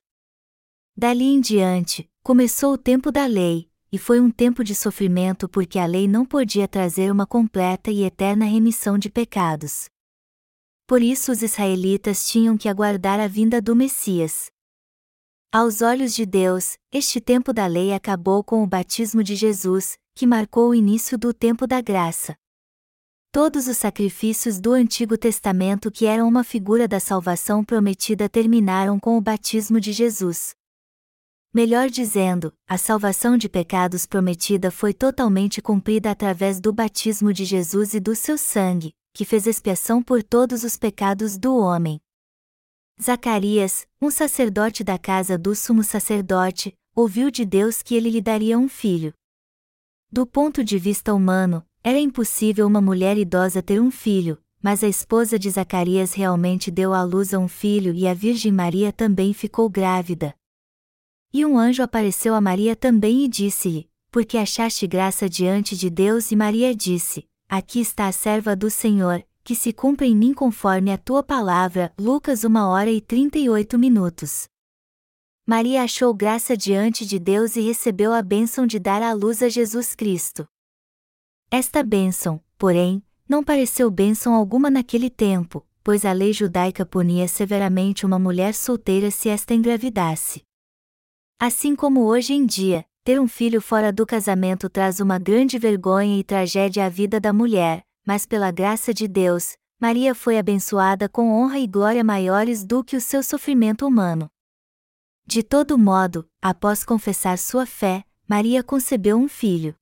Dali 0.94 1.24
em 1.24 1.40
diante, 1.40 2.06
começou 2.22 2.74
o 2.74 2.78
tempo 2.78 3.14
da 3.14 3.26
lei, 3.26 3.70
e 3.90 3.98
foi 3.98 4.20
um 4.20 4.30
tempo 4.30 4.62
de 4.62 4.76
sofrimento 4.76 5.48
porque 5.48 5.80
a 5.80 5.86
lei 5.86 6.06
não 6.06 6.26
podia 6.26 6.68
trazer 6.68 7.10
uma 7.10 7.26
completa 7.26 7.90
e 7.90 8.04
eterna 8.04 8.44
remissão 8.44 8.98
de 8.98 9.10
pecados. 9.10 9.86
Por 10.86 11.02
isso 11.02 11.32
os 11.32 11.42
israelitas 11.42 12.28
tinham 12.28 12.58
que 12.58 12.68
aguardar 12.68 13.22
a 13.22 13.28
vinda 13.28 13.62
do 13.62 13.74
Messias. 13.74 14.53
Aos 15.56 15.84
olhos 15.84 16.16
de 16.16 16.26
Deus, 16.26 16.80
este 16.92 17.22
tempo 17.22 17.54
da 17.54 17.68
lei 17.68 17.94
acabou 17.94 18.44
com 18.44 18.64
o 18.64 18.68
batismo 18.68 19.24
de 19.24 19.36
Jesus, 19.36 20.00
que 20.16 20.26
marcou 20.26 20.70
o 20.70 20.74
início 20.74 21.16
do 21.16 21.32
tempo 21.32 21.68
da 21.68 21.80
graça. 21.80 22.36
Todos 23.32 23.68
os 23.68 23.78
sacrifícios 23.78 24.60
do 24.60 24.72
Antigo 24.72 25.16
Testamento 25.16 25.92
que 25.92 26.08
eram 26.08 26.28
uma 26.28 26.44
figura 26.44 26.88
da 26.88 27.00
salvação 27.00 27.64
prometida 27.64 28.28
terminaram 28.28 29.00
com 29.00 29.16
o 29.16 29.22
batismo 29.22 29.80
de 29.80 29.94
Jesus. 29.94 30.56
Melhor 31.54 31.88
dizendo, 31.88 32.52
a 32.68 32.76
salvação 32.76 33.38
de 33.38 33.48
pecados 33.48 34.08
prometida 34.08 34.72
foi 34.72 34.92
totalmente 34.92 35.62
cumprida 35.62 36.10
através 36.10 36.60
do 36.60 36.74
batismo 36.74 37.32
de 37.32 37.46
Jesus 37.46 37.94
e 37.94 38.00
do 38.00 38.16
seu 38.16 38.40
sangue, 38.40 38.92
que 39.14 39.24
fez 39.24 39.46
expiação 39.46 40.02
por 40.02 40.24
todos 40.24 40.64
os 40.64 40.78
pecados 40.78 41.38
do 41.38 41.56
homem. 41.56 42.02
Zacarias, 43.02 43.88
um 44.02 44.12
sacerdote 44.12 44.84
da 44.84 44.98
casa 44.98 45.38
do 45.38 45.56
sumo 45.56 45.84
sacerdote, 45.84 46.78
ouviu 46.96 47.32
de 47.32 47.44
Deus 47.44 47.82
que 47.82 47.96
ele 47.96 48.10
lhe 48.10 48.22
daria 48.22 48.58
um 48.58 48.70
filho. 48.70 49.14
Do 50.12 50.28
ponto 50.28 50.64
de 50.64 50.78
vista 50.78 51.14
humano, 51.14 51.66
era 51.84 52.00
impossível 52.00 52.68
uma 52.68 52.80
mulher 52.80 53.18
idosa 53.18 53.64
ter 53.64 53.82
um 53.82 53.90
filho, 53.90 54.38
mas 54.62 54.84
a 54.84 54.88
esposa 54.88 55.38
de 55.38 55.50
Zacarias 55.50 56.14
realmente 56.14 56.70
deu 56.70 56.94
à 56.94 57.04
luz 57.04 57.34
a 57.34 57.40
um 57.40 57.48
filho 57.48 57.94
e 57.94 58.08
a 58.08 58.14
Virgem 58.14 58.52
Maria 58.52 58.94
também 58.94 59.34
ficou 59.34 59.70
grávida. 59.70 60.34
E 61.34 61.44
um 61.44 61.58
anjo 61.58 61.82
apareceu 61.82 62.36
a 62.36 62.40
Maria 62.40 62.76
também 62.76 63.26
e 63.26 63.28
disse-lhe: 63.28 63.90
Porque 64.12 64.38
achaste 64.38 64.86
graça 64.86 65.28
diante 65.28 65.76
de 65.76 65.90
Deus? 65.90 66.32
E 66.32 66.36
Maria 66.36 66.76
disse: 66.76 67.28
Aqui 67.50 67.82
está 67.82 68.08
a 68.08 68.12
serva 68.12 68.56
do 68.56 68.70
Senhor, 68.70 69.26
que 69.44 69.56
se 69.56 69.74
cumpra 69.74 70.06
em 70.06 70.16
mim 70.16 70.34
conforme 70.34 70.92
a 70.92 70.98
tua 70.98 71.22
palavra. 71.22 71.94
Lucas 72.00 72.44
1 72.44 72.56
hora 72.56 72.90
e 72.90 73.02
38 73.02 73.78
minutos. 73.78 74.48
Maria 75.46 75.84
achou 75.84 76.14
graça 76.14 76.56
diante 76.56 77.06
de 77.06 77.20
Deus 77.20 77.58
e 77.58 77.62
recebeu 77.62 78.14
a 78.14 78.22
bênção 78.22 78.66
de 78.66 78.80
dar 78.80 79.02
à 79.02 79.12
luz 79.12 79.44
a 79.44 79.50
Jesus 79.50 79.94
Cristo. 79.94 80.48
Esta 81.52 81.84
bênção, 81.84 82.42
porém, 82.58 83.04
não 83.28 83.44
pareceu 83.44 83.92
bênção 83.92 84.34
alguma 84.34 84.70
naquele 84.70 85.10
tempo, 85.10 85.66
pois 85.84 86.06
a 86.06 86.14
lei 86.14 86.32
judaica 86.32 86.86
punia 86.86 87.28
severamente 87.28 88.06
uma 88.06 88.18
mulher 88.18 88.54
solteira 88.54 89.12
se 89.12 89.28
esta 89.28 89.54
engravidasse. 89.54 90.44
Assim 91.38 91.76
como 91.76 92.06
hoje 92.06 92.34
em 92.34 92.46
dia, 92.46 92.86
ter 93.04 93.20
um 93.20 93.28
filho 93.28 93.60
fora 93.62 93.92
do 93.92 94.06
casamento 94.06 94.70
traz 94.70 95.02
uma 95.02 95.20
grande 95.20 95.60
vergonha 95.60 96.18
e 96.18 96.24
tragédia 96.24 96.86
à 96.86 96.90
vida 96.90 97.20
da 97.20 97.34
mulher, 97.34 97.84
mas 98.06 98.26
pela 98.26 98.52
graça 98.52 98.94
de 98.94 99.08
Deus, 99.08 99.58
Maria 99.80 100.16
foi 100.16 100.38
abençoada 100.38 101.10
com 101.10 101.32
honra 101.32 101.60
e 101.60 101.68
glória 101.68 102.04
maiores 102.04 102.64
do 102.64 102.84
que 102.84 102.96
o 102.96 103.02
seu 103.02 103.22
sofrimento 103.22 103.86
humano. 103.86 104.30
De 105.26 105.42
todo 105.42 105.78
modo, 105.78 106.30
após 106.42 106.84
confessar 106.84 107.38
sua 107.38 107.66
fé, 107.66 108.04
Maria 108.28 108.64
concebeu 108.64 109.18
um 109.18 109.28
filho. 109.28 109.76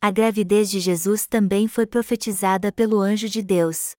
A 0.00 0.10
gravidez 0.10 0.70
de 0.70 0.80
Jesus 0.80 1.26
também 1.26 1.68
foi 1.68 1.86
profetizada 1.86 2.72
pelo 2.72 3.00
anjo 3.00 3.28
de 3.28 3.42
Deus. 3.42 3.92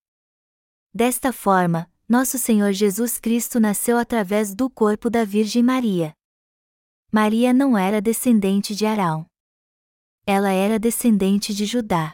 Desta 0.94 1.32
forma, 1.32 1.90
nosso 2.08 2.38
Senhor 2.38 2.72
Jesus 2.74 3.20
Cristo 3.20 3.60
nasceu 3.60 3.98
através 3.98 4.54
do 4.54 4.70
corpo 4.70 5.10
da 5.10 5.24
Virgem 5.24 5.64
Maria. 5.64 6.14
Maria 7.12 7.54
não 7.54 7.78
era 7.78 8.02
descendente 8.02 8.76
de 8.76 8.86
Arão. 8.86 9.26
Ela 10.26 10.52
era 10.52 10.78
descendente 10.78 11.54
de 11.54 11.66
Judá. 11.66 12.14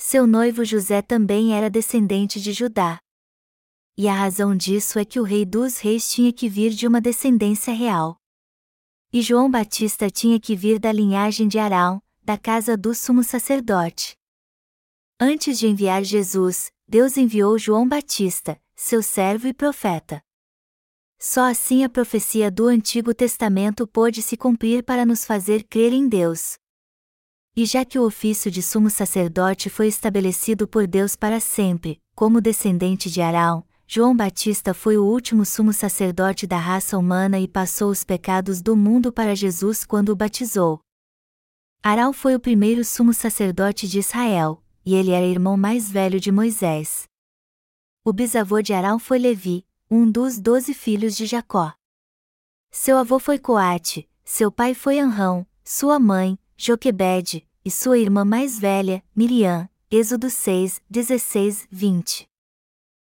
Seu 0.00 0.28
noivo 0.28 0.64
José 0.64 1.02
também 1.02 1.54
era 1.54 1.68
descendente 1.68 2.40
de 2.40 2.52
Judá. 2.52 3.00
E 3.96 4.06
a 4.06 4.14
razão 4.14 4.56
disso 4.56 4.96
é 4.96 5.04
que 5.04 5.18
o 5.18 5.24
rei 5.24 5.44
dos 5.44 5.78
reis 5.78 6.08
tinha 6.08 6.32
que 6.32 6.48
vir 6.48 6.70
de 6.70 6.86
uma 6.86 7.00
descendência 7.00 7.74
real. 7.74 8.16
E 9.12 9.20
João 9.20 9.50
Batista 9.50 10.08
tinha 10.08 10.38
que 10.38 10.54
vir 10.54 10.78
da 10.78 10.92
linhagem 10.92 11.48
de 11.48 11.58
Arão, 11.58 12.00
da 12.22 12.38
casa 12.38 12.76
do 12.76 12.94
sumo 12.94 13.24
sacerdote. 13.24 14.16
Antes 15.18 15.58
de 15.58 15.66
enviar 15.66 16.04
Jesus, 16.04 16.70
Deus 16.86 17.16
enviou 17.16 17.58
João 17.58 17.86
Batista, 17.88 18.56
seu 18.76 19.02
servo 19.02 19.48
e 19.48 19.52
profeta. 19.52 20.22
Só 21.18 21.50
assim 21.50 21.82
a 21.82 21.88
profecia 21.88 22.52
do 22.52 22.68
Antigo 22.68 23.12
Testamento 23.12 23.84
pôde 23.84 24.22
se 24.22 24.36
cumprir 24.36 24.84
para 24.84 25.04
nos 25.04 25.24
fazer 25.24 25.64
crer 25.64 25.92
em 25.92 26.08
Deus. 26.08 26.56
E 27.60 27.66
já 27.66 27.84
que 27.84 27.98
o 27.98 28.04
ofício 28.04 28.52
de 28.52 28.62
sumo 28.62 28.88
sacerdote 28.88 29.68
foi 29.68 29.88
estabelecido 29.88 30.68
por 30.68 30.86
Deus 30.86 31.16
para 31.16 31.40
sempre, 31.40 32.00
como 32.14 32.40
descendente 32.40 33.10
de 33.10 33.20
Arão, 33.20 33.66
João 33.84 34.16
Batista 34.16 34.72
foi 34.72 34.96
o 34.96 35.04
último 35.04 35.44
sumo 35.44 35.72
sacerdote 35.72 36.46
da 36.46 36.56
raça 36.56 36.96
humana 36.96 37.40
e 37.40 37.48
passou 37.48 37.90
os 37.90 38.04
pecados 38.04 38.62
do 38.62 38.76
mundo 38.76 39.12
para 39.12 39.34
Jesus 39.34 39.84
quando 39.84 40.10
o 40.10 40.14
batizou. 40.14 40.78
Arão 41.82 42.12
foi 42.12 42.36
o 42.36 42.38
primeiro 42.38 42.84
sumo 42.84 43.12
sacerdote 43.12 43.88
de 43.88 43.98
Israel, 43.98 44.62
e 44.86 44.94
ele 44.94 45.10
era 45.10 45.26
irmão 45.26 45.56
mais 45.56 45.90
velho 45.90 46.20
de 46.20 46.30
Moisés. 46.30 47.08
O 48.04 48.12
bisavô 48.12 48.62
de 48.62 48.72
Arão 48.72 49.00
foi 49.00 49.18
Levi, 49.18 49.66
um 49.90 50.08
dos 50.08 50.38
doze 50.38 50.72
filhos 50.72 51.16
de 51.16 51.26
Jacó. 51.26 51.74
Seu 52.70 52.96
avô 52.96 53.18
foi 53.18 53.36
Coate, 53.36 54.08
seu 54.24 54.52
pai 54.52 54.74
foi 54.74 55.00
Anrão, 55.00 55.44
sua 55.64 55.98
mãe, 55.98 56.38
Joquebede, 56.56 57.47
e 57.68 57.70
sua 57.70 57.98
irmã 57.98 58.24
mais 58.24 58.58
velha, 58.58 59.04
Miriam, 59.14 59.68
Êxodo 59.90 60.30
6, 60.30 60.80
16, 60.88 61.68
20. 61.70 62.26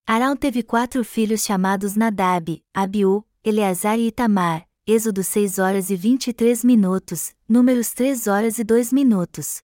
Arão 0.05 0.35
teve 0.35 0.61
quatro 0.61 1.05
filhos 1.05 1.45
chamados 1.45 1.95
Nadab, 1.95 2.61
Abiú, 2.73 3.23
Eleazar 3.45 3.97
e 3.97 4.07
Itamar, 4.07 4.67
Êxodo 4.85 5.23
6 5.23 5.57
horas 5.57 5.89
e 5.89 5.95
23 5.95 6.65
minutos, 6.65 7.33
Números 7.47 7.93
3 7.93 8.27
horas 8.27 8.59
e 8.59 8.65
2 8.65 8.91
minutos. 8.91 9.61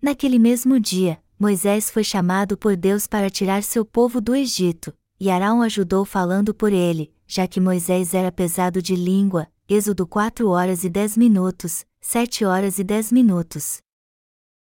Naquele 0.00 0.38
mesmo 0.38 0.80
dia, 0.80 1.22
Moisés 1.38 1.90
foi 1.90 2.02
chamado 2.02 2.56
por 2.56 2.74
Deus 2.78 3.06
para 3.06 3.28
tirar 3.28 3.62
seu 3.62 3.84
povo 3.84 4.22
do 4.22 4.34
Egito, 4.34 4.90
e 5.20 5.30
Arão 5.30 5.60
ajudou 5.60 6.06
falando 6.06 6.54
por 6.54 6.72
ele, 6.72 7.12
já 7.26 7.46
que 7.46 7.60
Moisés 7.60 8.14
era 8.14 8.32
pesado 8.32 8.80
de 8.80 8.96
língua, 8.96 9.48
Êxodo 9.68 10.06
4 10.06 10.48
horas 10.48 10.82
e 10.82 10.88
10 10.88 11.18
minutos, 11.18 11.84
7 12.04 12.44
horas 12.44 12.80
e 12.80 12.84
10 12.84 13.12
minutos. 13.12 13.78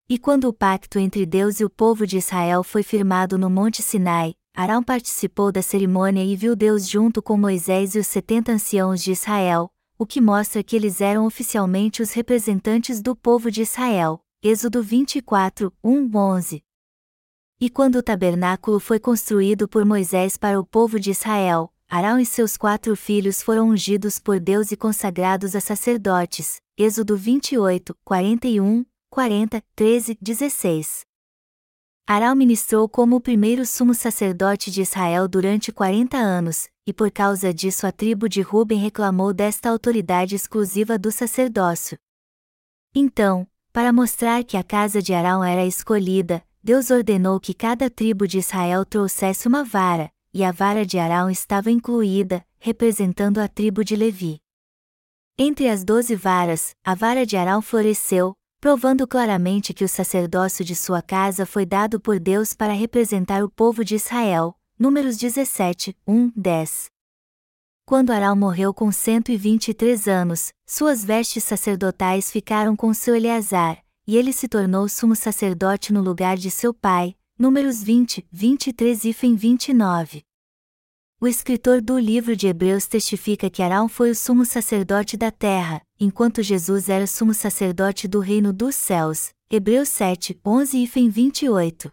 E 0.07 0.19
quando 0.19 0.49
o 0.49 0.53
pacto 0.53 0.99
entre 0.99 1.25
Deus 1.25 1.61
e 1.61 1.65
o 1.65 1.71
povo 1.71 2.07
de 2.07 2.19
Israel 2.19 2.63
foi 2.63 2.83
firmado 2.83 3.39
no 3.39 3.49
Monte 3.49 3.83
Sinai, 3.83 4.35
Arão 4.55 4.83
participou 4.83 5.51
da 5.51 5.63
cerimônia 5.63 6.23
e 6.23 6.37
viu 6.37 6.55
Deus 6.55 6.87
junto 6.87 7.23
com 7.23 7.39
Moisés 7.39 7.95
e 7.95 7.99
os 7.99 8.07
setenta 8.07 8.53
anciãos 8.53 9.03
de 9.03 9.13
Israel, 9.13 9.73
o 9.99 10.05
que 10.05 10.21
mostra 10.21 10.63
que 10.63 10.77
eles 10.77 11.01
eram 11.01 11.25
oficialmente 11.25 12.03
os 12.03 12.13
representantes 12.13 13.01
do 13.01 13.17
povo 13.17 13.51
de 13.51 13.63
Israel. 13.63 14.21
Êxodo 14.43 14.83
24, 14.83 15.73
1, 15.83 16.15
11. 16.15 16.63
E 17.59 17.71
quando 17.71 17.97
o 17.97 18.03
tabernáculo 18.03 18.79
foi 18.79 19.01
construído 19.01 19.67
por 19.67 19.87
Moisés 19.87 20.37
para 20.37 20.61
o 20.61 20.67
povo 20.67 21.01
de 21.01 21.13
Israel, 21.13 21.73
Arão 21.89 22.21
e 22.21 22.27
seus 22.27 22.59
quatro 22.59 22.95
filhos 22.95 23.41
foram 23.41 23.71
ungidos 23.71 24.19
por 24.19 24.39
Deus 24.39 24.71
e 24.71 24.77
consagrados 24.77 25.57
a 25.57 25.61
sacerdotes. 25.61 26.62
Êxodo 26.79 27.19
28, 27.19 27.95
41, 28.03 28.87
40, 29.11 29.63
13, 29.77 30.19
16. 30.23 31.03
Arão 32.07 32.35
ministrou 32.35 32.89
como 32.89 33.17
o 33.17 33.21
primeiro 33.21 33.67
sumo 33.67 33.93
sacerdote 33.93 34.71
de 34.71 34.81
Israel 34.81 35.29
durante 35.29 35.71
40 35.71 36.17
anos, 36.17 36.71
e 36.87 36.93
por 36.95 37.11
causa 37.11 37.53
disso 37.53 37.87
a 37.87 37.93
tribo 37.93 38.27
de 38.27 38.41
Ruben 38.41 38.79
reclamou 38.79 39.35
desta 39.35 39.69
autoridade 39.69 40.35
exclusiva 40.35 40.99
do 40.99 41.13
sacerdócio. 41.13 41.99
Então, 42.95 43.47
para 43.71 43.93
mostrar 43.93 44.43
que 44.43 44.57
a 44.57 44.65
casa 44.65 45.03
de 45.03 45.13
Arão 45.13 45.45
era 45.45 45.67
escolhida, 45.67 46.43
Deus 46.63 46.91
ordenou 46.91 47.39
que 47.39 47.53
cada 47.53 47.91
tribo 47.91 48.27
de 48.27 48.39
Israel 48.39 48.87
trouxesse 48.87 49.47
uma 49.47 49.63
vara, 49.63 50.11
e 50.33 50.43
a 50.43 50.51
vara 50.51 50.87
de 50.87 50.99
Arão 50.99 51.29
estava 51.29 51.71
incluída, 51.71 52.43
representando 52.59 53.41
a 53.41 53.47
tribo 53.47 53.85
de 53.85 53.95
Levi. 53.95 54.41
Entre 55.45 55.69
as 55.69 55.83
doze 55.83 56.15
varas, 56.15 56.71
a 56.85 56.95
vara 56.95 57.27
de 57.27 57.37
Arão 57.37 57.61
floresceu, 57.61 58.33
provando 58.61 59.09
claramente 59.09 59.75
que 59.75 59.83
o 59.83 59.89
sacerdócio 59.89 60.65
de 60.65 60.77
sua 60.77 61.03
casa 61.03 61.45
foi 61.45 61.67
dado 61.67 61.99
por 61.99 62.21
Deus 62.21 62.55
para 62.55 62.73
representar 62.73 63.43
o 63.43 63.51
povo 63.51 63.85
de 63.85 63.97
Israel. 63.97 64.55
Números 64.79 65.17
17, 65.17 65.97
1, 66.07 66.31
10. 66.37 66.87
Quando 67.85 68.13
Arão 68.13 68.37
morreu 68.37 68.73
com 68.73 68.93
123 68.93 70.07
anos, 70.07 70.53
suas 70.65 71.05
vestes 71.05 71.43
sacerdotais 71.43 72.31
ficaram 72.31 72.77
com 72.77 72.95
seu 72.95 73.17
Eleazar, 73.17 73.83
e 74.07 74.17
ele 74.17 74.33
se 74.33 74.47
tornou 74.47 74.89
sumo 74.89 75.17
sacerdote 75.17 75.93
no 75.93 76.03
lugar 76.03 76.37
de 76.37 76.53
seu 76.53 76.73
pai. 76.73 77.17
Números 77.37 77.83
20, 77.83 78.25
23 78.31 79.05
e 79.07 79.13
29. 79.13 80.23
O 81.23 81.29
escritor 81.29 81.81
do 81.81 82.01
livro 82.01 82.35
de 82.35 82.49
Hebreus 82.49 82.89
testifica 82.89 83.49
que 83.49 83.63
Arão 83.63 83.89
foi 83.89 84.11
o 84.11 84.15
sumo 84.15 84.45
sacerdote 84.45 85.17
da 85.17 85.31
terra, 85.31 85.81
enquanto 86.01 86.43
Jesus 86.43 86.89
era 86.89 87.07
sumo 87.07 87.33
sacerdote 87.33 88.09
do 88.09 88.19
reino 88.19 88.53
dos 88.53 88.75
céus. 88.75 89.33
Hebreus 89.49 89.89
7, 89.91 90.41
11 90.45 90.79
e 90.79 91.09
28. 91.09 91.93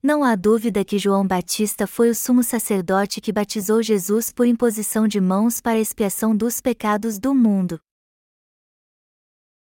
Não 0.00 0.22
há 0.22 0.36
dúvida 0.36 0.84
que 0.84 1.00
João 1.00 1.26
Batista 1.26 1.84
foi 1.84 2.10
o 2.10 2.14
sumo 2.14 2.44
sacerdote 2.44 3.20
que 3.20 3.32
batizou 3.32 3.82
Jesus 3.82 4.30
por 4.30 4.46
imposição 4.46 5.08
de 5.08 5.20
mãos 5.20 5.60
para 5.60 5.80
expiação 5.80 6.36
dos 6.36 6.60
pecados 6.60 7.18
do 7.18 7.34
mundo. 7.34 7.80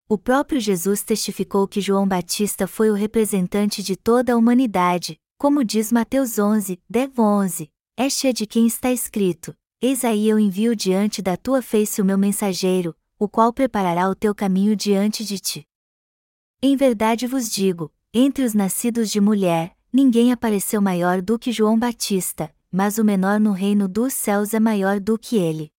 O 0.09 0.17
próprio 0.17 0.59
Jesus 0.59 1.03
testificou 1.03 1.69
que 1.69 1.83
João 1.83 2.09
Batista 2.09 2.67
foi 2.67 2.89
o 2.89 2.95
representante 2.95 3.83
de 3.83 3.95
toda 3.95 4.33
a 4.33 4.37
humanidade, 4.39 5.21
como 5.39 5.65
diz 5.65 5.93
Mateus 5.93 6.39
11, 6.39 6.81
10, 6.89 7.19
11. 7.19 7.73
Este 7.97 8.29
é 8.29 8.33
de 8.33 8.47
quem 8.47 8.67
está 8.67 8.91
escrito: 8.91 9.57
Eis 9.81 10.05
aí 10.05 10.29
eu 10.29 10.39
envio 10.39 10.75
diante 10.75 11.23
da 11.23 11.37
tua 11.37 11.63
face 11.63 12.03
o 12.03 12.05
meu 12.05 12.19
mensageiro, 12.19 12.97
o 13.19 13.29
qual 13.29 13.53
preparará 13.53 14.09
o 14.09 14.15
teu 14.15 14.35
caminho 14.35 14.77
diante 14.77 15.25
de 15.25 15.39
ti. 15.39 15.69
Em 16.63 16.77
verdade 16.77 17.27
vos 17.27 17.51
digo: 17.51 17.93
entre 18.13 18.45
os 18.45 18.55
nascidos 18.55 19.11
de 19.11 19.21
mulher, 19.21 19.77
Ninguém 19.97 20.31
apareceu 20.31 20.83
maior 20.83 21.23
do 21.23 21.39
que 21.39 21.51
João 21.51 21.79
Batista, 21.79 22.55
mas 22.71 22.99
o 22.99 23.05
menor 23.05 23.41
no 23.41 23.53
reino 23.53 23.89
dos 23.89 24.13
céus 24.13 24.53
é 24.53 24.61
maior 24.61 25.01
do 25.01 25.19
que 25.19 25.37
ele. 25.37 25.73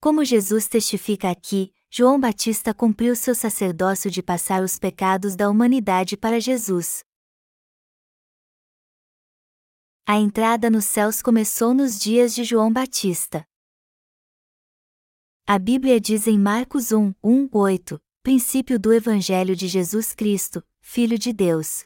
Como 0.00 0.24
Jesus 0.24 0.66
testifica 0.66 1.30
aqui, 1.30 1.72
João 1.88 2.18
Batista 2.18 2.74
cumpriu 2.74 3.14
seu 3.14 3.32
sacerdócio 3.32 4.10
de 4.10 4.20
passar 4.20 4.64
os 4.64 4.80
pecados 4.80 5.36
da 5.36 5.48
humanidade 5.48 6.16
para 6.16 6.40
Jesus. 6.40 7.04
A 10.12 10.18
entrada 10.18 10.68
nos 10.68 10.86
céus 10.86 11.22
começou 11.22 11.72
nos 11.72 11.96
dias 11.96 12.34
de 12.34 12.42
João 12.42 12.72
Batista. 12.72 13.44
A 15.46 15.56
Bíblia 15.56 16.00
diz 16.00 16.26
em 16.26 16.36
Marcos 16.36 16.90
1, 16.90 17.14
1, 17.22 17.48
8, 17.52 18.02
princípio 18.20 18.76
do 18.76 18.92
Evangelho 18.92 19.54
de 19.54 19.68
Jesus 19.68 20.12
Cristo, 20.12 20.64
Filho 20.80 21.16
de 21.16 21.32
Deus 21.32 21.84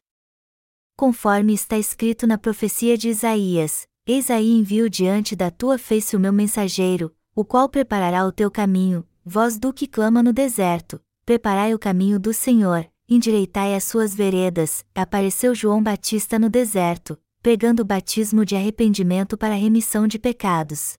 conforme 0.97 1.53
está 1.53 1.77
escrito 1.77 2.27
na 2.27 2.39
profecia 2.39 2.97
de 2.97 3.11
Isaías: 3.11 3.87
Eis 4.07 4.31
aí 4.31 4.53
envio 4.53 4.89
diante 4.89 5.37
da 5.37 5.51
tua 5.51 5.77
face 5.77 6.17
o 6.17 6.21
meu 6.21 6.33
mensageiro, 6.33 7.15
o 7.35 7.45
qual 7.45 7.69
preparará 7.69 8.25
o 8.25 8.33
teu 8.33 8.51
caminho, 8.51 9.07
voz 9.23 9.59
do 9.59 9.71
que 9.71 9.87
clama 9.87 10.23
no 10.23 10.33
deserto, 10.33 10.99
preparai 11.27 11.75
o 11.75 11.79
caminho 11.79 12.19
do 12.19 12.33
Senhor, 12.33 12.91
endireitai 13.07 13.75
as 13.75 13.85
suas 13.85 14.15
veredas. 14.15 14.83
Apareceu 14.95 15.55
João 15.55 15.83
Batista 15.83 16.39
no 16.39 16.49
deserto, 16.49 17.19
pregando 17.45 17.83
o 17.83 17.85
batismo 17.85 18.43
de 18.43 18.57
arrependimento 18.57 19.37
para 19.37 19.55
remissão 19.55 20.09
de 20.09 20.19
pecados. 20.19 20.95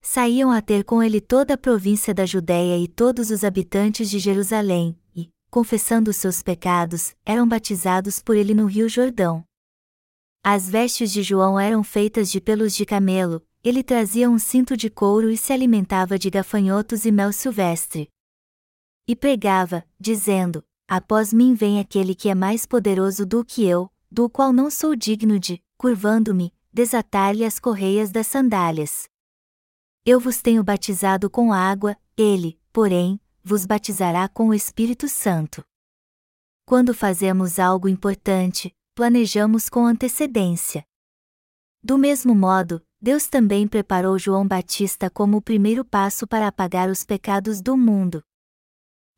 Saíam 0.00 0.50
a 0.50 0.62
ter 0.62 0.82
com 0.82 1.02
ele 1.02 1.20
toda 1.20 1.52
a 1.52 1.58
província 1.58 2.14
da 2.14 2.24
Judéia 2.24 2.78
e 2.78 2.88
todos 2.88 3.30
os 3.30 3.44
habitantes 3.44 4.08
de 4.08 4.18
Jerusalém, 4.18 4.98
confessando 5.50 6.10
seus 6.10 6.42
pecados, 6.42 7.14
eram 7.22 7.46
batizados 7.46 8.18
por 8.18 8.34
ele 8.34 8.54
no 8.54 8.64
Rio 8.64 8.88
Jordão. 8.88 9.44
As 10.42 10.70
vestes 10.70 11.12
de 11.12 11.22
João 11.22 11.60
eram 11.60 11.84
feitas 11.84 12.30
de 12.30 12.40
pelos 12.40 12.74
de 12.74 12.86
camelo, 12.86 13.46
ele 13.62 13.82
trazia 13.82 14.30
um 14.30 14.38
cinto 14.38 14.74
de 14.74 14.88
couro 14.88 15.28
e 15.28 15.36
se 15.36 15.52
alimentava 15.52 16.18
de 16.18 16.30
gafanhotos 16.30 17.04
e 17.04 17.12
mel 17.12 17.30
silvestre. 17.30 18.08
E 19.06 19.14
pregava, 19.14 19.84
dizendo: 20.00 20.64
Após 20.88 21.30
mim 21.30 21.52
vem 21.52 21.78
aquele 21.78 22.14
que 22.14 22.30
é 22.30 22.34
mais 22.34 22.64
poderoso 22.64 23.26
do 23.26 23.44
que 23.44 23.66
eu, 23.66 23.92
do 24.12 24.28
qual 24.28 24.52
não 24.52 24.70
sou 24.70 24.94
digno 24.94 25.40
de, 25.40 25.64
curvando-me, 25.78 26.52
desatar-lhe 26.70 27.46
as 27.46 27.58
correias 27.58 28.10
das 28.10 28.26
sandálias. 28.26 29.08
Eu 30.04 30.20
vos 30.20 30.42
tenho 30.42 30.62
batizado 30.62 31.30
com 31.30 31.50
água, 31.50 31.96
ele, 32.14 32.60
porém, 32.74 33.18
vos 33.42 33.64
batizará 33.64 34.28
com 34.28 34.48
o 34.48 34.54
Espírito 34.54 35.08
Santo. 35.08 35.64
Quando 36.66 36.92
fazemos 36.92 37.58
algo 37.58 37.88
importante, 37.88 38.76
planejamos 38.94 39.70
com 39.70 39.86
antecedência. 39.86 40.84
Do 41.82 41.96
mesmo 41.96 42.34
modo, 42.34 42.84
Deus 43.00 43.26
também 43.26 43.66
preparou 43.66 44.18
João 44.18 44.46
Batista 44.46 45.08
como 45.08 45.38
o 45.38 45.42
primeiro 45.42 45.86
passo 45.86 46.26
para 46.26 46.48
apagar 46.48 46.90
os 46.90 47.02
pecados 47.02 47.62
do 47.62 47.78
mundo. 47.78 48.22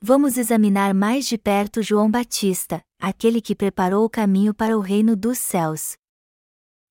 Vamos 0.01 0.37
examinar 0.37 0.93
mais 0.93 1.27
de 1.27 1.39
perto 1.39 1.83
João 1.83 2.11
Batista, 2.11 2.83
aquele 3.01 3.41
que 3.41 3.55
preparou 3.55 4.05
o 4.05 4.11
caminho 4.11 4.53
para 4.53 4.77
o 4.77 4.81
reino 4.81 5.17
dos 5.17 5.39
céus. 5.39 5.97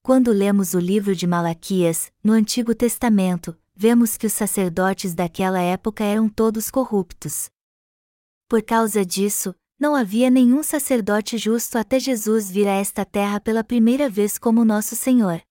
Quando 0.02 0.32
lemos 0.32 0.74
o 0.74 0.80
livro 0.80 1.16
de 1.16 1.28
Malaquias, 1.28 2.12
no 2.24 2.34
Antigo 2.34 2.74
Testamento, 2.76 3.56
vemos 3.76 4.18
que 4.18 4.28
os 4.28 4.34
sacerdotes 4.34 5.14
daquela 5.14 5.62
época 5.62 6.04
eram 6.04 6.28
todos 6.28 6.70
corruptos. 6.70 7.50
Por 8.50 8.62
causa 8.62 9.06
disso, 9.06 9.56
não 9.80 9.96
havia 9.96 10.30
nenhum 10.30 10.64
sacerdote 10.64 11.38
justo 11.38 11.78
até 11.78 12.00
Jesus 12.00 12.50
vir 12.50 12.68
a 12.68 12.74
esta 12.74 13.06
terra 13.06 13.40
pela 13.40 13.64
primeira 13.64 14.10
vez 14.10 14.38
como 14.38 14.66
nosso 14.66 14.96
Senhor. 14.96 15.42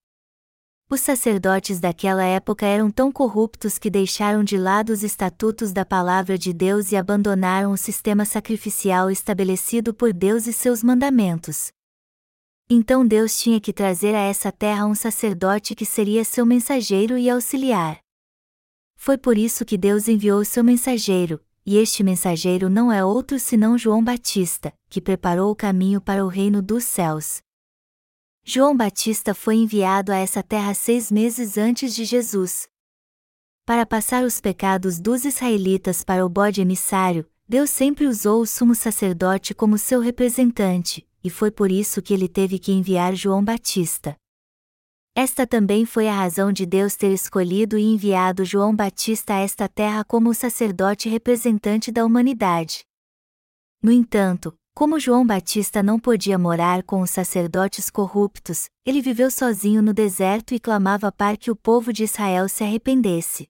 Os 0.93 1.01
sacerdotes 1.01 1.81
daquela 1.81 2.23
época 2.23 2.67
eram 2.67 2.91
tão 2.91 3.11
corruptos 3.11 3.79
que 3.79 3.89
deixaram 3.89 4.45
de 4.45 4.59
lado 4.59 4.93
os 4.93 5.03
estatutos 5.03 5.73
da 5.73 5.87
palavra 5.87 6.37
de 6.37 6.53
Deus 6.53 6.93
e 6.93 6.97
abandonaram 6.97 7.73
o 7.73 7.79
sistema 7.79 8.27
sacrificial 8.27 9.11
estabelecido 9.11 9.95
por 9.95 10.13
Deus 10.13 10.47
e 10.47 10.53
seus 10.53 10.83
mandamentos. 10.83 11.73
Então 12.69 13.07
Deus 13.07 13.39
tinha 13.39 13.59
que 13.59 13.73
trazer 13.73 14.15
a 14.15 14.21
essa 14.21 14.53
terra 14.53 14.85
um 14.85 14.95
sacerdote 14.95 15.75
que 15.75 15.87
seria 15.87 16.25
seu 16.25 16.45
mensageiro 16.45 17.17
e 17.17 17.31
auxiliar. 17.31 17.99
Foi 18.95 19.17
por 19.17 19.39
isso 19.39 19.65
que 19.65 19.79
Deus 19.79 20.09
enviou 20.09 20.45
seu 20.45 20.63
mensageiro, 20.63 21.41
e 21.65 21.79
este 21.79 22.03
mensageiro 22.03 22.69
não 22.69 22.93
é 22.93 23.03
outro 23.03 23.41
senão 23.41 23.79
João 23.79 24.05
Batista, 24.05 24.71
que 24.91 25.01
preparou 25.01 25.51
o 25.51 25.57
caminho 25.57 26.03
para 26.03 26.23
o 26.23 26.29
reino 26.29 26.61
dos 26.61 26.85
céus. 26.85 27.41
João 28.45 28.77
Batista 28.77 29.35
foi 29.35 29.55
enviado 29.55 30.11
a 30.11 30.17
essa 30.17 30.43
terra 30.43 30.75
seis 30.75 31.13
meses 31.13 31.57
antes 31.57 31.95
de 31.95 32.05
Jesus. 32.05 32.69
Para 33.65 33.87
passar 33.87 34.25
os 34.25 34.41
pecados 34.41 34.99
dos 34.99 35.25
israelitas 35.25 36.03
para 36.03 36.27
o 36.27 36.29
bode 36.29 36.61
emissário, 36.61 37.25
Deus 37.49 37.71
sempre 37.71 38.05
usou 38.05 38.43
o 38.43 38.47
sumo 38.47 38.75
sacerdote 38.75 39.55
como 39.55 39.79
seu 39.79 40.01
representante, 40.01 41.07
e 41.23 41.31
foi 41.31 41.53
por 41.53 41.71
isso 41.71 42.03
que 42.03 42.13
ele 42.13 42.29
teve 42.29 42.59
que 42.59 42.73
enviar 42.73 43.15
João 43.15 43.45
Batista. 43.45 44.17
Esta 45.15 45.47
também 45.47 45.87
foi 45.87 46.09
a 46.09 46.15
razão 46.15 46.53
de 46.53 46.67
Deus 46.67 46.97
ter 46.97 47.13
escolhido 47.13 47.79
e 47.79 47.85
enviado 47.85 48.45
João 48.45 48.75
Batista 48.75 49.35
a 49.35 49.39
esta 49.39 49.69
terra 49.69 50.03
como 50.05 50.31
o 50.31 50.35
sacerdote 50.35 51.09
representante 51.09 51.93
da 51.93 52.05
humanidade. 52.05 52.85
No 53.81 53.93
entanto, 53.93 54.53
como 54.75 54.99
João 54.99 55.27
Batista 55.27 55.83
não 55.83 55.99
podia 55.99 56.39
morar 56.39 56.83
com 56.83 57.03
os 57.03 57.11
sacerdotes 57.11 57.91
corruptos, 57.91 58.69
ele 58.85 59.03
viveu 59.03 59.31
sozinho 59.31 59.83
no 59.83 59.93
deserto 59.93 60.55
e 60.55 60.61
clamava 60.61 61.13
para 61.13 61.37
que 61.37 61.51
o 61.51 61.57
povo 61.57 61.93
de 61.93 62.05
Israel 62.05 62.49
se 62.49 62.65
arrependesse. 62.65 63.49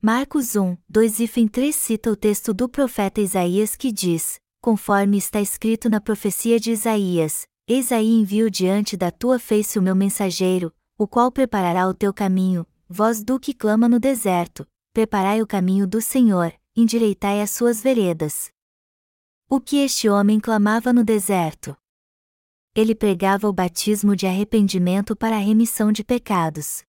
Marcos 0.00 0.54
1, 0.54 0.76
2 0.88 1.20
e 1.20 1.48
3 1.48 1.74
cita 1.74 2.10
o 2.10 2.16
texto 2.16 2.54
do 2.54 2.68
profeta 2.68 3.20
Isaías 3.20 3.74
que 3.74 3.90
diz: 3.90 4.38
Conforme 4.60 5.18
está 5.18 5.40
escrito 5.40 5.88
na 5.88 6.00
profecia 6.00 6.60
de 6.60 6.70
Isaías: 6.70 7.46
Eis 7.66 7.90
aí 7.90 8.08
envio 8.08 8.50
diante 8.50 8.96
da 8.96 9.10
tua 9.10 9.38
face 9.38 9.78
o 9.78 9.82
meu 9.82 9.96
mensageiro, 9.96 10.72
o 10.96 11.08
qual 11.08 11.32
preparará 11.32 11.88
o 11.88 11.94
teu 11.94 12.12
caminho, 12.12 12.66
vós 12.88 13.24
do 13.24 13.40
que 13.40 13.52
clama 13.52 13.88
no 13.88 13.98
deserto, 13.98 14.66
preparai 14.92 15.42
o 15.42 15.46
caminho 15.46 15.86
do 15.86 16.00
Senhor, 16.00 16.52
endireitai 16.76 17.40
as 17.40 17.50
suas 17.50 17.82
veredas. 17.82 18.50
O 19.50 19.62
que 19.62 19.78
este 19.78 20.10
homem 20.10 20.38
clamava 20.38 20.92
no 20.92 21.02
deserto? 21.02 21.74
Ele 22.74 22.94
pregava 22.94 23.48
o 23.48 23.52
batismo 23.52 24.14
de 24.14 24.26
arrependimento 24.26 25.16
para 25.16 25.36
a 25.36 25.38
remissão 25.38 25.90
de 25.90 26.04
pecados. 26.04 26.82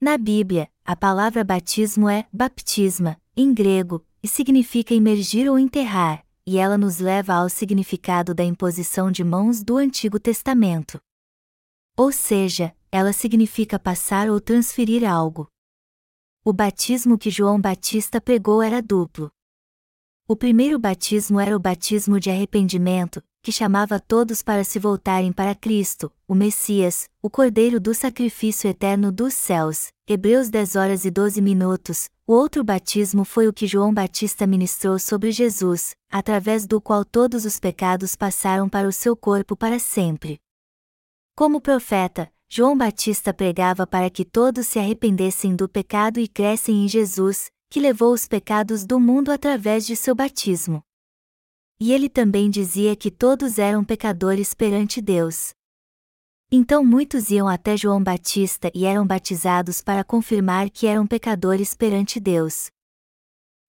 Na 0.00 0.16
Bíblia, 0.16 0.70
a 0.82 0.96
palavra 0.96 1.44
batismo 1.44 2.08
é 2.08 2.26
baptisma, 2.32 3.20
em 3.36 3.52
grego, 3.52 4.02
e 4.22 4.26
significa 4.26 4.94
imergir 4.94 5.50
ou 5.50 5.58
enterrar, 5.58 6.24
e 6.46 6.56
ela 6.56 6.78
nos 6.78 6.98
leva 6.98 7.34
ao 7.34 7.50
significado 7.50 8.34
da 8.34 8.42
imposição 8.42 9.12
de 9.12 9.22
mãos 9.22 9.62
do 9.62 9.76
Antigo 9.76 10.18
Testamento. 10.18 10.98
Ou 11.94 12.10
seja, 12.10 12.74
ela 12.90 13.12
significa 13.12 13.78
passar 13.78 14.30
ou 14.30 14.40
transferir 14.40 15.04
algo. 15.06 15.46
O 16.42 16.54
batismo 16.54 17.18
que 17.18 17.28
João 17.28 17.60
Batista 17.60 18.18
pregou 18.18 18.62
era 18.62 18.80
duplo. 18.80 19.30
O 20.30 20.36
primeiro 20.36 20.78
batismo 20.78 21.40
era 21.40 21.56
o 21.56 21.58
batismo 21.58 22.20
de 22.20 22.30
arrependimento, 22.30 23.20
que 23.42 23.50
chamava 23.50 23.98
todos 23.98 24.42
para 24.42 24.62
se 24.62 24.78
voltarem 24.78 25.32
para 25.32 25.56
Cristo, 25.56 26.08
o 26.28 26.36
Messias, 26.36 27.08
o 27.20 27.28
Cordeiro 27.28 27.80
do 27.80 27.92
sacrifício 27.92 28.70
eterno 28.70 29.10
dos 29.10 29.34
céus. 29.34 29.88
Hebreus 30.08 30.48
10 30.48 30.76
horas 30.76 31.04
e 31.04 31.10
12 31.10 31.42
minutos. 31.42 32.08
O 32.28 32.32
outro 32.32 32.62
batismo 32.62 33.24
foi 33.24 33.48
o 33.48 33.52
que 33.52 33.66
João 33.66 33.92
Batista 33.92 34.46
ministrou 34.46 35.00
sobre 35.00 35.32
Jesus, 35.32 35.96
através 36.08 36.64
do 36.64 36.80
qual 36.80 37.04
todos 37.04 37.44
os 37.44 37.58
pecados 37.58 38.14
passaram 38.14 38.68
para 38.68 38.86
o 38.86 38.92
seu 38.92 39.16
corpo 39.16 39.56
para 39.56 39.80
sempre. 39.80 40.38
Como 41.34 41.60
profeta, 41.60 42.30
João 42.48 42.78
Batista 42.78 43.34
pregava 43.34 43.84
para 43.84 44.08
que 44.08 44.24
todos 44.24 44.68
se 44.68 44.78
arrependessem 44.78 45.56
do 45.56 45.68
pecado 45.68 46.20
e 46.20 46.28
crescem 46.28 46.84
em 46.84 46.88
Jesus, 46.88 47.50
que 47.70 47.78
levou 47.78 48.12
os 48.12 48.26
pecados 48.26 48.84
do 48.84 48.98
mundo 48.98 49.30
através 49.30 49.86
de 49.86 49.94
seu 49.94 50.12
batismo. 50.12 50.82
E 51.78 51.92
ele 51.92 52.08
também 52.08 52.50
dizia 52.50 52.96
que 52.96 53.12
todos 53.12 53.58
eram 53.58 53.84
pecadores 53.84 54.52
perante 54.52 55.00
Deus. 55.00 55.54
Então 56.50 56.84
muitos 56.84 57.30
iam 57.30 57.46
até 57.46 57.76
João 57.76 58.02
Batista 58.02 58.72
e 58.74 58.84
eram 58.84 59.06
batizados 59.06 59.80
para 59.80 60.02
confirmar 60.02 60.68
que 60.68 60.88
eram 60.88 61.06
pecadores 61.06 61.72
perante 61.72 62.18
Deus. 62.18 62.66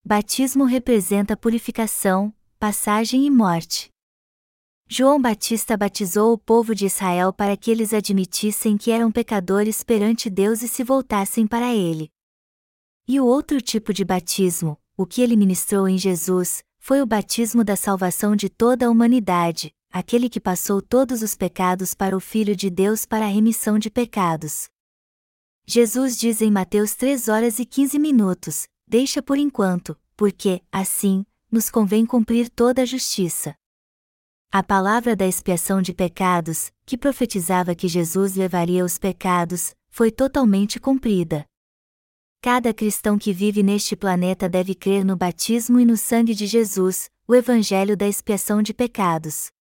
Batismo 0.03 0.65
representa 0.65 1.37
purificação, 1.37 2.33
passagem 2.57 3.27
e 3.27 3.29
morte. 3.29 3.91
João 4.87 5.21
Batista 5.21 5.77
batizou 5.77 6.33
o 6.33 6.37
povo 6.39 6.73
de 6.73 6.87
Israel 6.87 7.31
para 7.31 7.55
que 7.55 7.69
eles 7.69 7.93
admitissem 7.93 8.77
que 8.77 8.89
eram 8.89 9.11
pecadores 9.11 9.83
perante 9.83 10.27
Deus 10.27 10.63
e 10.63 10.67
se 10.67 10.83
voltassem 10.83 11.45
para 11.45 11.71
ele. 11.71 12.09
E 13.07 13.19
o 13.19 13.25
outro 13.25 13.61
tipo 13.61 13.93
de 13.93 14.05
batismo, 14.05 14.77
o 14.95 15.05
que 15.05 15.21
ele 15.21 15.35
ministrou 15.35 15.87
em 15.87 15.97
Jesus, 15.97 16.63
foi 16.79 17.01
o 17.01 17.05
batismo 17.05 17.63
da 17.63 17.75
salvação 17.75 18.35
de 18.35 18.49
toda 18.49 18.85
a 18.85 18.89
humanidade, 18.89 19.73
aquele 19.91 20.29
que 20.29 20.39
passou 20.39 20.81
todos 20.81 21.21
os 21.21 21.35
pecados 21.35 21.93
para 21.93 22.15
o 22.15 22.19
Filho 22.19 22.55
de 22.55 22.69
Deus 22.69 23.05
para 23.05 23.25
a 23.25 23.29
remissão 23.29 23.77
de 23.77 23.89
pecados. 23.89 24.69
Jesus 25.65 26.17
diz 26.17 26.41
em 26.41 26.51
Mateus 26.51 26.95
3 26.95 27.27
horas 27.27 27.59
e 27.59 27.65
15 27.65 27.99
minutos: 27.99 28.67
Deixa 28.87 29.21
por 29.21 29.37
enquanto, 29.37 29.97
porque, 30.15 30.61
assim, 30.71 31.25
nos 31.51 31.69
convém 31.69 32.05
cumprir 32.05 32.49
toda 32.49 32.81
a 32.81 32.85
justiça. 32.85 33.55
A 34.51 34.61
palavra 34.61 35.15
da 35.15 35.25
expiação 35.25 35.81
de 35.81 35.93
pecados, 35.93 36.71
que 36.85 36.97
profetizava 36.97 37.73
que 37.73 37.87
Jesus 37.87 38.35
levaria 38.35 38.83
os 38.83 38.97
pecados, 38.97 39.73
foi 39.89 40.11
totalmente 40.11 40.79
cumprida. 40.79 41.45
Cada 42.43 42.73
cristão 42.73 43.19
que 43.19 43.31
vive 43.31 43.61
neste 43.61 43.95
planeta 43.95 44.49
deve 44.49 44.73
crer 44.73 45.05
no 45.05 45.15
batismo 45.15 45.79
e 45.79 45.85
no 45.85 45.95
sangue 45.95 46.33
de 46.33 46.47
Jesus, 46.47 47.07
o 47.27 47.35
Evangelho 47.35 47.95
da 47.95 48.07
expiação 48.07 48.63
de 48.63 48.73
pecados. 48.73 49.51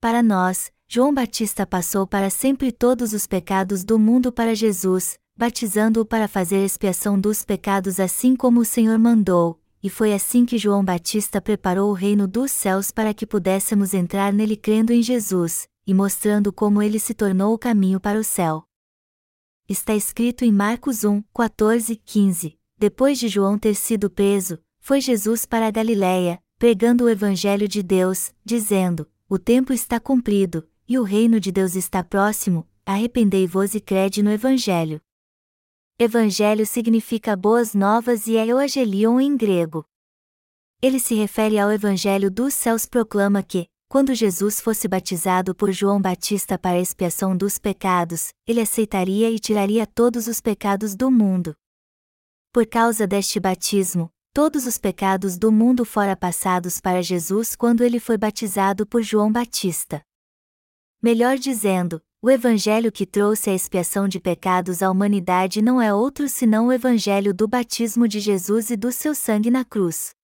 Para 0.00 0.22
nós, 0.22 0.72
João 0.88 1.12
Batista 1.12 1.66
passou 1.66 2.06
para 2.06 2.30
sempre 2.30 2.72
todos 2.72 3.12
os 3.12 3.26
pecados 3.26 3.84
do 3.84 3.98
mundo 3.98 4.32
para 4.32 4.54
Jesus, 4.54 5.18
batizando-o 5.36 6.06
para 6.06 6.26
fazer 6.26 6.64
expiação 6.64 7.20
dos 7.20 7.44
pecados 7.44 8.00
assim 8.00 8.34
como 8.34 8.60
o 8.60 8.64
Senhor 8.64 8.98
mandou, 8.98 9.60
e 9.82 9.90
foi 9.90 10.14
assim 10.14 10.46
que 10.46 10.56
João 10.56 10.82
Batista 10.82 11.42
preparou 11.42 11.90
o 11.90 11.94
reino 11.94 12.26
dos 12.26 12.52
céus 12.52 12.90
para 12.90 13.12
que 13.12 13.26
pudéssemos 13.26 13.92
entrar 13.92 14.32
nele 14.32 14.56
crendo 14.56 14.94
em 14.94 15.02
Jesus, 15.02 15.68
e 15.86 15.92
mostrando 15.92 16.54
como 16.54 16.80
ele 16.82 16.98
se 16.98 17.12
tornou 17.12 17.52
o 17.52 17.58
caminho 17.58 18.00
para 18.00 18.18
o 18.18 18.24
céu 18.24 18.64
está 19.72 19.94
escrito 19.94 20.44
em 20.44 20.52
Marcos 20.52 21.02
1, 21.02 21.22
14, 21.34 21.96
15. 21.96 22.58
Depois 22.78 23.18
de 23.18 23.28
João 23.28 23.58
ter 23.58 23.74
sido 23.74 24.10
preso, 24.10 24.58
foi 24.78 25.00
Jesus 25.00 25.46
para 25.46 25.66
a 25.66 25.70
Galiléia, 25.70 26.40
pregando 26.58 27.04
o 27.04 27.08
Evangelho 27.08 27.66
de 27.66 27.82
Deus, 27.82 28.32
dizendo: 28.44 29.08
O 29.28 29.38
tempo 29.38 29.72
está 29.72 29.98
cumprido, 29.98 30.68
e 30.88 30.98
o 30.98 31.02
reino 31.02 31.40
de 31.40 31.50
Deus 31.50 31.74
está 31.74 32.04
próximo, 32.04 32.68
arrependei-vos 32.84 33.74
e 33.74 33.80
crede 33.80 34.22
no 34.22 34.30
Evangelho. 34.30 35.00
Evangelho 35.98 36.66
significa 36.66 37.34
boas 37.34 37.74
novas 37.74 38.26
e 38.26 38.36
é 38.36 38.46
Euangelion 38.46 39.20
em 39.20 39.36
grego. 39.36 39.84
Ele 40.80 40.98
se 40.98 41.14
refere 41.14 41.58
ao 41.58 41.70
Evangelho 41.70 42.30
dos 42.30 42.54
céus 42.54 42.84
proclama 42.84 43.42
que, 43.42 43.68
quando 43.92 44.14
Jesus 44.14 44.58
fosse 44.58 44.88
batizado 44.88 45.54
por 45.54 45.70
João 45.70 46.00
Batista 46.00 46.56
para 46.56 46.80
expiação 46.80 47.36
dos 47.36 47.58
pecados, 47.58 48.30
ele 48.46 48.58
aceitaria 48.58 49.30
e 49.30 49.38
tiraria 49.38 49.86
todos 49.86 50.26
os 50.26 50.40
pecados 50.40 50.94
do 50.94 51.10
mundo. 51.10 51.54
Por 52.50 52.66
causa 52.66 53.06
deste 53.06 53.38
batismo, 53.38 54.10
todos 54.32 54.66
os 54.66 54.78
pecados 54.78 55.36
do 55.36 55.52
mundo 55.52 55.84
foram 55.84 56.16
passados 56.16 56.80
para 56.80 57.02
Jesus 57.02 57.54
quando 57.54 57.84
ele 57.84 58.00
foi 58.00 58.16
batizado 58.16 58.86
por 58.86 59.02
João 59.02 59.30
Batista. 59.30 60.02
Melhor 61.02 61.36
dizendo, 61.36 62.00
o 62.22 62.30
evangelho 62.30 62.90
que 62.90 63.04
trouxe 63.04 63.50
a 63.50 63.54
expiação 63.54 64.08
de 64.08 64.18
pecados 64.18 64.82
à 64.82 64.90
humanidade 64.90 65.60
não 65.60 65.82
é 65.82 65.92
outro 65.92 66.30
senão 66.30 66.68
o 66.68 66.72
evangelho 66.72 67.34
do 67.34 67.46
batismo 67.46 68.08
de 68.08 68.20
Jesus 68.20 68.70
e 68.70 68.76
do 68.76 68.90
seu 68.90 69.14
sangue 69.14 69.50
na 69.50 69.66
cruz. 69.66 70.14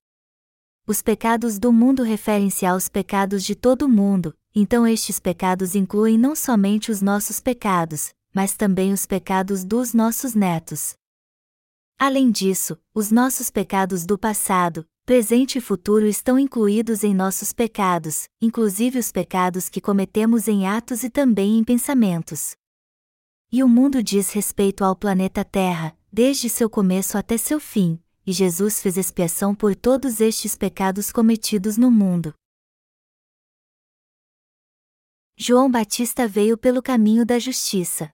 Os 0.89 1.03
pecados 1.03 1.59
do 1.59 1.70
mundo 1.70 2.03
referem-se 2.03 2.64
aos 2.64 2.89
pecados 2.89 3.45
de 3.45 3.55
todo 3.55 3.82
o 3.82 3.89
mundo, 3.91 4.34
então 4.55 4.86
estes 4.86 5.20
pecados 5.20 5.74
incluem 5.74 6.16
não 6.16 6.34
somente 6.34 6.91
os 6.91 7.03
nossos 7.03 7.41
pecados, 7.41 8.14
mas 8.34 8.57
também 8.57 8.91
os 8.91 9.05
pecados 9.05 9.66
dos 9.66 9.93
nossos 9.93 10.34
netos. 10.34 10.95
Além 11.99 12.30
disso, 12.30 12.78
os 12.95 13.11
nossos 13.11 13.51
pecados 13.51 14.07
do 14.07 14.16
passado, 14.16 14.86
presente 15.05 15.59
e 15.59 15.61
futuro 15.61 16.07
estão 16.07 16.39
incluídos 16.39 17.05
em 17.05 17.14
nossos 17.14 17.53
pecados, 17.53 18.26
inclusive 18.41 18.99
os 18.99 19.12
pecados 19.12 19.68
que 19.68 19.82
cometemos 19.82 20.49
em 20.49 20.66
atos 20.66 21.05
e 21.05 21.11
também 21.11 21.59
em 21.59 21.64
pensamentos. 21.64 22.57
E 23.53 23.62
o 23.62 23.68
mundo 23.68 24.03
diz 24.03 24.32
respeito 24.32 24.82
ao 24.82 24.97
planeta 24.97 25.45
Terra, 25.45 25.95
desde 26.11 26.49
seu 26.49 26.70
começo 26.70 27.18
até 27.18 27.36
seu 27.36 27.61
fim, 27.61 28.01
e 28.29 28.33
Jesus 28.35 28.83
fez 28.83 28.99
expiação 28.99 29.55
por 29.55 29.74
todos 29.74 30.20
estes 30.20 30.55
pecados 30.55 31.11
cometidos 31.11 31.79
no 31.79 31.91
mundo. 31.91 32.35
João 35.35 35.70
Batista 35.70 36.29
veio 36.29 36.59
pelo 36.59 36.83
caminho 36.83 37.24
da 37.24 37.39
justiça. 37.39 38.11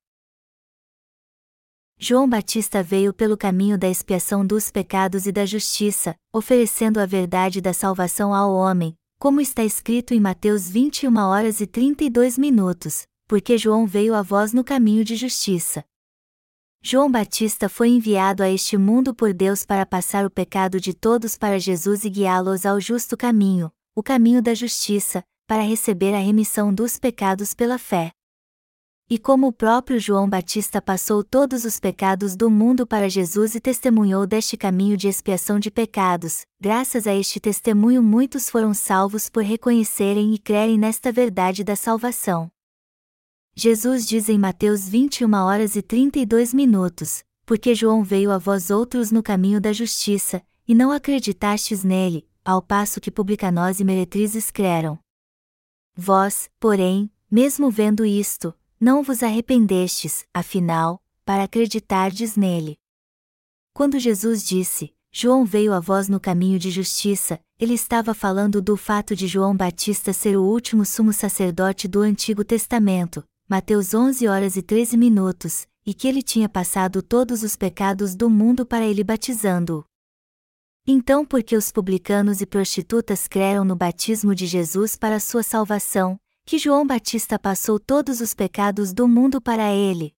João 1.99 2.29
Batista 2.29 2.81
veio 2.81 3.13
pelo 3.13 3.37
caminho 3.37 3.77
da 3.77 3.89
expiação 3.89 4.47
dos 4.47 4.71
pecados 4.71 5.27
e 5.27 5.33
da 5.33 5.45
justiça, 5.45 6.15
oferecendo 6.33 7.01
a 7.01 7.07
verdade 7.07 7.61
da 7.61 7.73
salvação 7.73 8.33
ao 8.33 8.55
homem, 8.55 8.97
como 9.19 9.41
está 9.41 9.65
escrito 9.65 10.15
em 10.15 10.21
Mateus 10.21 10.71
21 10.71 11.17
horas 11.17 11.61
e 11.61 11.67
32 11.67 12.39
minutos, 12.39 13.03
porque 13.27 13.59
João 13.59 13.85
veio 13.85 14.15
a 14.15 14.23
vós 14.23 14.53
no 14.53 14.63
caminho 14.63 15.05
de 15.05 15.17
justiça. 15.17 15.85
João 16.87 17.11
Batista 17.11 17.67
foi 17.67 17.89
enviado 17.89 18.43
a 18.43 18.51
este 18.51 18.77
mundo 18.77 19.15
por 19.15 19.33
Deus 19.33 19.65
para 19.65 19.87
passar 19.87 20.27
o 20.27 20.31
pecado 20.31 20.79
de 20.79 20.93
todos 20.93 21.35
para 21.35 21.59
Jesus 21.59 22.05
e 22.05 22.11
guiá-los 22.11 22.67
ao 22.67 22.79
justo 22.79 23.17
caminho, 23.17 23.73
o 23.97 24.03
caminho 24.03 24.43
da 24.43 24.53
justiça, 24.53 25.25
para 25.47 25.63
receber 25.63 26.13
a 26.13 26.19
remissão 26.19 26.75
dos 26.75 26.99
pecados 26.99 27.55
pela 27.55 27.79
fé. 27.79 28.11
E 29.09 29.19
como 29.19 29.47
o 29.47 29.53
próprio 29.53 29.99
João 29.99 30.29
Batista 30.29 30.83
passou 30.83 31.25
todos 31.25 31.65
os 31.65 31.81
pecados 31.81 32.37
do 32.37 32.51
mundo 32.51 32.87
para 32.87 33.09
Jesus 33.09 33.55
e 33.55 33.61
testemunhou 33.61 34.27
deste 34.27 34.55
caminho 34.55 34.95
de 34.95 35.09
expiação 35.09 35.59
de 35.59 35.71
pecados, 35.71 36.43
graças 36.61 37.07
a 37.07 37.15
este 37.15 37.41
testemunho 37.41 38.03
muitos 38.03 38.51
foram 38.51 38.75
salvos 38.75 39.31
por 39.31 39.43
reconhecerem 39.43 40.35
e 40.35 40.39
crerem 40.39 40.77
nesta 40.77 41.11
verdade 41.11 41.65
da 41.65 41.77
salvação. 41.77 42.54
Jesus 43.57 44.05
diz 44.05 44.29
em 44.29 44.37
Mateus 44.37 44.89
21 44.89 45.33
horas 45.33 45.77
e 45.77 45.83
32 45.83 46.53
minutos: 46.53 47.23
Porque 47.47 47.73
João 47.73 48.03
veio 48.03 48.33
a 48.33 48.39
vós 48.39 48.69
outros 48.69 49.13
no 49.13 49.23
caminho 49.23 49.61
da 49.61 49.73
justiça, 49.73 50.43
e 50.67 50.75
não 50.75 50.91
acreditastes 50.91 51.85
nele, 51.85 52.27
ao 52.45 52.61
passo 52.61 53.01
que 53.01 53.13
publicanos 53.13 53.79
e 53.79 53.85
meretrizes 53.85 54.51
creram. 54.51 54.99
Vós, 55.97 56.51
porém, 56.59 57.09
mesmo 57.31 57.71
vendo 57.71 58.05
isto, 58.05 58.53
não 58.81 59.05
vos 59.05 59.23
arrependestes, 59.23 60.27
afinal, 60.35 61.01
para 61.25 61.45
acreditardes 61.45 62.37
nele. 62.37 62.77
Quando 63.73 64.01
Jesus 64.01 64.45
disse, 64.45 64.93
João 65.13 65.45
veio 65.45 65.73
a 65.73 65.79
vós 65.79 66.09
no 66.09 66.19
caminho 66.19 66.59
de 66.59 66.73
justiça, 66.73 67.39
ele 67.57 67.75
estava 67.75 68.15
falando 68.15 68.61
do 68.61 68.77
fato 68.77 69.15
de 69.15 69.29
João 69.29 69.57
Batista 69.57 70.13
ser 70.13 70.37
o 70.37 70.43
último 70.43 70.85
sumo 70.85 71.13
sacerdote 71.13 71.87
do 71.87 72.01
Antigo 72.01 72.45
Testamento, 72.45 73.25
Mateus 73.47 73.93
11 73.93 74.27
horas 74.27 74.57
e 74.57 74.63
13 74.63 74.97
minutos, 74.97 75.67
e 75.85 75.93
que 75.93 76.09
ele 76.09 76.23
tinha 76.23 76.49
passado 76.49 77.03
todos 77.03 77.43
os 77.43 77.57
pecados 77.57 78.15
do 78.15 78.31
mundo 78.31 78.65
para 78.65 78.87
ele 78.87 79.05
batizando-o. 79.05 79.85
Então, 80.87 81.27
porque 81.27 81.55
os 81.55 81.71
publicanos 81.71 82.41
e 82.41 82.47
prostitutas 82.47 83.29
creram 83.29 83.63
no 83.63 83.77
batismo 83.77 84.35
de 84.35 84.47
Jesus 84.47 84.97
para 84.97 85.21
sua 85.21 85.43
salvação, 85.43 86.19
que 86.47 86.57
João 86.57 86.87
Batista 86.87 87.39
passou 87.39 87.79
todos 87.79 88.23
os 88.23 88.33
pecados 88.33 88.95
do 88.95 89.07
mundo 89.07 89.43
para 89.43 89.71
ele. 89.71 90.15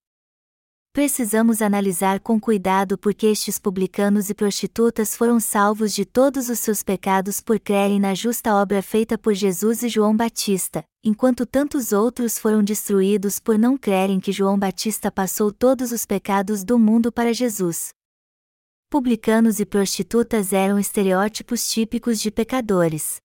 Precisamos 0.97 1.61
analisar 1.61 2.21
com 2.21 2.41
cuidado 2.41 2.97
porque 2.97 3.27
estes 3.27 3.59
publicanos 3.59 4.31
e 4.31 4.35
prostitutas 4.35 5.15
foram 5.15 5.39
salvos 5.39 5.95
de 5.95 6.07
todos 6.07 6.49
os 6.49 6.59
seus 6.59 6.83
pecados 6.83 7.39
por 7.39 7.61
crerem 7.61 8.01
na 8.01 8.15
justa 8.15 8.55
obra 8.55 8.81
feita 8.81 9.19
por 9.19 9.35
Jesus 9.35 9.83
e 9.83 9.91
João 9.91 10.17
Batista, 10.17 10.83
enquanto 11.05 11.45
tantos 11.45 11.93
outros 11.93 12.39
foram 12.39 12.65
destruídos 12.65 13.39
por 13.39 13.59
não 13.59 13.77
crerem 13.77 14.19
que 14.19 14.33
João 14.33 14.59
Batista 14.59 15.13
passou 15.13 15.53
todos 15.53 15.93
os 15.93 16.07
pecados 16.07 16.65
do 16.65 16.79
mundo 16.79 17.13
para 17.13 17.35
Jesus. 17.35 17.91
Publicanos 18.89 19.61
e 19.61 19.67
prostitutas 19.67 20.51
eram 20.51 20.79
estereótipos 20.79 21.69
típicos 21.69 22.19
de 22.19 22.31
pecadores. 22.31 23.21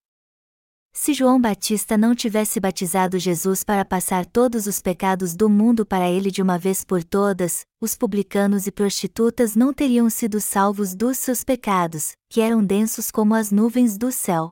Se 0.93 1.13
João 1.13 1.39
Batista 1.39 1.97
não 1.97 2.13
tivesse 2.13 2.59
batizado 2.59 3.17
Jesus 3.17 3.63
para 3.63 3.83
passar 3.85 4.25
todos 4.25 4.67
os 4.67 4.81
pecados 4.81 5.35
do 5.35 5.49
mundo 5.49 5.85
para 5.85 6.09
ele 6.09 6.29
de 6.29 6.41
uma 6.41 6.59
vez 6.59 6.83
por 6.83 7.03
todas, 7.03 7.65
os 7.79 7.95
publicanos 7.95 8.67
e 8.67 8.71
prostitutas 8.71 9.55
não 9.55 9.73
teriam 9.73 10.09
sido 10.09 10.39
salvos 10.41 10.93
dos 10.93 11.17
seus 11.17 11.43
pecados, 11.43 12.11
que 12.29 12.41
eram 12.41 12.63
densos 12.63 13.09
como 13.09 13.33
as 13.33 13.51
nuvens 13.51 13.97
do 13.97 14.11
céu. 14.11 14.51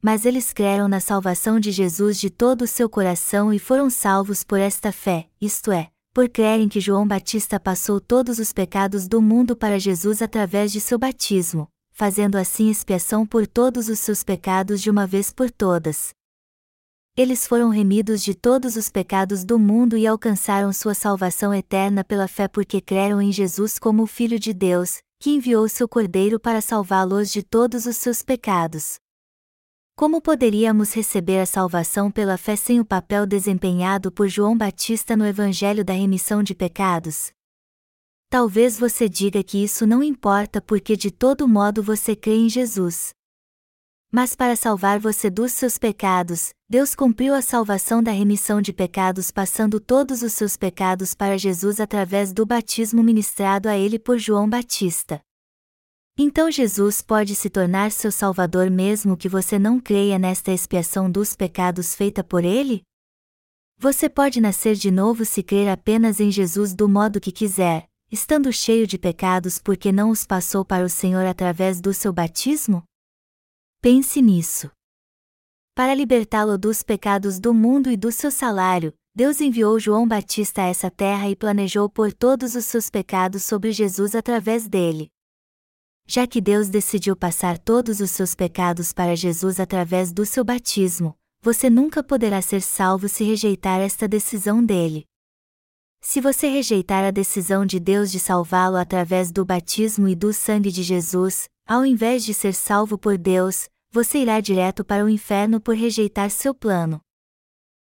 Mas 0.00 0.24
eles 0.24 0.52
creram 0.52 0.88
na 0.88 1.00
salvação 1.00 1.60
de 1.60 1.70
Jesus 1.70 2.18
de 2.18 2.30
todo 2.30 2.62
o 2.62 2.66
seu 2.66 2.88
coração 2.88 3.52
e 3.52 3.58
foram 3.58 3.90
salvos 3.90 4.42
por 4.42 4.58
esta 4.58 4.90
fé, 4.90 5.28
isto 5.40 5.70
é, 5.70 5.90
por 6.14 6.28
crerem 6.28 6.68
que 6.68 6.80
João 6.80 7.06
Batista 7.06 7.60
passou 7.60 8.00
todos 8.00 8.38
os 8.38 8.52
pecados 8.52 9.06
do 9.06 9.20
mundo 9.20 9.54
para 9.54 9.78
Jesus 9.78 10.22
através 10.22 10.72
de 10.72 10.80
seu 10.80 10.98
batismo, 10.98 11.68
fazendo 12.02 12.34
assim 12.34 12.68
expiação 12.68 13.24
por 13.24 13.46
todos 13.46 13.88
os 13.88 14.00
seus 14.00 14.24
pecados 14.24 14.82
de 14.82 14.90
uma 14.90 15.06
vez 15.06 15.32
por 15.32 15.52
todas. 15.52 16.10
Eles 17.16 17.46
foram 17.46 17.68
remidos 17.68 18.24
de 18.24 18.34
todos 18.34 18.74
os 18.74 18.88
pecados 18.88 19.44
do 19.44 19.56
mundo 19.56 19.96
e 19.96 20.04
alcançaram 20.04 20.72
sua 20.72 20.94
salvação 20.94 21.54
eterna 21.54 22.02
pela 22.02 22.26
fé 22.26 22.48
porque 22.48 22.80
creram 22.80 23.22
em 23.22 23.30
Jesus 23.30 23.78
como 23.78 24.02
o 24.02 24.06
Filho 24.08 24.36
de 24.36 24.52
Deus, 24.52 24.98
que 25.20 25.30
enviou 25.30 25.68
seu 25.68 25.88
Cordeiro 25.88 26.40
para 26.40 26.60
salvá-los 26.60 27.30
de 27.30 27.40
todos 27.40 27.86
os 27.86 27.96
seus 27.98 28.20
pecados. 28.20 28.96
Como 29.94 30.20
poderíamos 30.20 30.92
receber 30.92 31.38
a 31.38 31.46
salvação 31.46 32.10
pela 32.10 32.36
fé 32.36 32.56
sem 32.56 32.80
o 32.80 32.84
papel 32.84 33.28
desempenhado 33.28 34.10
por 34.10 34.26
João 34.26 34.58
Batista 34.58 35.16
no 35.16 35.24
Evangelho 35.24 35.84
da 35.84 35.92
remissão 35.92 36.42
de 36.42 36.52
pecados? 36.52 37.32
Talvez 38.32 38.78
você 38.78 39.10
diga 39.10 39.44
que 39.44 39.62
isso 39.62 39.86
não 39.86 40.02
importa 40.02 40.58
porque 40.58 40.96
de 40.96 41.10
todo 41.10 41.46
modo 41.46 41.82
você 41.82 42.16
crê 42.16 42.34
em 42.34 42.48
Jesus. 42.48 43.10
Mas 44.10 44.34
para 44.34 44.56
salvar 44.56 44.98
você 44.98 45.28
dos 45.28 45.52
seus 45.52 45.76
pecados, 45.76 46.48
Deus 46.66 46.94
cumpriu 46.94 47.34
a 47.34 47.42
salvação 47.42 48.02
da 48.02 48.10
remissão 48.10 48.62
de 48.62 48.72
pecados 48.72 49.30
passando 49.30 49.78
todos 49.78 50.22
os 50.22 50.32
seus 50.32 50.56
pecados 50.56 51.12
para 51.12 51.36
Jesus 51.36 51.78
através 51.78 52.32
do 52.32 52.46
batismo 52.46 53.02
ministrado 53.02 53.68
a 53.68 53.76
ele 53.76 53.98
por 53.98 54.18
João 54.18 54.48
Batista. 54.48 55.20
Então 56.16 56.50
Jesus 56.50 57.02
pode 57.02 57.34
se 57.34 57.50
tornar 57.50 57.92
seu 57.92 58.10
Salvador 58.10 58.70
mesmo 58.70 59.14
que 59.14 59.28
você 59.28 59.58
não 59.58 59.78
creia 59.78 60.18
nesta 60.18 60.52
expiação 60.52 61.10
dos 61.10 61.36
pecados 61.36 61.94
feita 61.94 62.24
por 62.24 62.46
ele? 62.46 62.82
Você 63.76 64.08
pode 64.08 64.40
nascer 64.40 64.74
de 64.74 64.90
novo 64.90 65.22
se 65.22 65.42
crer 65.42 65.68
apenas 65.68 66.18
em 66.18 66.30
Jesus 66.30 66.74
do 66.74 66.88
modo 66.88 67.20
que 67.20 67.30
quiser, 67.30 67.91
estando 68.12 68.52
cheio 68.52 68.86
de 68.86 68.98
pecados 68.98 69.58
porque 69.58 69.90
não 69.90 70.10
os 70.10 70.26
passou 70.26 70.66
para 70.66 70.84
o 70.84 70.88
Senhor 70.88 71.24
através 71.24 71.80
do 71.80 71.94
seu 71.94 72.12
batismo? 72.12 72.84
Pense 73.80 74.20
nisso. 74.20 74.70
Para 75.74 75.94
libertá-lo 75.94 76.58
dos 76.58 76.82
pecados 76.82 77.40
do 77.40 77.54
mundo 77.54 77.90
e 77.90 77.96
do 77.96 78.12
seu 78.12 78.30
salário, 78.30 78.92
Deus 79.14 79.40
enviou 79.40 79.80
João 79.80 80.06
Batista 80.06 80.60
a 80.60 80.66
essa 80.66 80.90
terra 80.90 81.30
e 81.30 81.34
planejou 81.34 81.88
pôr 81.88 82.12
todos 82.12 82.54
os 82.54 82.66
seus 82.66 82.90
pecados 82.90 83.44
sobre 83.44 83.72
Jesus 83.72 84.14
através 84.14 84.68
dele. 84.68 85.08
Já 86.06 86.26
que 86.26 86.40
Deus 86.40 86.68
decidiu 86.68 87.16
passar 87.16 87.56
todos 87.56 88.00
os 88.00 88.10
seus 88.10 88.34
pecados 88.34 88.92
para 88.92 89.16
Jesus 89.16 89.58
através 89.58 90.12
do 90.12 90.26
seu 90.26 90.44
batismo, 90.44 91.16
você 91.40 91.70
nunca 91.70 92.02
poderá 92.02 92.42
ser 92.42 92.60
salvo 92.60 93.08
se 93.08 93.24
rejeitar 93.24 93.80
esta 93.80 94.06
decisão 94.06 94.62
dele. 94.62 95.06
Se 96.04 96.20
você 96.20 96.48
rejeitar 96.48 97.04
a 97.04 97.12
decisão 97.12 97.64
de 97.64 97.78
Deus 97.78 98.10
de 98.10 98.18
salvá-lo 98.18 98.76
através 98.76 99.30
do 99.30 99.44
batismo 99.44 100.08
e 100.08 100.16
do 100.16 100.32
sangue 100.32 100.72
de 100.72 100.82
Jesus, 100.82 101.48
ao 101.64 101.86
invés 101.86 102.24
de 102.24 102.34
ser 102.34 102.54
salvo 102.54 102.98
por 102.98 103.16
Deus, 103.16 103.68
você 103.92 104.18
irá 104.18 104.40
direto 104.40 104.84
para 104.84 105.04
o 105.04 105.08
inferno 105.08 105.60
por 105.60 105.76
rejeitar 105.76 106.28
seu 106.28 106.52
plano. 106.52 107.00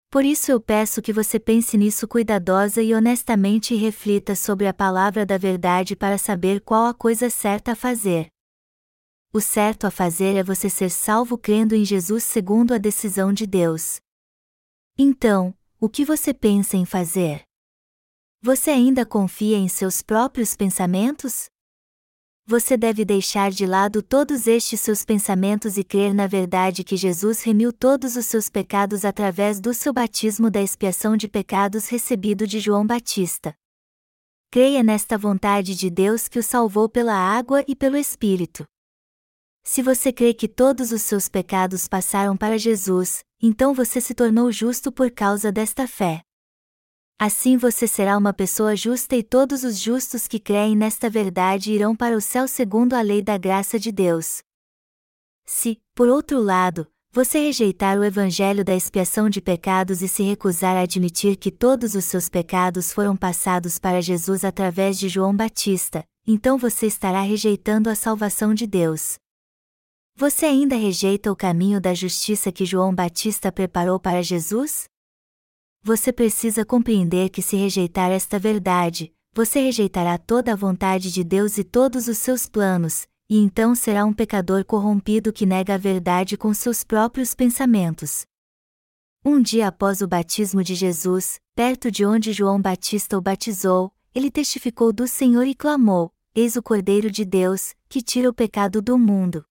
Por 0.10 0.24
isso 0.24 0.50
eu 0.50 0.62
peço 0.62 1.02
que 1.02 1.12
você 1.12 1.38
pense 1.38 1.78
nisso 1.78 2.08
cuidadosa 2.08 2.82
e 2.82 2.94
honestamente 2.94 3.74
e 3.74 3.78
reflita 3.78 4.34
sobre 4.34 4.66
a 4.66 4.74
palavra 4.74 5.26
da 5.26 5.38
verdade 5.38 5.94
para 5.94 6.18
saber 6.18 6.62
qual 6.62 6.86
a 6.86 6.94
coisa 6.94 7.30
certa 7.30 7.74
a 7.74 7.76
fazer. 7.76 8.28
O 9.34 9.42
certo 9.42 9.86
a 9.86 9.92
fazer 9.92 10.38
é 10.38 10.44
você 10.44 10.70
ser 10.70 10.90
salvo 10.90 11.38
crendo 11.38 11.76
em 11.76 11.84
Jesus 11.84 12.24
segundo 12.24 12.74
a 12.74 12.78
decisão 12.78 13.34
de 13.34 13.46
Deus. 13.46 14.00
Então, 14.98 15.54
o 15.82 15.90
que 15.90 16.06
você 16.06 16.34
pensa 16.34 16.78
em 16.78 16.86
fazer? 16.86 17.44
Você 18.46 18.70
ainda 18.70 19.04
confia 19.08 19.58
em 19.58 19.68
seus 19.68 20.04
próprios 20.04 20.56
pensamentos? 20.56 21.46
você 22.46 22.78
deve 22.78 23.04
deixar 23.04 23.50
de 23.50 23.66
lado 23.66 24.04
todos 24.04 24.46
estes 24.46 24.80
seus 24.82 25.04
pensamentos 25.04 25.80
e 25.80 25.84
crer 25.84 26.14
na 26.14 26.28
verdade 26.28 26.84
que 26.84 26.96
Jesus 26.96 27.42
remiu 27.42 27.74
todos 27.74 28.16
os 28.16 28.28
seus 28.28 28.48
pecados 28.48 29.04
através 29.04 29.60
do 29.60 29.74
seu 29.74 29.92
batismo 29.92 30.52
da 30.52 30.62
expiação 30.62 31.18
de 31.18 31.28
pecados 31.28 31.88
recebido 31.88 32.46
de 32.46 32.60
João 32.60 32.86
Batista. 32.86 33.52
Creia 34.52 34.84
nesta 34.84 35.18
vontade 35.18 35.74
de 35.74 35.90
Deus 35.90 36.28
que 36.28 36.38
o 36.38 36.44
salvou 36.44 36.88
pela 36.88 37.16
água 37.16 37.66
e 37.68 37.76
pelo 37.76 37.98
Espírito. 37.98 38.64
Se 39.64 39.82
você 39.82 40.14
crê 40.14 40.36
que 40.36 40.48
todos 40.48 40.92
os 40.92 41.02
seus 41.02 41.28
pecados 41.28 41.88
passaram 41.88 42.38
para 42.38 42.60
Jesus, 42.60 43.24
então 43.42 43.74
você 43.74 44.00
se 44.00 44.14
tornou 44.14 44.52
justo 44.52 44.92
por 44.92 45.10
causa 45.10 45.52
desta 45.52 45.88
fé. 45.88 46.22
Assim 47.18 47.56
você 47.56 47.88
será 47.88 48.18
uma 48.18 48.34
pessoa 48.34 48.76
justa 48.76 49.16
e 49.16 49.24
todos 49.24 49.64
os 49.64 49.80
justos 49.80 50.28
que 50.28 50.38
creem 50.38 50.76
nesta 50.76 51.10
verdade 51.10 51.72
irão 51.72 51.96
para 51.96 52.16
o 52.16 52.20
céu 52.20 52.46
segundo 52.46 52.94
a 52.94 53.02
lei 53.02 53.22
da 53.22 53.38
graça 53.38 53.80
de 53.80 53.90
Deus. 53.90 54.44
Se, 55.46 55.82
por 55.94 56.10
outro 56.10 56.42
lado, 56.42 56.86
você 57.14 57.40
rejeitar 57.40 57.98
o 57.98 58.04
evangelho 58.04 58.66
da 58.66 58.76
expiação 58.76 59.30
de 59.30 59.40
pecados 59.40 60.02
e 60.02 60.10
se 60.10 60.24
recusar 60.24 60.76
a 60.76 60.82
admitir 60.82 61.38
que 61.38 61.50
todos 61.50 61.96
os 61.96 62.04
seus 62.04 62.28
pecados 62.28 62.92
foram 62.92 63.16
passados 63.16 63.80
para 63.80 64.02
Jesus 64.02 64.44
através 64.44 65.00
de 65.00 65.08
João 65.08 65.34
Batista, 65.34 66.06
então 66.28 66.58
você 66.58 66.88
estará 66.88 67.22
rejeitando 67.22 67.90
a 67.90 67.96
salvação 67.96 68.54
de 68.54 68.68
Deus. 68.68 69.16
Você 70.18 70.46
ainda 70.46 70.76
rejeita 70.76 71.32
o 71.32 71.36
caminho 71.36 71.80
da 71.80 71.94
justiça 71.94 72.52
que 72.52 72.66
João 72.66 72.94
Batista 72.94 73.54
preparou 73.54 73.98
para 73.98 74.22
Jesus? 74.22 74.90
Você 75.88 76.12
precisa 76.12 76.66
compreender 76.66 77.30
que 77.30 77.44
se 77.44 77.56
rejeitar 77.56 78.10
esta 78.10 78.40
verdade, 78.40 79.14
você 79.32 79.60
rejeitará 79.60 80.18
toda 80.18 80.52
a 80.52 80.56
vontade 80.56 81.12
de 81.12 81.24
Deus 81.24 81.60
e 81.60 81.64
todos 81.64 82.08
os 82.08 82.18
seus 82.18 82.48
planos, 82.48 83.08
e 83.30 83.38
então 83.38 83.76
será 83.76 84.04
um 84.04 84.12
pecador 84.12 84.66
corrompido 84.66 85.32
que 85.32 85.46
nega 85.46 85.76
a 85.76 85.78
verdade 85.78 86.38
com 86.38 86.52
seus 86.56 86.84
próprios 86.84 87.36
pensamentos. 87.36 88.26
Um 89.24 89.40
dia 89.40 89.68
após 89.68 90.02
o 90.02 90.08
batismo 90.08 90.64
de 90.64 90.74
Jesus, 90.74 91.40
perto 91.54 91.92
de 91.92 92.04
onde 92.04 92.34
João 92.34 92.60
Batista 92.60 93.16
o 93.16 93.22
batizou, 93.22 93.94
ele 94.16 94.32
testificou 94.32 94.92
do 94.92 95.08
Senhor 95.08 95.46
e 95.46 95.54
clamou: 95.54 96.12
Eis 96.34 96.56
o 96.56 96.64
Cordeiro 96.64 97.12
de 97.12 97.24
Deus, 97.24 97.76
que 97.88 98.02
tira 98.02 98.28
o 98.28 98.34
pecado 98.34 98.82
do 98.82 98.98
mundo. 98.98 99.46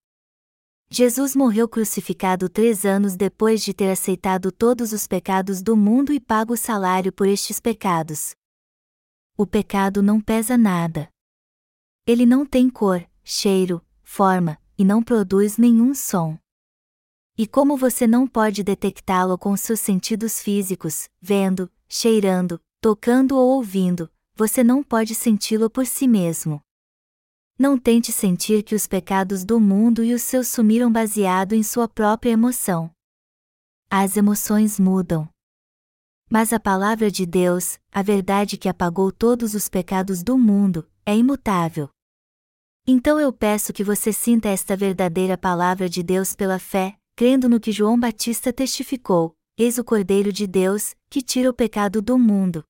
Jesus 0.90 1.34
morreu 1.34 1.68
crucificado 1.68 2.48
três 2.48 2.84
anos 2.84 3.16
depois 3.16 3.62
de 3.62 3.74
ter 3.74 3.90
aceitado 3.90 4.52
todos 4.52 4.92
os 4.92 5.06
pecados 5.06 5.62
do 5.62 5.76
mundo 5.76 6.12
e 6.12 6.20
pago 6.20 6.54
o 6.54 6.56
salário 6.56 7.12
por 7.12 7.26
estes 7.26 7.58
pecados. 7.58 8.34
O 9.36 9.46
pecado 9.46 10.02
não 10.02 10.20
pesa 10.20 10.56
nada. 10.56 11.08
Ele 12.06 12.24
não 12.24 12.46
tem 12.46 12.70
cor, 12.70 13.04
cheiro, 13.24 13.84
forma, 14.02 14.58
e 14.78 14.84
não 14.84 15.02
produz 15.02 15.56
nenhum 15.56 15.94
som. 15.94 16.38
E 17.36 17.46
como 17.46 17.76
você 17.76 18.06
não 18.06 18.28
pode 18.28 18.62
detectá-lo 18.62 19.36
com 19.36 19.56
seus 19.56 19.80
sentidos 19.80 20.40
físicos, 20.40 21.08
vendo, 21.20 21.68
cheirando, 21.88 22.60
tocando 22.80 23.36
ou 23.36 23.56
ouvindo, 23.56 24.08
você 24.36 24.62
não 24.62 24.84
pode 24.84 25.14
senti-lo 25.14 25.68
por 25.68 25.86
si 25.86 26.06
mesmo. 26.06 26.60
Não 27.56 27.78
tente 27.78 28.10
sentir 28.10 28.64
que 28.64 28.74
os 28.74 28.88
pecados 28.88 29.44
do 29.44 29.60
mundo 29.60 30.02
e 30.02 30.12
os 30.12 30.22
seus 30.22 30.48
sumiram 30.48 30.90
baseado 30.90 31.52
em 31.52 31.62
sua 31.62 31.88
própria 31.88 32.30
emoção. 32.30 32.90
As 33.88 34.16
emoções 34.16 34.80
mudam. 34.80 35.28
Mas 36.28 36.52
a 36.52 36.58
palavra 36.58 37.12
de 37.12 37.24
Deus, 37.24 37.78
a 37.92 38.02
verdade 38.02 38.56
que 38.56 38.68
apagou 38.68 39.12
todos 39.12 39.54
os 39.54 39.68
pecados 39.68 40.24
do 40.24 40.36
mundo, 40.36 40.88
é 41.06 41.16
imutável. 41.16 41.88
Então 42.84 43.20
eu 43.20 43.32
peço 43.32 43.72
que 43.72 43.84
você 43.84 44.12
sinta 44.12 44.48
esta 44.48 44.76
verdadeira 44.76 45.38
palavra 45.38 45.88
de 45.88 46.02
Deus 46.02 46.34
pela 46.34 46.58
fé, 46.58 46.96
crendo 47.14 47.48
no 47.48 47.60
que 47.60 47.70
João 47.70 47.98
Batista 47.98 48.52
testificou: 48.52 49.32
Eis 49.56 49.78
o 49.78 49.84
Cordeiro 49.84 50.32
de 50.32 50.48
Deus, 50.48 50.96
que 51.08 51.22
tira 51.22 51.48
o 51.48 51.54
pecado 51.54 52.02
do 52.02 52.18
mundo. 52.18 52.64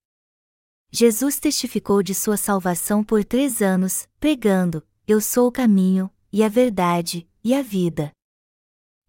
Jesus 0.96 1.40
testificou 1.40 2.04
de 2.04 2.14
sua 2.14 2.36
salvação 2.36 3.02
por 3.02 3.24
três 3.24 3.60
anos, 3.60 4.06
pregando: 4.20 4.80
Eu 5.08 5.20
sou 5.20 5.48
o 5.48 5.50
caminho, 5.50 6.08
e 6.32 6.40
a 6.40 6.48
verdade, 6.48 7.28
e 7.42 7.52
a 7.52 7.62
vida. 7.62 8.12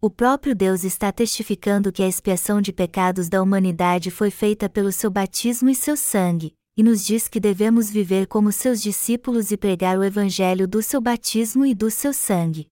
O 0.02 0.10
próprio 0.10 0.52
Deus 0.52 0.82
está 0.82 1.12
testificando 1.12 1.92
que 1.92 2.02
a 2.02 2.08
expiação 2.08 2.60
de 2.60 2.72
pecados 2.72 3.28
da 3.28 3.40
humanidade 3.40 4.10
foi 4.10 4.32
feita 4.32 4.68
pelo 4.68 4.90
seu 4.90 5.12
batismo 5.12 5.70
e 5.70 5.76
seu 5.76 5.96
sangue, 5.96 6.54
e 6.76 6.82
nos 6.82 7.06
diz 7.06 7.28
que 7.28 7.38
devemos 7.38 7.88
viver 7.88 8.26
como 8.26 8.50
seus 8.50 8.82
discípulos 8.82 9.52
e 9.52 9.56
pregar 9.56 9.96
o 9.96 10.02
evangelho 10.02 10.66
do 10.66 10.82
seu 10.82 11.00
batismo 11.00 11.64
e 11.64 11.72
do 11.72 11.88
seu 11.88 12.12
sangue. 12.12 12.66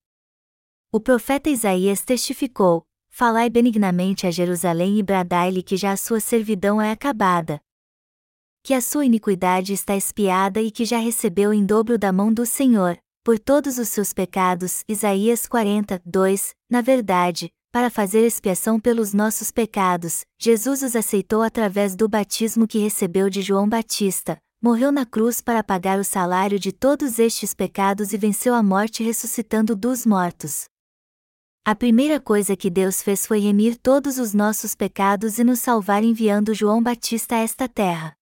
O 0.91 0.99
profeta 0.99 1.49
Isaías 1.49 2.03
testificou: 2.03 2.85
Falai 3.11 3.49
benignamente 3.49 4.27
a 4.27 4.33
Jerusalém 4.33 4.99
e 4.99 5.05
bradai-lhe 5.05 5.63
que 5.63 5.77
já 5.77 5.93
a 5.93 5.97
sua 5.97 6.19
servidão 6.19 6.83
é 6.83 6.91
acabada. 6.91 7.61
Que 8.67 8.73
a 8.73 8.81
sua 8.81 9.05
iniquidade 9.05 9.75
está 9.75 9.95
espiada 9.95 10.59
e 10.59 10.71
que 10.71 10.87
já 10.87 10.97
recebeu 10.97 11.53
em 11.53 11.67
dobro 11.67 11.99
da 11.99 12.11
mão 12.11 12.33
do 12.33 12.47
Senhor, 12.47 12.97
por 13.23 13.39
todos 13.39 13.77
os 13.77 13.91
seus 13.91 14.15
pecados. 14.15 14.83
Isaías 14.89 15.47
40, 15.47 16.01
2. 16.03 16.55
Na 16.71 16.81
verdade, 16.81 17.51
para 17.71 17.91
fazer 17.91 18.25
expiação 18.25 18.81
pelos 18.81 19.13
nossos 19.13 19.51
pecados, 19.51 20.23
Jesus 20.41 20.81
os 20.81 20.97
aceitou 20.97 21.43
através 21.43 21.95
do 21.95 22.09
batismo 22.09 22.67
que 22.67 22.79
recebeu 22.79 23.29
de 23.29 23.43
João 23.43 23.69
Batista, 23.69 24.39
morreu 24.63 24.91
na 24.91 25.05
cruz 25.05 25.43
para 25.43 25.63
pagar 25.63 25.99
o 25.99 26.05
salário 26.05 26.59
de 26.59 26.73
todos 26.73 27.19
estes 27.19 27.53
pecados 27.53 28.15
e 28.15 28.17
venceu 28.17 28.55
a 28.55 28.63
morte 28.63 29.03
ressuscitando 29.03 29.77
dos 29.77 30.07
mortos. 30.07 30.65
A 31.67 31.75
primeira 31.75 32.19
coisa 32.19 32.57
que 32.57 32.71
Deus 32.71 33.03
fez 33.03 33.27
foi 33.27 33.41
remir 33.41 33.77
todos 33.77 34.19
os 34.19 34.33
nossos 34.33 34.75
pecados 34.75 35.39
e 35.39 35.45
nos 35.45 35.59
salvar 35.59 36.03
enviando 36.03 36.55
João 36.55 36.83
Batista 36.83 37.35
a 37.35 37.41
esta 37.41 37.69
terra. 37.69 38.17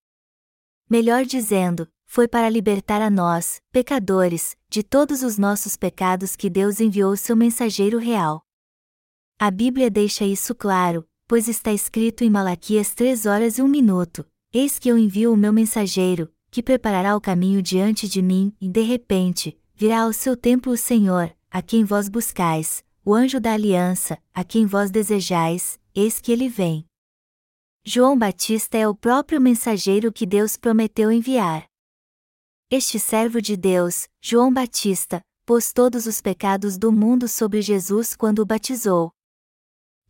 Melhor 0.93 1.25
dizendo, 1.25 1.89
foi 2.05 2.29
para 2.29 2.51
libertar 2.51 3.01
a 3.01 3.09
nós, 3.09 3.63
pecadores, 3.73 4.55
de 4.69 4.83
todos 4.83 5.23
os 5.23 5.39
nossos 5.39 5.75
pecados 5.75 6.37
que 6.37 6.51
Deus 6.51 6.81
enviou 6.81 7.17
seu 7.17 7.35
mensageiro 7.35 7.97
real. 7.97 8.43
A 9.39 9.51
Bíblia 9.51 9.89
deixa 9.89 10.27
isso 10.27 10.55
claro, 10.55 11.09
pois 11.27 11.49
está 11.49 11.73
escrito 11.73 12.25
em 12.25 12.29
Malaquias 12.29 12.93
3 12.93 13.25
horas 13.25 13.57
e 13.57 13.63
1 13.63 13.69
minuto: 13.69 14.27
Eis 14.53 14.79
que 14.79 14.87
eu 14.87 14.99
envio 14.99 15.33
o 15.33 15.37
meu 15.37 15.51
mensageiro, 15.51 16.31
que 16.51 16.63
preparará 16.63 17.17
o 17.17 17.23
caminho 17.23 17.63
diante 17.63 18.07
de 18.07 18.21
mim, 18.21 18.55
e 18.61 18.69
de 18.69 18.83
repente, 18.83 19.59
virá 19.75 20.03
ao 20.03 20.13
seu 20.13 20.37
templo 20.37 20.75
o 20.75 20.77
Senhor, 20.77 21.35
a 21.51 21.63
quem 21.63 21.85
vós 21.85 22.11
buscais, 22.11 22.85
o 23.03 23.15
anjo 23.15 23.41
da 23.41 23.55
aliança, 23.55 24.19
a 24.35 24.45
quem 24.45 24.67
vós 24.67 24.91
desejais, 24.91 25.81
eis 25.95 26.21
que 26.21 26.31
ele 26.31 26.51
vem. 26.51 26.87
João 27.85 28.19
Batista 28.19 28.79
é 28.79 28.87
o 28.89 28.95
próprio 28.95 29.41
mensageiro 29.41 30.13
que 30.13 30.25
Deus 30.25 30.57
prometeu 30.57 31.11
enviar. 31.11 31.67
Este 32.71 32.99
servo 32.99 33.41
de 33.43 33.57
Deus, 33.57 34.09
João 34.21 34.53
Batista, 34.53 35.21
pôs 35.45 35.73
todos 35.73 36.07
os 36.07 36.21
pecados 36.21 36.79
do 36.79 36.93
mundo 36.93 37.29
sobre 37.29 37.61
Jesus 37.61 38.15
quando 38.15 38.39
o 38.39 38.47
batizou, 38.47 39.13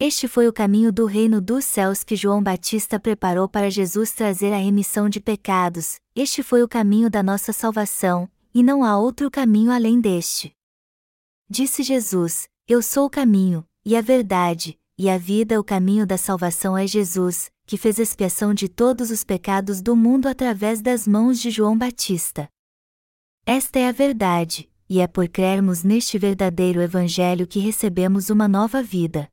este 0.05 0.27
foi 0.27 0.49
o 0.49 0.53
caminho 0.53 0.93
do 0.93 1.07
reino 1.07 1.41
dos 1.41 1.65
céus 1.65 2.03
que 2.03 2.17
João 2.17 2.43
Batista 2.43 2.99
preparou 2.99 3.49
para 3.49 3.71
Jesus 3.71 4.11
trazer 4.11 4.53
a 4.53 4.57
remissão 4.57 5.09
de 5.09 5.21
pecados, 5.21 6.01
este 6.13 6.43
foi 6.43 6.61
o 6.61 6.67
caminho 6.67 7.09
da 7.09 7.23
nossa 7.23 7.53
salvação, 7.53 8.29
e 8.53 8.65
não 8.65 8.83
há 8.83 8.99
outro 8.99 9.31
caminho 9.31 9.71
além 9.71 10.01
deste. 10.01 10.53
Disse 11.49 11.85
Jesus: 11.85 12.49
Eu 12.67 12.83
sou 12.83 13.07
o 13.07 13.11
caminho, 13.11 13.65
e 13.85 13.97
a 13.97 14.01
verdade, 14.01 14.77
e 14.99 15.09
a 15.09 15.17
vida. 15.17 15.61
O 15.61 15.63
caminho 15.63 16.05
da 16.05 16.19
salvação 16.19 16.77
é 16.77 16.85
Jesus, 16.85 17.52
que 17.67 17.77
fez 17.77 17.99
expiação 17.99 18.53
de 18.53 18.69
todos 18.69 19.11
os 19.11 19.25
pecados 19.25 19.81
do 19.81 19.97
mundo 19.97 20.27
através 20.27 20.81
das 20.81 21.07
mãos 21.07 21.41
de 21.41 21.51
João 21.51 21.77
Batista. 21.77 22.49
Esta 23.47 23.79
é 23.79 23.89
a 23.89 23.93
verdade, 23.93 24.71
e 24.89 25.01
é 25.01 25.07
por 25.07 25.29
crermos 25.29 25.83
neste 25.83 26.19
verdadeiro 26.19 26.81
Evangelho 26.81 27.47
que 27.47 27.59
recebemos 27.59 28.31
uma 28.31 28.47
nova 28.47 28.83
vida. 28.83 29.29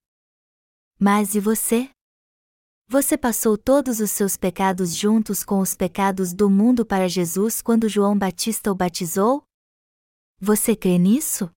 Mas 1.00 1.36
e 1.36 1.40
você? 1.40 1.90
Você 2.88 3.18
passou 3.18 3.58
todos 3.58 4.00
os 4.00 4.10
seus 4.10 4.36
pecados 4.36 4.96
juntos 4.96 5.44
com 5.44 5.60
os 5.60 5.76
pecados 5.76 6.34
do 6.34 6.50
mundo 6.50 6.86
para 6.86 7.08
Jesus 7.08 7.62
quando 7.62 7.88
João 7.88 8.18
Batista 8.18 8.72
o 8.72 8.76
batizou? 8.76 9.44
Você 10.40 10.76
crê 10.76 10.98
nisso? 10.98 11.52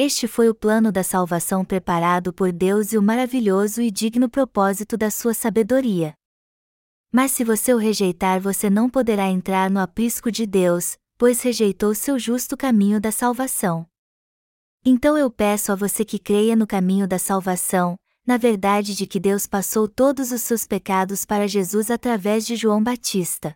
Este 0.00 0.28
foi 0.28 0.48
o 0.48 0.54
plano 0.54 0.92
da 0.92 1.02
salvação 1.02 1.64
preparado 1.64 2.32
por 2.32 2.52
Deus 2.52 2.92
e 2.92 2.98
o 2.98 3.02
maravilhoso 3.02 3.82
e 3.82 3.90
digno 3.90 4.28
propósito 4.28 4.96
da 4.96 5.10
sua 5.10 5.34
sabedoria. 5.34 6.14
Mas 7.10 7.32
se 7.32 7.42
você 7.42 7.74
o 7.74 7.78
rejeitar, 7.78 8.40
você 8.40 8.70
não 8.70 8.88
poderá 8.88 9.28
entrar 9.28 9.68
no 9.68 9.80
aprisco 9.80 10.30
de 10.30 10.46
Deus, 10.46 10.96
pois 11.16 11.42
rejeitou 11.42 11.96
seu 11.96 12.16
justo 12.16 12.56
caminho 12.56 13.00
da 13.00 13.10
salvação. 13.10 13.84
Então 14.84 15.18
eu 15.18 15.28
peço 15.32 15.72
a 15.72 15.74
você 15.74 16.04
que 16.04 16.20
creia 16.20 16.54
no 16.54 16.64
caminho 16.64 17.08
da 17.08 17.18
salvação, 17.18 17.98
na 18.24 18.36
verdade 18.36 18.94
de 18.94 19.04
que 19.04 19.18
Deus 19.18 19.48
passou 19.48 19.88
todos 19.88 20.30
os 20.30 20.42
seus 20.42 20.64
pecados 20.64 21.24
para 21.24 21.48
Jesus 21.48 21.90
através 21.90 22.46
de 22.46 22.54
João 22.54 22.80
Batista. 22.80 23.52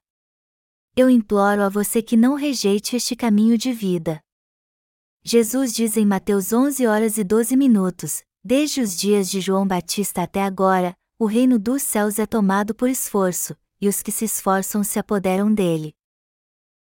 Eu 0.96 1.08
imploro 1.08 1.62
a 1.62 1.68
você 1.68 2.02
que 2.02 2.16
não 2.16 2.34
rejeite 2.34 2.96
este 2.96 3.14
caminho 3.14 3.56
de 3.56 3.72
vida. 3.72 4.20
Jesus 5.24 5.72
diz 5.72 5.96
em 5.96 6.04
Mateus 6.04 6.52
11 6.52 6.84
horas 6.84 7.16
e 7.16 7.22
12 7.22 7.56
minutos: 7.56 8.24
Desde 8.42 8.80
os 8.80 8.96
dias 8.96 9.30
de 9.30 9.40
João 9.40 9.64
Batista 9.64 10.22
até 10.22 10.42
agora, 10.42 10.96
o 11.16 11.26
reino 11.26 11.60
dos 11.60 11.82
céus 11.82 12.18
é 12.18 12.26
tomado 12.26 12.74
por 12.74 12.88
esforço, 12.88 13.56
e 13.80 13.86
os 13.86 14.02
que 14.02 14.10
se 14.10 14.24
esforçam 14.24 14.82
se 14.82 14.98
apoderam 14.98 15.54
dele. 15.54 15.94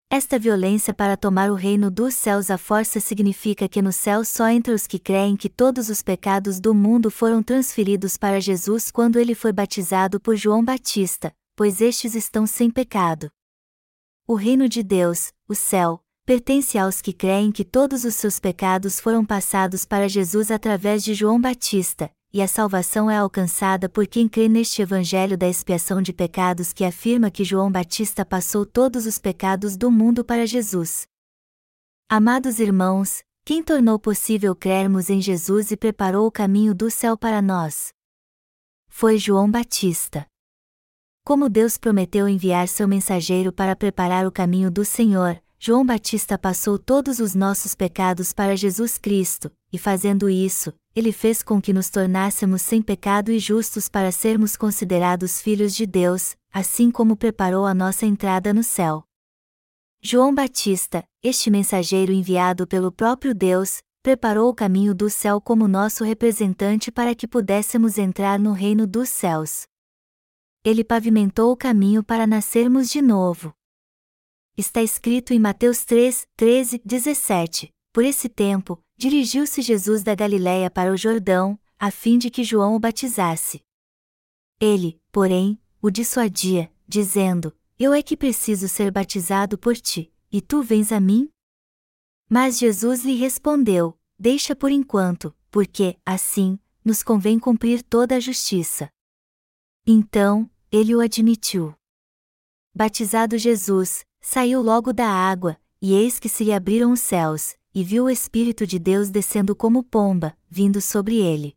Esta 0.10 0.39
violência 0.39 0.92
para 0.92 1.16
tomar 1.16 1.52
o 1.52 1.56
reino 1.56 1.92
dos 1.92 2.16
céus 2.16 2.50
à 2.50 2.58
força 2.58 3.00
significa 3.00 3.70
que 3.70 3.80
no 3.80 3.94
céu 3.94 4.26
só 4.26 4.50
entre 4.50 4.74
os 4.74 4.88
que 4.88 4.98
creem 4.98 5.38
que 5.38 5.48
todos 5.48 5.88
os 5.88 6.02
pecados 6.02 6.60
do 6.60 6.74
mundo 6.74 7.12
foram 7.12 7.44
transferidos 7.44 8.18
para 8.18 8.42
Jesus 8.42 8.89
quando 8.89 9.20
ele 9.20 9.36
foi 9.36 9.54
batizado 9.54 10.20
por 10.20 10.36
João 10.36 10.66
Batista, 10.66 11.32
pois 11.56 11.80
estes 11.80 12.16
estão 12.16 12.48
sem 12.48 12.72
pecado. 12.72 13.32
O 14.28 14.34
reino 14.34 14.68
de 14.68 14.82
Deus, 14.82 15.32
o 15.48 15.54
céu, 15.54 16.04
pertence 16.26 16.78
aos 16.78 17.02
que 17.02 17.12
creem 17.12 17.52
que 17.52 17.66
todos 17.66 18.06
os 18.06 18.16
seus 18.16 18.40
pecados 18.40 19.00
foram 19.00 19.26
passados 19.26 19.86
para 19.86 20.08
Jesus 20.08 20.52
através 20.52 21.04
de 21.04 21.14
João 21.14 21.40
Batista, 21.42 22.12
e 22.34 22.42
a 22.42 22.48
salvação 22.48 23.10
é 23.10 23.18
alcançada 23.18 23.90
por 23.90 24.08
quem 24.08 24.28
crê 24.28 24.48
neste 24.48 24.82
Evangelho 24.82 25.38
da 25.38 25.48
expiação 25.48 26.02
de 26.02 26.14
pecados 26.14 26.72
que 26.72 26.86
afirma 26.86 27.30
que 27.30 27.44
João 27.44 27.72
Batista 27.72 28.26
passou 28.26 28.66
todos 28.66 29.06
os 29.06 29.18
pecados 29.18 29.76
do 29.76 29.92
mundo 29.92 30.24
para 30.24 30.46
Jesus. 30.46 31.06
Amados 32.08 32.60
irmãos, 32.60 33.22
quem 33.44 33.64
tornou 33.64 33.98
possível 33.98 34.56
crermos 34.56 35.10
em 35.10 35.20
Jesus 35.20 35.72
e 35.72 35.78
preparou 35.78 36.28
o 36.28 36.32
caminho 36.32 36.76
do 36.76 36.90
céu 36.92 37.18
para 37.18 37.42
nós? 37.42 37.90
Foi 38.88 39.18
João 39.18 39.50
Batista. 39.50 40.26
Como 41.26 41.50
Deus 41.50 41.78
prometeu 41.78 42.30
enviar 42.30 42.68
seu 42.68 42.88
mensageiro 42.88 43.52
para 43.52 43.76
preparar 43.76 44.26
o 44.26 44.32
caminho 44.32 44.72
do 44.72 44.86
Senhor, 44.86 45.42
João 45.64 45.86
Batista 45.86 46.39
passou 46.39 46.80
todos 46.80 47.20
os 47.20 47.36
nossos 47.36 47.76
pecados 47.76 48.34
para 48.34 48.57
Jesus 48.57 48.97
Cristo, 48.97 49.51
e 49.72 49.78
fazendo 49.78 50.28
isso, 50.28 50.74
ele 50.95 51.12
fez 51.12 51.43
com 51.43 51.62
que 51.62 51.72
nos 51.72 51.88
tornássemos 51.88 52.64
sem 52.64 52.82
pecado 52.82 53.32
e 53.32 53.38
justos 53.38 53.88
para 53.88 54.12
sermos 54.12 54.57
considerados 54.57 55.39
filhos 55.39 55.76
de 55.76 55.86
Deus, 55.86 56.36
assim 56.51 56.89
como 56.89 57.16
preparou 57.16 57.68
a 57.68 57.76
nossa 57.76 58.07
entrada 58.07 58.51
no 58.51 58.64
céu. 58.64 59.03
João 60.01 60.34
Batista, 60.34 61.03
este 61.22 61.51
mensageiro 61.51 62.12
enviado 62.12 62.66
pelo 62.66 62.91
próprio 62.91 63.36
Deus, 63.36 63.84
preparou 64.01 64.49
o 64.49 64.55
caminho 64.55 64.95
do 64.95 65.12
céu 65.12 65.39
como 65.39 65.68
nosso 65.68 66.03
representante 66.03 66.91
para 66.91 67.14
que 67.14 67.28
pudéssemos 67.28 67.99
entrar 67.99 68.39
no 68.39 68.51
reino 68.51 68.88
dos 68.88 69.09
céus. 69.09 69.68
Ele 70.66 70.84
pavimentou 70.84 71.51
o 71.51 71.55
caminho 71.55 72.03
para 72.03 72.26
nascermos 72.26 72.89
de 72.89 72.99
novo 72.99 73.53
está 74.58 74.82
escrito 74.82 75.34
em 75.34 75.39
Mateus 75.39 75.86
3, 75.86 76.28
13, 76.36 76.82
17. 76.84 77.74
Por 77.93 78.04
esse 78.06 78.30
tempo, 78.30 78.82
dirigiu-se 78.97 79.62
Jesus 79.62 80.04
da 80.04 80.16
Galiléia 80.16 80.70
para 80.70 80.91
o 80.91 80.97
Jordão, 80.97 81.60
a 81.80 81.91
fim 81.91 82.18
de 82.18 82.30
que 82.30 82.43
João 82.43 82.76
o 82.76 82.80
batizasse. 82.80 83.62
Ele, 84.60 85.02
porém, 85.12 85.60
o 85.82 85.89
dissuadia, 85.89 86.72
dizendo: 86.88 87.56
Eu 87.80 87.93
é 87.93 88.02
que 88.02 88.16
preciso 88.16 88.68
ser 88.70 88.91
batizado 88.91 89.58
por 89.58 89.76
ti, 89.76 90.14
e 90.32 90.41
tu 90.41 90.62
vens 90.62 90.91
a 90.91 90.99
mim? 90.99 91.30
Mas 92.30 92.60
Jesus 92.60 93.04
lhe 93.04 93.16
respondeu: 93.16 93.97
Deixa 94.18 94.56
por 94.56 94.72
enquanto, 94.72 95.36
porque, 95.49 95.97
assim, 96.06 96.60
nos 96.86 97.02
convém 97.04 97.39
cumprir 97.39 97.84
toda 97.84 98.16
a 98.16 98.20
justiça. 98.20 98.89
Então, 99.86 100.49
ele 100.72 100.95
o 100.95 101.02
admitiu. 101.02 101.76
Batizado 102.74 103.38
Jesus, 103.38 104.06
Saiu 104.22 104.62
logo 104.62 104.94
da 104.94 105.08
água, 105.08 105.58
e 105.82 105.94
eis 105.94 106.20
que 106.20 106.30
se 106.30 106.44
lhe 106.44 106.54
abriram 106.54 106.92
os 106.92 107.02
céus, 107.02 107.56
e 107.74 107.84
viu 107.84 108.06
o 108.06 108.10
Espírito 108.10 108.68
de 108.68 108.78
Deus 108.78 109.10
descendo 109.10 109.56
como 109.56 109.84
pomba, 109.84 110.38
vindo 110.48 110.80
sobre 110.80 111.18
ele. 111.18 111.56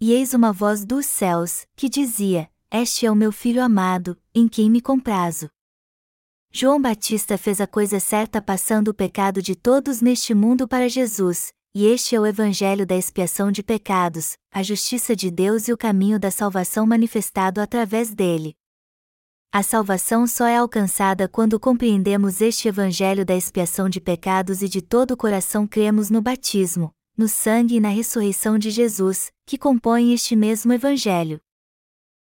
E 0.00 0.12
eis 0.12 0.34
uma 0.34 0.52
voz 0.52 0.84
dos 0.84 1.06
céus, 1.06 1.66
que 1.76 1.88
dizia: 1.88 2.50
Este 2.70 3.06
é 3.06 3.10
o 3.10 3.14
meu 3.14 3.30
filho 3.30 3.62
amado, 3.62 4.18
em 4.34 4.48
quem 4.48 4.68
me 4.68 4.80
comprazo. 4.80 5.48
João 6.50 6.82
Batista 6.82 7.38
fez 7.38 7.60
a 7.60 7.66
coisa 7.66 8.00
certa 8.00 8.42
passando 8.42 8.88
o 8.88 8.94
pecado 8.94 9.40
de 9.40 9.54
todos 9.54 10.00
neste 10.00 10.34
mundo 10.34 10.66
para 10.66 10.88
Jesus, 10.88 11.52
e 11.72 11.86
este 11.86 12.16
é 12.16 12.20
o 12.20 12.26
Evangelho 12.26 12.84
da 12.84 12.96
expiação 12.96 13.52
de 13.52 13.62
pecados, 13.62 14.36
a 14.50 14.60
justiça 14.60 15.14
de 15.14 15.30
Deus 15.30 15.68
e 15.68 15.72
o 15.72 15.78
caminho 15.78 16.18
da 16.18 16.32
salvação 16.32 16.84
manifestado 16.84 17.60
através 17.60 18.12
dele. 18.12 18.56
A 19.52 19.64
salvação 19.64 20.28
só 20.28 20.46
é 20.46 20.58
alcançada 20.58 21.26
quando 21.26 21.58
compreendemos 21.58 22.40
este 22.40 22.68
Evangelho 22.68 23.26
da 23.26 23.34
expiação 23.34 23.88
de 23.88 24.00
pecados 24.00 24.62
e 24.62 24.68
de 24.68 24.80
todo 24.80 25.10
o 25.10 25.16
coração 25.16 25.66
cremos 25.66 26.08
no 26.08 26.22
batismo, 26.22 26.94
no 27.16 27.26
sangue 27.26 27.74
e 27.74 27.80
na 27.80 27.88
ressurreição 27.88 28.56
de 28.56 28.70
Jesus, 28.70 29.32
que 29.44 29.58
compõem 29.58 30.14
este 30.14 30.36
mesmo 30.36 30.72
Evangelho. 30.72 31.40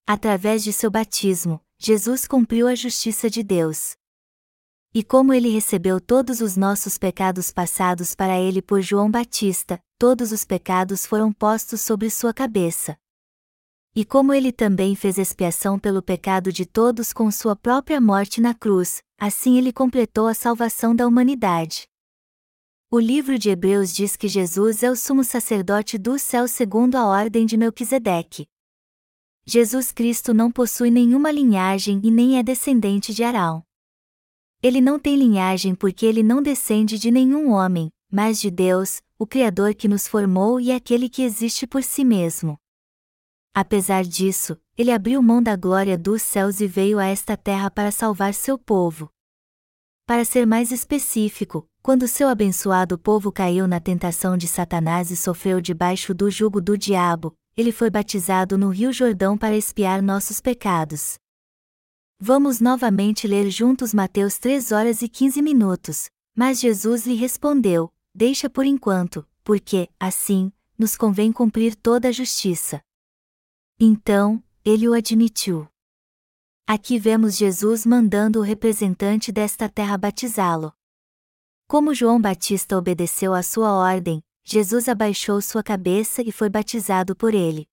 Através 0.06 0.64
de 0.64 0.72
seu 0.72 0.90
batismo, 0.90 1.60
Jesus 1.78 2.26
cumpriu 2.26 2.66
a 2.66 2.74
justiça 2.74 3.28
de 3.28 3.42
Deus. 3.42 3.96
E 4.94 5.04
como 5.04 5.34
ele 5.34 5.50
recebeu 5.50 6.00
todos 6.00 6.40
os 6.40 6.56
nossos 6.56 6.96
pecados 6.96 7.52
passados 7.52 8.14
para 8.14 8.40
ele 8.40 8.62
por 8.62 8.80
João 8.80 9.10
Batista, 9.10 9.78
todos 9.98 10.32
os 10.32 10.46
pecados 10.46 11.04
foram 11.04 11.34
postos 11.34 11.82
sobre 11.82 12.08
sua 12.08 12.32
cabeça. 12.32 12.96
E 13.94 14.04
como 14.04 14.32
ele 14.32 14.52
também 14.52 14.94
fez 14.94 15.18
expiação 15.18 15.76
pelo 15.76 16.00
pecado 16.00 16.52
de 16.52 16.64
todos 16.64 17.12
com 17.12 17.28
sua 17.30 17.56
própria 17.56 18.00
morte 18.00 18.40
na 18.40 18.54
cruz, 18.54 19.02
assim 19.18 19.58
ele 19.58 19.72
completou 19.72 20.28
a 20.28 20.34
salvação 20.34 20.94
da 20.94 21.08
humanidade. 21.08 21.88
O 22.88 23.00
livro 23.00 23.38
de 23.38 23.50
Hebreus 23.50 23.92
diz 23.92 24.16
que 24.16 24.28
Jesus 24.28 24.82
é 24.82 24.90
o 24.90 24.96
sumo 24.96 25.24
sacerdote 25.24 25.98
do 25.98 26.18
céu 26.18 26.46
segundo 26.46 26.96
a 26.96 27.04
ordem 27.04 27.46
de 27.46 27.56
Melquisedeque. 27.56 28.46
Jesus 29.44 29.90
Cristo 29.90 30.32
não 30.32 30.52
possui 30.52 30.90
nenhuma 30.90 31.32
linhagem 31.32 32.00
e 32.04 32.10
nem 32.10 32.38
é 32.38 32.42
descendente 32.42 33.12
de 33.12 33.24
Arão. 33.24 33.64
Ele 34.62 34.80
não 34.80 34.98
tem 34.98 35.16
linhagem 35.16 35.74
porque 35.74 36.06
ele 36.06 36.22
não 36.22 36.40
descende 36.40 36.98
de 36.98 37.10
nenhum 37.10 37.50
homem, 37.50 37.90
mas 38.10 38.40
de 38.40 38.50
Deus, 38.50 39.00
o 39.18 39.26
Criador 39.26 39.74
que 39.74 39.88
nos 39.88 40.06
formou 40.06 40.60
e 40.60 40.70
aquele 40.70 41.08
que 41.08 41.22
existe 41.22 41.66
por 41.66 41.82
si 41.82 42.04
mesmo. 42.04 42.56
Apesar 43.54 44.04
disso, 44.04 44.56
ele 44.78 44.92
abriu 44.92 45.20
mão 45.20 45.42
da 45.42 45.56
glória 45.56 45.98
dos 45.98 46.22
céus 46.22 46.60
e 46.60 46.66
veio 46.66 46.98
a 46.98 47.06
esta 47.06 47.36
terra 47.36 47.70
para 47.70 47.90
salvar 47.90 48.32
seu 48.32 48.56
povo. 48.56 49.10
Para 50.06 50.24
ser 50.24 50.46
mais 50.46 50.70
específico, 50.70 51.68
quando 51.82 52.06
seu 52.06 52.28
abençoado 52.28 52.98
povo 52.98 53.32
caiu 53.32 53.66
na 53.66 53.80
tentação 53.80 54.36
de 54.36 54.46
Satanás 54.46 55.10
e 55.10 55.16
sofreu 55.16 55.60
debaixo 55.60 56.14
do 56.14 56.30
jugo 56.30 56.60
do 56.60 56.76
diabo, 56.78 57.34
ele 57.56 57.72
foi 57.72 57.90
batizado 57.90 58.56
no 58.56 58.68
Rio 58.68 58.92
Jordão 58.92 59.36
para 59.36 59.56
expiar 59.56 60.00
nossos 60.00 60.40
pecados. 60.40 61.14
Vamos 62.18 62.60
novamente 62.60 63.26
ler 63.26 63.50
juntos 63.50 63.94
Mateus 63.94 64.38
3 64.38 64.72
horas 64.72 65.02
e 65.02 65.08
15 65.08 65.42
minutos, 65.42 66.10
mas 66.36 66.60
Jesus 66.60 67.06
lhe 67.06 67.14
respondeu: 67.14 67.90
Deixa 68.14 68.48
por 68.48 68.64
enquanto, 68.64 69.26
porque, 69.42 69.88
assim, 69.98 70.52
nos 70.78 70.96
convém 70.96 71.32
cumprir 71.32 71.74
toda 71.74 72.08
a 72.08 72.12
justiça. 72.12 72.80
Então, 73.82 74.44
ele 74.62 74.86
o 74.86 74.92
admitiu. 74.92 75.66
Aqui 76.66 76.98
vemos 76.98 77.34
Jesus 77.34 77.86
mandando 77.86 78.38
o 78.38 78.42
representante 78.42 79.32
desta 79.32 79.70
terra 79.70 79.96
batizá-lo. 79.96 80.70
Como 81.66 81.94
João 81.94 82.20
Batista 82.20 82.76
obedeceu 82.76 83.32
à 83.32 83.42
sua 83.42 83.72
ordem, 83.72 84.22
Jesus 84.44 84.86
abaixou 84.86 85.40
sua 85.40 85.62
cabeça 85.62 86.20
e 86.20 86.30
foi 86.30 86.50
batizado 86.50 87.16
por 87.16 87.32
ele. 87.32 87.66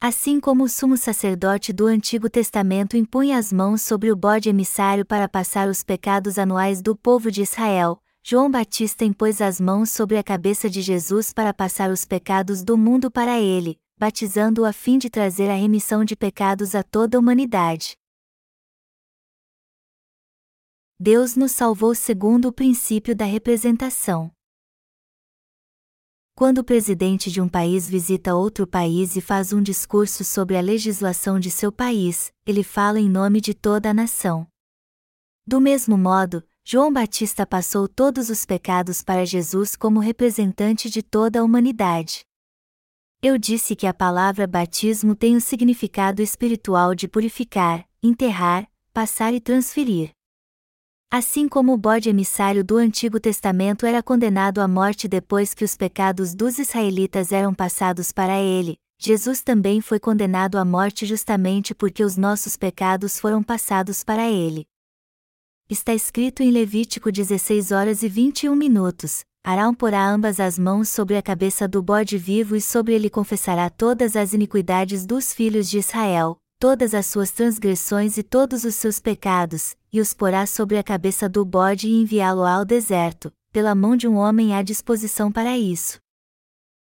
Assim 0.00 0.38
como 0.38 0.62
o 0.62 0.68
sumo 0.68 0.96
sacerdote 0.96 1.72
do 1.72 1.88
Antigo 1.88 2.30
Testamento 2.30 2.96
impunha 2.96 3.38
as 3.38 3.52
mãos 3.52 3.82
sobre 3.82 4.12
o 4.12 4.16
bode 4.16 4.48
emissário 4.48 5.04
para 5.04 5.28
passar 5.28 5.68
os 5.68 5.82
pecados 5.82 6.38
anuais 6.38 6.80
do 6.80 6.94
povo 6.94 7.28
de 7.28 7.42
Israel, 7.42 8.00
João 8.22 8.48
Batista 8.48 9.04
impôs 9.04 9.40
as 9.40 9.60
mãos 9.60 9.90
sobre 9.90 10.16
a 10.16 10.22
cabeça 10.22 10.70
de 10.70 10.80
Jesus 10.80 11.32
para 11.32 11.52
passar 11.52 11.90
os 11.90 12.04
pecados 12.04 12.62
do 12.62 12.78
mundo 12.78 13.10
para 13.10 13.40
ele, 13.40 13.80
batizando-o 13.98 14.64
a 14.64 14.72
fim 14.72 14.96
de 14.96 15.10
trazer 15.10 15.50
a 15.50 15.54
remissão 15.54 16.04
de 16.04 16.14
pecados 16.14 16.74
a 16.74 16.82
toda 16.82 17.16
a 17.16 17.20
humanidade. 17.20 17.96
Deus 21.00 21.36
nos 21.36 21.52
salvou 21.52 21.94
segundo 21.94 22.48
o 22.48 22.52
princípio 22.52 23.14
da 23.14 23.24
representação. 23.24 24.30
Quando 26.34 26.58
o 26.58 26.64
presidente 26.64 27.32
de 27.32 27.40
um 27.40 27.48
país 27.48 27.88
visita 27.88 28.34
outro 28.34 28.64
país 28.64 29.16
e 29.16 29.20
faz 29.20 29.52
um 29.52 29.60
discurso 29.60 30.24
sobre 30.24 30.56
a 30.56 30.60
legislação 30.60 31.40
de 31.40 31.50
seu 31.50 31.72
país, 31.72 32.32
ele 32.46 32.62
fala 32.62 33.00
em 33.00 33.10
nome 33.10 33.40
de 33.40 33.54
toda 33.54 33.90
a 33.90 33.94
nação. 33.94 34.46
Do 35.44 35.60
mesmo 35.60 35.98
modo, 35.98 36.46
João 36.64 36.92
Batista 36.92 37.46
passou 37.46 37.88
todos 37.88 38.28
os 38.28 38.44
pecados 38.44 39.02
para 39.02 39.24
Jesus 39.24 39.74
como 39.74 39.98
representante 39.98 40.90
de 40.90 41.02
toda 41.02 41.40
a 41.40 41.42
humanidade. 41.42 42.27
Eu 43.20 43.36
disse 43.36 43.74
que 43.74 43.84
a 43.84 43.92
palavra 43.92 44.46
batismo 44.46 45.12
tem 45.12 45.34
o 45.34 45.40
significado 45.40 46.22
espiritual 46.22 46.94
de 46.94 47.08
purificar, 47.08 47.84
enterrar, 48.00 48.70
passar 48.92 49.34
e 49.34 49.40
transferir. 49.40 50.10
Assim 51.10 51.48
como 51.48 51.72
o 51.72 51.76
bode 51.76 52.08
emissário 52.08 52.62
do 52.62 52.76
Antigo 52.76 53.18
Testamento 53.18 53.84
era 53.84 54.04
condenado 54.04 54.60
à 54.60 54.68
morte 54.68 55.08
depois 55.08 55.52
que 55.52 55.64
os 55.64 55.76
pecados 55.76 56.32
dos 56.32 56.60
israelitas 56.60 57.32
eram 57.32 57.52
passados 57.52 58.12
para 58.12 58.38
ele, 58.38 58.78
Jesus 59.00 59.42
também 59.42 59.80
foi 59.80 59.98
condenado 59.98 60.56
à 60.56 60.64
morte 60.64 61.04
justamente 61.04 61.74
porque 61.74 62.04
os 62.04 62.16
nossos 62.16 62.56
pecados 62.56 63.18
foram 63.18 63.42
passados 63.42 64.04
para 64.04 64.30
ele. 64.30 64.64
está 65.68 65.92
escrito 65.92 66.40
em 66.40 66.52
Levítico 66.52 67.10
16 67.10 67.72
horas 67.72 68.04
e 68.04 68.08
21 68.08 68.54
minutos. 68.54 69.24
Arão 69.48 69.72
porá 69.72 70.06
ambas 70.06 70.40
as 70.40 70.58
mãos 70.58 70.90
sobre 70.90 71.16
a 71.16 71.22
cabeça 71.22 71.66
do 71.66 71.82
bode 71.82 72.18
vivo 72.18 72.54
e 72.54 72.60
sobre 72.60 72.92
ele 72.92 73.08
confessará 73.08 73.70
todas 73.70 74.14
as 74.14 74.34
iniquidades 74.34 75.06
dos 75.06 75.32
filhos 75.32 75.70
de 75.70 75.78
Israel, 75.78 76.36
todas 76.58 76.92
as 76.92 77.06
suas 77.06 77.30
transgressões 77.30 78.18
e 78.18 78.22
todos 78.22 78.64
os 78.64 78.74
seus 78.74 78.98
pecados, 78.98 79.74
e 79.90 80.02
os 80.02 80.12
porá 80.12 80.44
sobre 80.44 80.76
a 80.76 80.82
cabeça 80.82 81.30
do 81.30 81.46
bode 81.46 81.88
e 81.88 81.94
enviá-lo 81.94 82.44
ao 82.44 82.62
deserto, 82.62 83.32
pela 83.50 83.74
mão 83.74 83.96
de 83.96 84.06
um 84.06 84.16
homem 84.16 84.54
à 84.54 84.60
disposição 84.60 85.32
para 85.32 85.56
isso. 85.56 85.98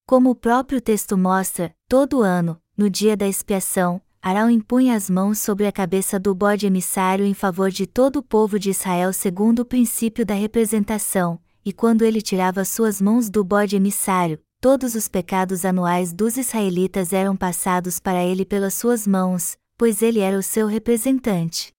Como 0.06 0.30
o 0.30 0.36
próprio 0.36 0.82
texto 0.82 1.18
mostra, 1.18 1.74
todo 1.88 2.22
ano, 2.22 2.62
no 2.76 2.90
dia 2.90 3.16
da 3.16 3.26
expiação, 3.26 4.02
Arão 4.22 4.50
impunha 4.50 4.98
as 4.98 5.10
mãos 5.10 5.40
sobre 5.40 5.66
a 5.66 5.72
cabeça 5.72 6.20
do 6.20 6.36
bode 6.36 6.68
emissário 6.68 7.26
em 7.26 7.34
favor 7.34 7.72
de 7.72 7.88
todo 7.88 8.18
o 8.18 8.22
povo 8.22 8.60
de 8.60 8.70
Israel 8.70 9.14
segundo 9.14 9.60
o 9.60 9.66
princípio 9.66 10.26
da 10.26 10.34
representação, 10.34 11.40
e 11.70 11.72
quando 11.72 12.02
ele 12.02 12.20
tirava 12.20 12.66
suas 12.66 13.00
mãos 13.00 13.30
do 13.30 13.44
bode 13.44 13.76
emissário, 13.76 14.42
todos 14.60 14.96
os 14.96 15.08
pecados 15.08 15.64
anuais 15.64 16.12
dos 16.12 16.36
israelitas 16.36 17.14
eram 17.14 17.38
passados 17.38 18.00
para 18.00 18.26
ele 18.26 18.44
pelas 18.44 18.74
suas 18.74 19.06
mãos, 19.06 19.56
pois 19.78 20.02
ele 20.02 20.20
era 20.20 20.36
o 20.36 20.42
seu 20.42 20.66
representante. 20.66 21.72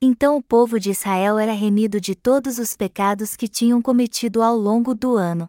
Então 0.00 0.36
o 0.36 0.42
povo 0.42 0.78
de 0.78 0.90
Israel 0.90 1.36
era 1.36 1.52
remido 1.52 2.00
de 2.00 2.14
todos 2.14 2.60
os 2.60 2.76
pecados 2.76 3.34
que 3.34 3.48
tinham 3.48 3.82
cometido 3.82 4.40
ao 4.40 4.56
longo 4.56 4.94
do 4.94 5.16
ano. 5.16 5.48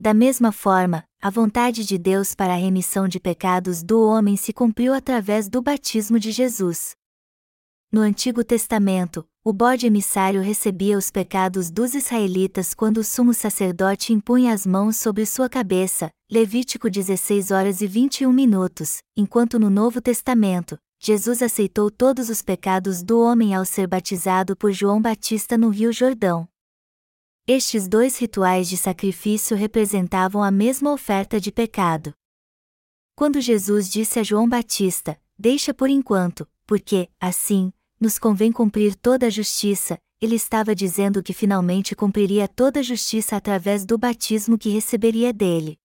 Da 0.00 0.12
mesma 0.12 0.50
forma, 0.50 1.04
a 1.22 1.30
vontade 1.30 1.84
de 1.84 1.96
Deus 1.96 2.34
para 2.34 2.54
a 2.54 2.56
remissão 2.56 3.06
de 3.06 3.20
pecados 3.20 3.80
do 3.80 4.02
homem 4.02 4.36
se 4.36 4.52
cumpriu 4.52 4.92
através 4.92 5.48
do 5.48 5.62
batismo 5.62 6.18
de 6.18 6.32
Jesus. 6.32 6.96
No 7.92 8.02
Antigo 8.02 8.44
Testamento, 8.44 9.26
o 9.42 9.52
bode 9.52 9.84
emissário 9.84 10.40
recebia 10.40 10.96
os 10.96 11.10
pecados 11.10 11.72
dos 11.72 11.92
israelitas 11.92 12.72
quando 12.72 12.98
o 12.98 13.04
sumo 13.04 13.34
sacerdote 13.34 14.12
impunha 14.12 14.54
as 14.54 14.64
mãos 14.64 14.96
sobre 14.96 15.26
sua 15.26 15.48
cabeça, 15.48 16.08
Levítico 16.30 16.88
16 16.88 17.50
horas 17.50 17.80
e 17.80 17.88
21 17.88 18.32
minutos, 18.32 19.02
enquanto 19.16 19.58
no 19.58 19.68
Novo 19.68 20.00
Testamento, 20.00 20.78
Jesus 21.00 21.42
aceitou 21.42 21.90
todos 21.90 22.28
os 22.28 22.40
pecados 22.42 23.02
do 23.02 23.20
homem 23.20 23.56
ao 23.56 23.64
ser 23.64 23.88
batizado 23.88 24.56
por 24.56 24.70
João 24.70 25.02
Batista 25.02 25.58
no 25.58 25.68
Rio 25.68 25.92
Jordão. 25.92 26.48
Estes 27.44 27.88
dois 27.88 28.16
rituais 28.20 28.68
de 28.68 28.76
sacrifício 28.76 29.56
representavam 29.56 30.44
a 30.44 30.52
mesma 30.52 30.92
oferta 30.92 31.40
de 31.40 31.50
pecado. 31.50 32.14
Quando 33.16 33.40
Jesus 33.40 33.90
disse 33.90 34.20
a 34.20 34.22
João 34.22 34.48
Batista: 34.48 35.20
Deixa 35.36 35.74
por 35.74 35.90
enquanto, 35.90 36.46
porque, 36.64 37.08
assim, 37.18 37.72
nos 38.00 38.18
convém 38.18 38.50
cumprir 38.50 38.94
toda 38.94 39.26
a 39.26 39.30
justiça, 39.30 39.98
ele 40.20 40.34
estava 40.34 40.74
dizendo 40.74 41.22
que 41.22 41.34
finalmente 41.34 41.94
cumpriria 41.94 42.48
toda 42.48 42.80
a 42.80 42.82
justiça 42.82 43.36
através 43.36 43.84
do 43.84 43.98
batismo 43.98 44.56
que 44.56 44.70
receberia 44.70 45.32
dele. 45.32 45.78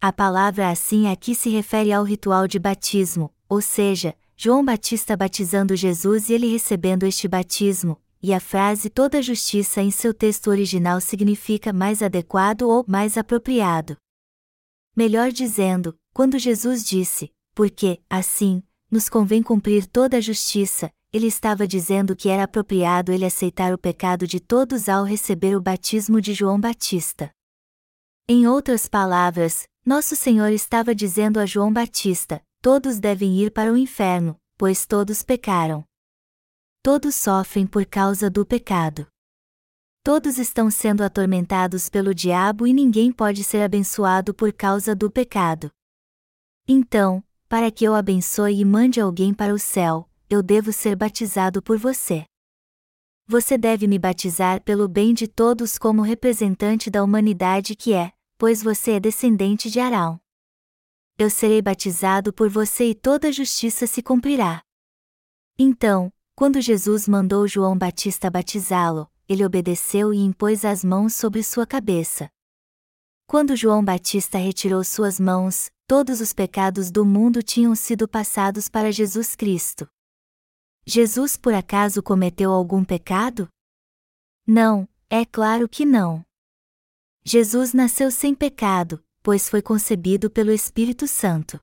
A 0.00 0.12
palavra 0.12 0.70
assim 0.70 1.08
aqui 1.08 1.34
se 1.34 1.50
refere 1.50 1.92
ao 1.92 2.04
ritual 2.04 2.46
de 2.46 2.58
batismo, 2.58 3.34
ou 3.48 3.60
seja, 3.60 4.14
João 4.36 4.64
Batista 4.64 5.16
batizando 5.16 5.74
Jesus 5.74 6.28
e 6.28 6.34
ele 6.34 6.46
recebendo 6.46 7.04
este 7.04 7.26
batismo, 7.26 8.00
e 8.22 8.32
a 8.32 8.40
frase 8.40 8.88
toda 8.88 9.22
justiça 9.22 9.82
em 9.82 9.90
seu 9.90 10.14
texto 10.14 10.48
original 10.48 11.00
significa 11.00 11.72
mais 11.72 12.02
adequado 12.02 12.62
ou 12.62 12.84
mais 12.86 13.16
apropriado. 13.18 13.96
Melhor 14.94 15.32
dizendo, 15.32 15.96
quando 16.12 16.38
Jesus 16.38 16.84
disse, 16.84 17.30
porque, 17.54 18.00
assim, 18.08 18.62
nos 18.90 19.08
convém 19.08 19.42
cumprir 19.42 19.86
toda 19.86 20.16
a 20.16 20.20
justiça, 20.20 20.90
ele 21.12 21.26
estava 21.26 21.66
dizendo 21.66 22.14
que 22.14 22.28
era 22.28 22.44
apropriado 22.44 23.12
ele 23.12 23.24
aceitar 23.24 23.72
o 23.72 23.78
pecado 23.78 24.26
de 24.26 24.40
todos 24.40 24.88
ao 24.88 25.04
receber 25.04 25.56
o 25.56 25.60
batismo 25.60 26.20
de 26.20 26.34
João 26.34 26.60
Batista. 26.60 27.30
Em 28.28 28.46
outras 28.46 28.86
palavras, 28.86 29.66
nosso 29.84 30.14
Senhor 30.14 30.48
estava 30.48 30.94
dizendo 30.94 31.40
a 31.40 31.46
João 31.46 31.72
Batista: 31.72 32.42
todos 32.60 32.98
devem 32.98 33.40
ir 33.40 33.50
para 33.50 33.72
o 33.72 33.76
inferno, 33.76 34.36
pois 34.58 34.84
todos 34.84 35.22
pecaram. 35.22 35.82
Todos 36.82 37.14
sofrem 37.14 37.66
por 37.66 37.86
causa 37.86 38.28
do 38.28 38.44
pecado. 38.44 39.06
Todos 40.02 40.38
estão 40.38 40.70
sendo 40.70 41.02
atormentados 41.02 41.88
pelo 41.88 42.14
diabo 42.14 42.66
e 42.66 42.72
ninguém 42.72 43.12
pode 43.12 43.44
ser 43.44 43.62
abençoado 43.62 44.32
por 44.32 44.52
causa 44.52 44.94
do 44.94 45.10
pecado. 45.10 45.70
Então, 46.66 47.22
para 47.48 47.70
que 47.70 47.84
eu 47.84 47.94
abençoe 47.94 48.60
e 48.60 48.64
mande 48.64 49.00
alguém 49.00 49.34
para 49.34 49.52
o 49.52 49.58
céu, 49.58 50.07
eu 50.30 50.42
devo 50.42 50.72
ser 50.72 50.94
batizado 50.94 51.62
por 51.62 51.78
você. 51.78 52.26
Você 53.26 53.56
deve 53.56 53.86
me 53.86 53.98
batizar 53.98 54.62
pelo 54.62 54.86
bem 54.88 55.14
de 55.14 55.26
todos 55.26 55.78
como 55.78 56.02
representante 56.02 56.90
da 56.90 57.02
humanidade 57.02 57.74
que 57.74 57.92
é, 57.92 58.12
pois 58.36 58.62
você 58.62 58.92
é 58.92 59.00
descendente 59.00 59.70
de 59.70 59.80
Arão. 59.80 60.20
Eu 61.18 61.28
serei 61.28 61.60
batizado 61.60 62.32
por 62.32 62.48
você 62.48 62.90
e 62.90 62.94
toda 62.94 63.28
a 63.28 63.32
justiça 63.32 63.86
se 63.86 64.02
cumprirá. 64.02 64.62
Então, 65.58 66.12
quando 66.34 66.60
Jesus 66.60 67.08
mandou 67.08 67.48
João 67.48 67.76
Batista 67.76 68.30
batizá-lo, 68.30 69.10
ele 69.28 69.44
obedeceu 69.44 70.14
e 70.14 70.18
impôs 70.18 70.64
as 70.64 70.84
mãos 70.84 71.14
sobre 71.14 71.42
sua 71.42 71.66
cabeça. 71.66 72.30
Quando 73.26 73.56
João 73.56 73.84
Batista 73.84 74.38
retirou 74.38 74.82
suas 74.84 75.18
mãos, 75.18 75.70
todos 75.86 76.20
os 76.20 76.32
pecados 76.32 76.90
do 76.90 77.04
mundo 77.04 77.42
tinham 77.42 77.74
sido 77.74 78.06
passados 78.06 78.68
para 78.68 78.92
Jesus 78.92 79.34
Cristo. 79.34 79.88
Jesus 80.88 81.36
por 81.36 81.52
acaso 81.52 82.02
cometeu 82.02 82.50
algum 82.50 82.82
pecado? 82.82 83.48
Não, 84.46 84.88
é 85.10 85.24
claro 85.24 85.68
que 85.68 85.84
não. 85.84 86.24
Jesus 87.22 87.74
nasceu 87.74 88.10
sem 88.10 88.34
pecado, 88.34 89.04
pois 89.22 89.48
foi 89.48 89.60
concebido 89.60 90.30
pelo 90.30 90.50
Espírito 90.50 91.06
Santo 91.06 91.60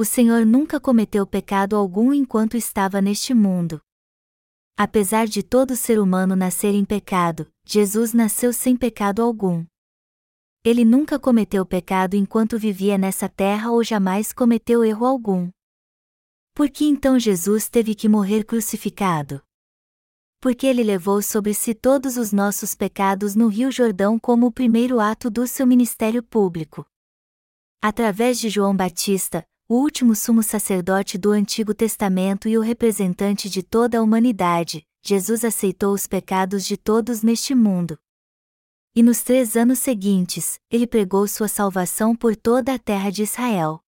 o 0.00 0.04
Senhor 0.04 0.46
nunca 0.46 0.78
cometeu 0.78 1.26
pecado 1.26 1.74
algum 1.74 2.14
enquanto 2.14 2.56
estava 2.56 3.02
neste 3.02 3.34
mundo. 3.34 3.82
Apesar 4.76 5.26
de 5.26 5.42
todo 5.42 5.74
ser 5.74 5.98
humano 5.98 6.36
nascer 6.36 6.72
em 6.72 6.84
pecado, 6.84 7.50
Jesus 7.66 8.12
nasceu 8.12 8.52
sem 8.52 8.76
pecado 8.76 9.20
algum. 9.20 9.66
Ele 10.64 10.84
nunca 10.84 11.18
cometeu 11.18 11.66
pecado 11.66 12.14
enquanto 12.14 12.56
vivia 12.56 12.96
nessa 12.96 13.28
terra 13.28 13.72
ou 13.72 13.82
jamais 13.82 14.32
cometeu 14.32 14.84
erro 14.84 15.04
algum. 15.04 15.50
Por 16.58 16.68
que 16.68 16.86
então 16.86 17.20
Jesus 17.20 17.68
teve 17.68 17.94
que 17.94 18.08
morrer 18.08 18.42
crucificado? 18.42 19.40
Porque 20.40 20.66
ele 20.66 20.82
levou 20.82 21.22
sobre 21.22 21.54
si 21.54 21.72
todos 21.72 22.16
os 22.16 22.32
nossos 22.32 22.74
pecados 22.74 23.36
no 23.36 23.46
Rio 23.46 23.70
Jordão 23.70 24.18
como 24.18 24.46
o 24.46 24.50
primeiro 24.50 24.98
ato 24.98 25.30
do 25.30 25.46
seu 25.46 25.64
ministério 25.64 26.20
público. 26.20 26.84
Através 27.80 28.40
de 28.40 28.48
João 28.48 28.74
Batista, 28.74 29.46
o 29.68 29.76
último 29.76 30.16
sumo 30.16 30.42
sacerdote 30.42 31.16
do 31.16 31.30
Antigo 31.30 31.72
Testamento 31.72 32.48
e 32.48 32.58
o 32.58 32.60
representante 32.60 33.48
de 33.48 33.62
toda 33.62 34.00
a 34.00 34.02
humanidade, 34.02 34.84
Jesus 35.00 35.44
aceitou 35.44 35.94
os 35.94 36.08
pecados 36.08 36.66
de 36.66 36.76
todos 36.76 37.22
neste 37.22 37.54
mundo. 37.54 37.96
E 38.96 39.02
nos 39.04 39.22
três 39.22 39.56
anos 39.56 39.78
seguintes, 39.78 40.58
ele 40.68 40.88
pregou 40.88 41.28
sua 41.28 41.46
salvação 41.46 42.16
por 42.16 42.34
toda 42.34 42.74
a 42.74 42.78
terra 42.80 43.10
de 43.10 43.22
Israel. 43.22 43.80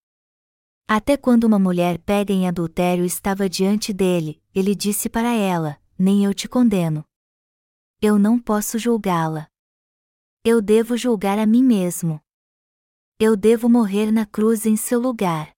Até 0.93 1.17
quando 1.17 1.45
uma 1.45 1.57
mulher 1.57 2.01
pega 2.01 2.33
em 2.33 2.49
adultério 2.49 3.05
estava 3.05 3.49
diante 3.49 3.93
dele, 3.93 4.43
ele 4.53 4.75
disse 4.75 5.09
para 5.09 5.33
ela: 5.33 5.81
Nem 5.97 6.25
eu 6.25 6.35
te 6.35 6.49
condeno. 6.49 7.05
Eu 8.03 8.19
não 8.19 8.41
posso 8.41 8.77
julgá-la. 8.77 9.47
Eu 10.45 10.61
devo 10.61 10.97
julgar 10.97 11.39
a 11.39 11.47
mim 11.47 11.63
mesmo. 11.63 12.21
Eu 13.21 13.37
devo 13.37 13.69
morrer 13.69 14.11
na 14.11 14.27
cruz 14.27 14.67
em 14.67 14.75
seu 14.75 14.99
lugar. 14.99 15.53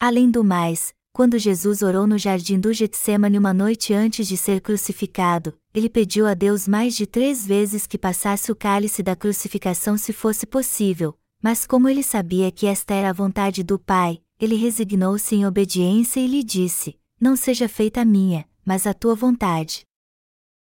Além 0.00 0.30
do 0.30 0.42
mais, 0.42 0.94
quando 1.12 1.38
Jesus 1.38 1.82
orou 1.82 2.06
no 2.06 2.16
jardim 2.16 2.58
do 2.58 2.72
Getsemane 2.72 3.36
uma 3.36 3.52
noite 3.52 3.92
antes 3.92 4.26
de 4.26 4.38
ser 4.38 4.62
crucificado, 4.62 5.54
ele 5.74 5.90
pediu 5.90 6.26
a 6.26 6.32
Deus 6.32 6.66
mais 6.66 6.96
de 6.96 7.06
três 7.06 7.46
vezes 7.46 7.86
que 7.86 7.98
passasse 7.98 8.50
o 8.50 8.56
cálice 8.56 9.02
da 9.02 9.14
crucificação 9.14 9.98
se 9.98 10.14
fosse 10.14 10.46
possível, 10.46 11.14
mas 11.42 11.66
como 11.66 11.90
ele 11.90 12.02
sabia 12.02 12.50
que 12.50 12.64
esta 12.64 12.94
era 12.94 13.10
a 13.10 13.12
vontade 13.12 13.62
do 13.62 13.78
Pai, 13.78 14.22
ele 14.40 14.56
resignou-se 14.56 15.34
em 15.34 15.46
obediência 15.46 16.18
e 16.18 16.26
lhe 16.26 16.42
disse: 16.42 16.98
Não 17.20 17.36
seja 17.36 17.68
feita 17.68 18.00
a 18.00 18.04
minha, 18.04 18.48
mas 18.64 18.86
a 18.86 18.94
tua 18.94 19.14
vontade. 19.14 19.84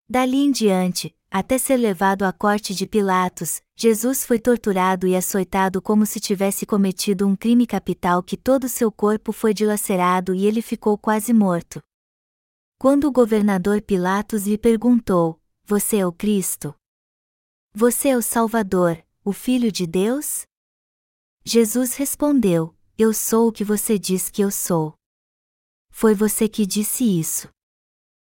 Dali 0.10 0.38
em 0.38 0.52
diante, 0.52 1.16
até 1.30 1.58
ser 1.58 1.78
levado 1.78 2.24
à 2.24 2.34
corte 2.34 2.74
de 2.74 2.88
Pilatos, 2.88 3.62
Jesus 3.76 4.26
foi 4.26 4.40
torturado 4.40 5.08
e 5.08 5.16
açoitado 5.16 5.82
como 5.82 6.06
se 6.06 6.20
tivesse 6.20 6.66
cometido 6.66 7.28
um 7.28 7.36
crime 7.36 7.68
capital 7.68 8.22
que 8.24 8.36
todo 8.36 8.68
seu 8.68 8.92
corpo 8.92 9.32
foi 9.32 9.54
dilacerado 9.54 10.34
e 10.34 10.46
ele 10.46 10.62
ficou 10.62 10.98
quase 10.98 11.32
morto. 11.32 11.82
Quando 12.80 13.06
o 13.06 13.12
governador 13.12 13.80
Pilatos 13.82 14.48
lhe 14.48 14.58
perguntou: 14.58 15.40
Você 15.64 15.98
é 15.98 16.08
o 16.08 16.12
Cristo? 16.12 16.76
Você 17.74 18.10
é 18.10 18.18
o 18.18 18.22
Salvador, 18.24 19.02
o 19.24 19.32
Filho 19.32 19.72
de 19.72 19.86
Deus? 19.86 20.46
Jesus 21.46 21.94
respondeu: 21.94 22.76
Eu 22.98 23.14
sou 23.14 23.48
o 23.48 23.52
que 23.52 23.64
você 23.64 23.98
diz 23.98 24.30
que 24.30 24.42
eu 24.42 24.52
sou. 24.52 24.94
Foi 25.90 26.14
você 26.14 26.48
que 26.48 26.66
disse 26.66 27.04
isso. 27.04 27.50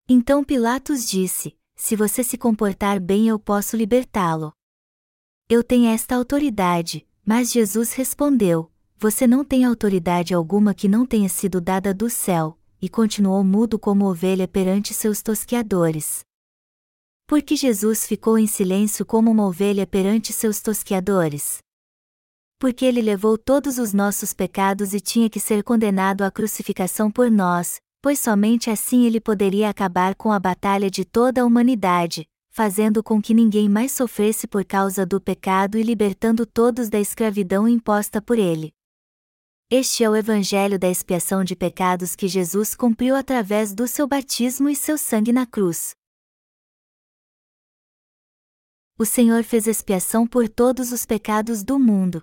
Então 0.08 0.44
Pilatos 0.44 1.08
disse: 1.08 1.56
Se 1.74 1.96
você 1.96 2.22
se 2.22 2.36
comportar 2.36 3.00
bem, 3.00 3.28
eu 3.28 3.38
posso 3.38 3.76
libertá-lo. 3.76 4.52
Eu 5.48 5.62
tenho 5.62 5.90
esta 5.90 6.16
autoridade, 6.16 7.06
mas 7.24 7.52
Jesus 7.52 7.92
respondeu: 7.92 8.70
Você 8.96 9.26
não 9.26 9.44
tem 9.44 9.64
autoridade 9.64 10.34
alguma 10.34 10.74
que 10.74 10.88
não 10.88 11.06
tenha 11.06 11.28
sido 11.28 11.60
dada 11.60 11.94
do 11.94 12.10
céu, 12.10 12.58
e 12.80 12.88
continuou 12.88 13.42
mudo 13.44 13.78
como 13.78 14.06
ovelha 14.06 14.48
perante 14.48 14.92
seus 14.92 15.22
tosqueadores. 15.22 16.24
Porque 17.26 17.56
Jesus 17.56 18.06
ficou 18.06 18.38
em 18.38 18.46
silêncio 18.46 19.06
como 19.06 19.30
uma 19.30 19.46
ovelha 19.46 19.86
perante 19.86 20.32
seus 20.32 20.60
tosqueadores? 20.60 21.61
Porque 22.62 22.84
ele 22.84 23.02
levou 23.02 23.36
todos 23.36 23.76
os 23.76 23.92
nossos 23.92 24.32
pecados 24.32 24.94
e 24.94 25.00
tinha 25.00 25.28
que 25.28 25.40
ser 25.40 25.64
condenado 25.64 26.22
à 26.22 26.30
crucificação 26.30 27.10
por 27.10 27.28
nós, 27.28 27.80
pois 28.00 28.20
somente 28.20 28.70
assim 28.70 29.04
ele 29.04 29.20
poderia 29.20 29.68
acabar 29.68 30.14
com 30.14 30.30
a 30.30 30.38
batalha 30.38 30.88
de 30.88 31.04
toda 31.04 31.42
a 31.42 31.44
humanidade, 31.44 32.24
fazendo 32.50 33.02
com 33.02 33.20
que 33.20 33.34
ninguém 33.34 33.68
mais 33.68 33.90
sofresse 33.90 34.46
por 34.46 34.64
causa 34.64 35.04
do 35.04 35.20
pecado 35.20 35.76
e 35.76 35.82
libertando 35.82 36.46
todos 36.46 36.88
da 36.88 37.00
escravidão 37.00 37.66
imposta 37.66 38.22
por 38.22 38.38
ele. 38.38 38.72
Este 39.68 40.04
é 40.04 40.08
o 40.08 40.14
Evangelho 40.14 40.78
da 40.78 40.88
expiação 40.88 41.42
de 41.42 41.56
pecados 41.56 42.14
que 42.14 42.28
Jesus 42.28 42.76
cumpriu 42.76 43.16
através 43.16 43.74
do 43.74 43.88
seu 43.88 44.06
batismo 44.06 44.68
e 44.68 44.76
seu 44.76 44.96
sangue 44.96 45.32
na 45.32 45.44
cruz. 45.44 45.96
O 48.96 49.04
Senhor 49.04 49.42
fez 49.42 49.66
expiação 49.66 50.28
por 50.28 50.48
todos 50.48 50.92
os 50.92 51.04
pecados 51.04 51.64
do 51.64 51.76
mundo. 51.76 52.22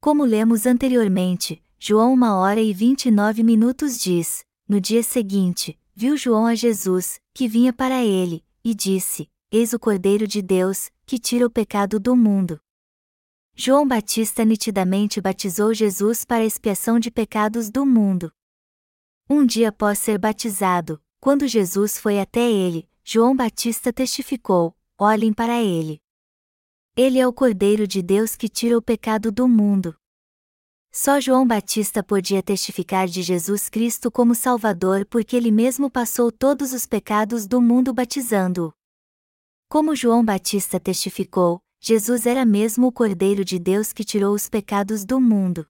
Como 0.00 0.24
lemos 0.24 0.64
anteriormente, 0.64 1.60
João 1.76 2.14
1 2.14 2.22
hora 2.22 2.60
e 2.60 2.72
29 2.72 3.42
minutos 3.42 3.98
diz: 3.98 4.44
No 4.68 4.80
dia 4.80 5.02
seguinte, 5.02 5.76
viu 5.92 6.16
João 6.16 6.46
a 6.46 6.54
Jesus, 6.54 7.20
que 7.34 7.48
vinha 7.48 7.72
para 7.72 8.04
ele, 8.04 8.44
e 8.62 8.76
disse: 8.76 9.28
Eis 9.50 9.72
o 9.72 9.78
Cordeiro 9.78 10.24
de 10.24 10.40
Deus, 10.40 10.88
que 11.04 11.18
tira 11.18 11.44
o 11.44 11.50
pecado 11.50 11.98
do 11.98 12.14
mundo. 12.14 12.60
João 13.56 13.88
Batista 13.88 14.44
nitidamente 14.44 15.20
batizou 15.20 15.74
Jesus 15.74 16.24
para 16.24 16.44
expiação 16.44 17.00
de 17.00 17.10
pecados 17.10 17.68
do 17.68 17.84
mundo. 17.84 18.32
Um 19.28 19.44
dia 19.44 19.70
após 19.70 19.98
ser 19.98 20.16
batizado, 20.16 21.02
quando 21.20 21.48
Jesus 21.48 21.98
foi 21.98 22.20
até 22.20 22.48
ele, 22.48 22.88
João 23.02 23.34
Batista 23.34 23.92
testificou: 23.92 24.76
Olhem 24.96 25.32
para 25.32 25.60
ele. 25.60 26.00
Ele 27.00 27.20
é 27.20 27.28
o 27.28 27.32
Cordeiro 27.32 27.86
de 27.86 28.02
Deus 28.02 28.34
que 28.34 28.48
tira 28.48 28.76
o 28.76 28.82
pecado 28.82 29.30
do 29.30 29.46
mundo. 29.46 29.94
Só 30.92 31.20
João 31.20 31.46
Batista 31.46 32.02
podia 32.02 32.42
testificar 32.42 33.06
de 33.06 33.22
Jesus 33.22 33.68
Cristo 33.68 34.10
como 34.10 34.34
Salvador 34.34 35.06
porque 35.06 35.36
ele 35.36 35.52
mesmo 35.52 35.88
passou 35.88 36.32
todos 36.32 36.72
os 36.72 36.86
pecados 36.86 37.46
do 37.46 37.62
mundo 37.62 37.94
batizando-o. 37.94 38.72
Como 39.68 39.94
João 39.94 40.24
Batista 40.24 40.80
testificou, 40.80 41.60
Jesus 41.80 42.26
era 42.26 42.44
mesmo 42.44 42.88
o 42.88 42.92
Cordeiro 42.92 43.44
de 43.44 43.60
Deus 43.60 43.92
que 43.92 44.02
tirou 44.02 44.34
os 44.34 44.48
pecados 44.48 45.04
do 45.04 45.20
mundo. 45.20 45.64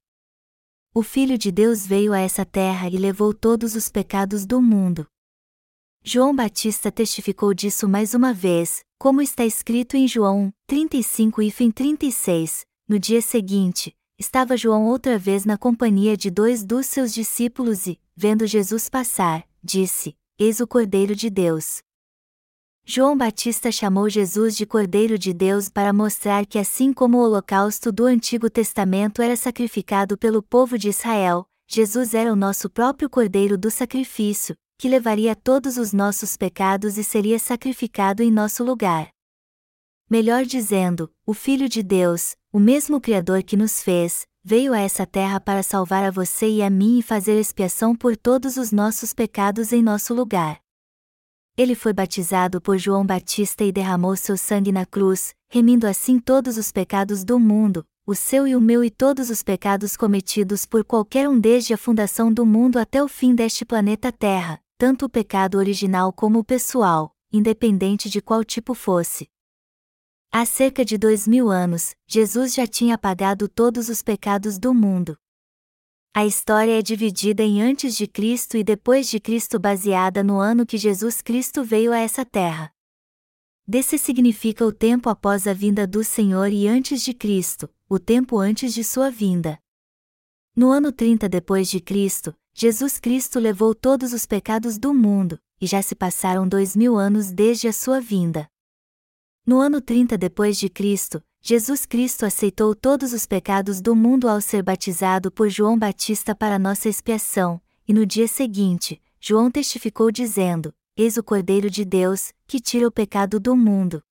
O 0.95 1.03
Filho 1.03 1.37
de 1.37 1.51
Deus 1.51 1.85
veio 1.85 2.11
a 2.11 2.17
essa 2.19 2.43
terra 2.43 2.89
e 2.89 2.97
levou 2.97 3.35
todos 3.35 3.75
os 3.75 3.87
pecados 3.87 4.47
do 4.47 4.59
mundo. 4.59 5.05
João 6.03 6.33
Batista 6.33 6.91
testificou 6.91 7.53
disso 7.53 7.87
mais 7.87 8.13
uma 8.13 8.33
vez, 8.33 8.83
como 8.97 9.21
está 9.21 9.45
escrito 9.45 9.97
em 9.97 10.07
João 10.07 10.51
35 10.65 11.41
e 11.41 11.51
36. 11.71 12.65
No 12.87 12.97
dia 12.97 13.21
seguinte, 13.21 13.93
estava 14.17 14.57
João 14.57 14.85
outra 14.85 15.19
vez 15.19 15.45
na 15.45 15.57
companhia 15.57 16.15
de 16.15 16.31
dois 16.31 16.63
dos 16.63 16.85
seus 16.85 17.13
discípulos 17.13 17.85
e, 17.85 17.99
vendo 18.15 18.47
Jesus 18.47 18.89
passar, 18.89 19.45
disse: 19.61 20.15
Eis 20.39 20.61
o 20.61 20.67
Cordeiro 20.67 21.15
de 21.15 21.29
Deus. 21.29 21.79
João 22.85 23.15
Batista 23.15 23.71
chamou 23.71 24.09
Jesus 24.09 24.55
de 24.55 24.65
Cordeiro 24.65 25.19
de 25.19 25.33
Deus 25.33 25.69
para 25.69 25.93
mostrar 25.93 26.45
que, 26.45 26.57
assim 26.57 26.91
como 26.91 27.17
o 27.17 27.21
holocausto 27.21 27.91
do 27.91 28.05
Antigo 28.05 28.49
Testamento 28.49 29.21
era 29.21 29.35
sacrificado 29.35 30.17
pelo 30.17 30.41
povo 30.41 30.77
de 30.77 30.89
Israel, 30.89 31.45
Jesus 31.67 32.15
era 32.15 32.33
o 32.33 32.37
nosso 32.37 32.67
próprio 32.67 33.09
Cordeiro 33.09 33.59
do 33.59 33.69
sacrifício, 33.69 34.55
que 34.79 34.87
levaria 34.87 35.35
todos 35.35 35.75
os 35.75 35.91
nossos 35.91 36.37
pecados 36.37 36.97
e 36.97 37.03
seria 37.03 37.37
sacrificado 37.37 38.23
em 38.23 38.31
nosso 38.31 38.63
lugar. 38.63 39.09
Melhor 40.09 40.45
dizendo, 40.45 41.11
o 41.25 41.33
Filho 41.33 41.67
de 41.67 41.83
Deus, 41.83 42.37
o 42.49 42.59
mesmo 42.59 43.01
Criador 43.01 43.43
que 43.43 43.57
nos 43.57 43.83
fez, 43.83 44.25
veio 44.41 44.73
a 44.73 44.79
essa 44.79 45.05
terra 45.05 45.37
para 45.41 45.61
salvar 45.63 46.05
a 46.05 46.09
você 46.09 46.49
e 46.49 46.63
a 46.63 46.69
mim 46.69 46.99
e 46.99 47.03
fazer 47.03 47.37
expiação 47.37 47.93
por 47.93 48.15
todos 48.15 48.55
os 48.55 48.71
nossos 48.71 49.13
pecados 49.13 49.73
em 49.73 49.83
nosso 49.83 50.13
lugar. 50.13 50.61
Ele 51.57 51.75
foi 51.75 51.91
batizado 51.91 52.61
por 52.61 52.77
João 52.77 53.05
Batista 53.05 53.65
e 53.65 53.73
derramou 53.73 54.15
seu 54.15 54.37
sangue 54.37 54.71
na 54.71 54.85
cruz, 54.85 55.35
remindo 55.49 55.87
assim 55.87 56.19
todos 56.19 56.57
os 56.57 56.71
pecados 56.71 57.25
do 57.25 57.37
mundo, 57.37 57.85
o 58.07 58.15
seu 58.15 58.47
e 58.47 58.55
o 58.55 58.61
meu 58.61 58.81
e 58.81 58.89
todos 58.89 59.29
os 59.29 59.43
pecados 59.43 59.97
cometidos 59.97 60.65
por 60.65 60.85
qualquer 60.85 61.27
um 61.27 61.37
desde 61.37 61.73
a 61.73 61.77
fundação 61.77 62.31
do 62.31 62.45
mundo 62.45 62.79
até 62.79 63.03
o 63.03 63.09
fim 63.09 63.35
deste 63.35 63.65
planeta 63.65 64.09
Terra, 64.09 64.61
tanto 64.79 65.07
o 65.07 65.09
pecado 65.09 65.57
original 65.57 66.13
como 66.13 66.39
o 66.39 66.43
pessoal, 66.43 67.13
independente 67.33 68.09
de 68.09 68.21
qual 68.21 68.45
tipo 68.45 68.73
fosse. 68.73 69.29
Há 70.31 70.45
cerca 70.45 70.85
de 70.85 70.97
dois 70.97 71.27
mil 71.27 71.49
anos, 71.49 71.97
Jesus 72.07 72.53
já 72.53 72.65
tinha 72.65 72.95
apagado 72.95 73.49
todos 73.49 73.89
os 73.89 74.01
pecados 74.01 74.57
do 74.57 74.73
mundo. 74.73 75.17
A 76.13 76.25
história 76.25 76.79
é 76.79 76.81
dividida 76.81 77.43
em 77.43 77.61
antes 77.61 77.93
de 77.93 78.07
Cristo 78.07 78.55
e 78.55 78.63
depois 78.63 79.09
de 79.09 79.19
Cristo 79.19 79.59
baseada 79.59 80.23
no 80.23 80.39
ano 80.39 80.65
que 80.65 80.77
Jesus 80.77 81.21
Cristo 81.21 81.61
veio 81.61 81.91
a 81.91 81.99
essa 81.99 82.23
terra. 82.23 82.73
Desse 83.67 83.97
significa 83.97 84.65
o 84.65 84.71
tempo 84.71 85.09
após 85.09 85.45
a 85.45 85.51
vinda 85.51 85.85
do 85.85 86.05
Senhor 86.05 86.53
e 86.53 86.69
antes 86.69 87.03
de 87.03 87.13
Cristo, 87.13 87.69
o 87.89 87.99
tempo 87.99 88.39
antes 88.39 88.73
de 88.73 88.85
sua 88.85 89.11
vinda. 89.11 89.59
No 90.55 90.71
ano 90.71 90.89
30 90.89 91.27
depois 91.27 91.69
de 91.69 91.81
Cristo, 91.81 92.33
Jesus 92.61 92.99
Cristo 92.99 93.39
levou 93.39 93.73
todos 93.73 94.11
os 94.11 94.25
pecados 94.25 94.77
do 94.77 94.93
mundo, 94.93 95.39
e 95.61 95.65
já 95.65 95.81
se 95.81 95.95
passaram 95.95 96.45
dois 96.45 96.75
mil 96.75 96.97
anos 96.97 97.31
desde 97.31 97.69
a 97.69 97.71
sua 97.71 98.01
vinda. 98.01 98.49
No 99.45 99.61
ano 99.61 99.79
30 99.79 100.17
depois 100.17 100.59
de 100.59 100.67
Cristo, 100.67 101.23
Jesus 101.39 101.85
Cristo 101.85 102.25
aceitou 102.25 102.75
todos 102.75 103.13
os 103.13 103.25
pecados 103.25 103.79
do 103.79 103.95
mundo 103.95 104.27
ao 104.27 104.41
ser 104.41 104.61
batizado 104.61 105.31
por 105.31 105.47
João 105.47 105.79
Batista 105.79 106.35
para 106.35 106.59
nossa 106.59 106.89
expiação, 106.89 107.61
e 107.87 107.93
no 107.93 108.05
dia 108.05 108.27
seguinte, 108.27 109.01
João 109.21 109.49
testificou 109.49 110.11
dizendo: 110.11 110.75
Eis 110.97 111.15
o 111.15 111.23
Cordeiro 111.23 111.69
de 111.69 111.85
Deus, 111.85 112.33
que 112.45 112.59
tira 112.59 112.85
o 112.85 112.91
pecado 112.91 113.39
do 113.39 113.55
mundo. 113.55 114.03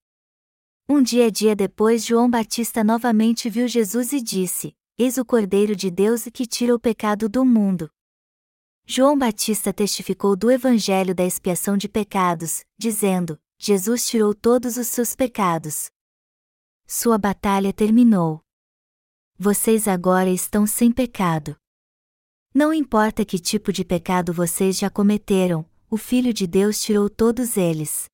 Um 0.88 1.02
dia 1.02 1.30
dia 1.30 1.54
depois 1.54 2.02
João 2.02 2.30
Batista 2.30 2.82
novamente 2.82 3.50
viu 3.50 3.68
Jesus 3.68 4.14
e 4.14 4.22
disse: 4.22 4.74
Eis 4.96 5.18
o 5.18 5.24
Cordeiro 5.26 5.76
de 5.76 5.90
Deus 5.90 6.24
que 6.32 6.46
tira 6.46 6.74
o 6.74 6.80
pecado 6.80 7.28
do 7.28 7.44
mundo. 7.44 7.90
João 8.90 9.18
Batista 9.18 9.70
testificou 9.70 10.34
do 10.34 10.50
Evangelho 10.50 11.14
da 11.14 11.22
expiação 11.22 11.76
de 11.76 11.86
pecados, 11.86 12.64
dizendo: 12.78 13.38
Jesus 13.58 14.08
tirou 14.08 14.34
todos 14.34 14.78
os 14.78 14.86
seus 14.86 15.14
pecados. 15.14 15.90
Sua 16.86 17.18
batalha 17.18 17.70
terminou. 17.70 18.40
Vocês 19.38 19.86
agora 19.86 20.30
estão 20.30 20.66
sem 20.66 20.90
pecado. 20.90 21.54
Não 22.54 22.72
importa 22.72 23.26
que 23.26 23.38
tipo 23.38 23.74
de 23.74 23.84
pecado 23.84 24.32
vocês 24.32 24.78
já 24.78 24.88
cometeram, 24.88 25.68
o 25.90 25.98
Filho 25.98 26.32
de 26.32 26.46
Deus 26.46 26.80
tirou 26.80 27.10
todos 27.10 27.58
eles. 27.58 28.06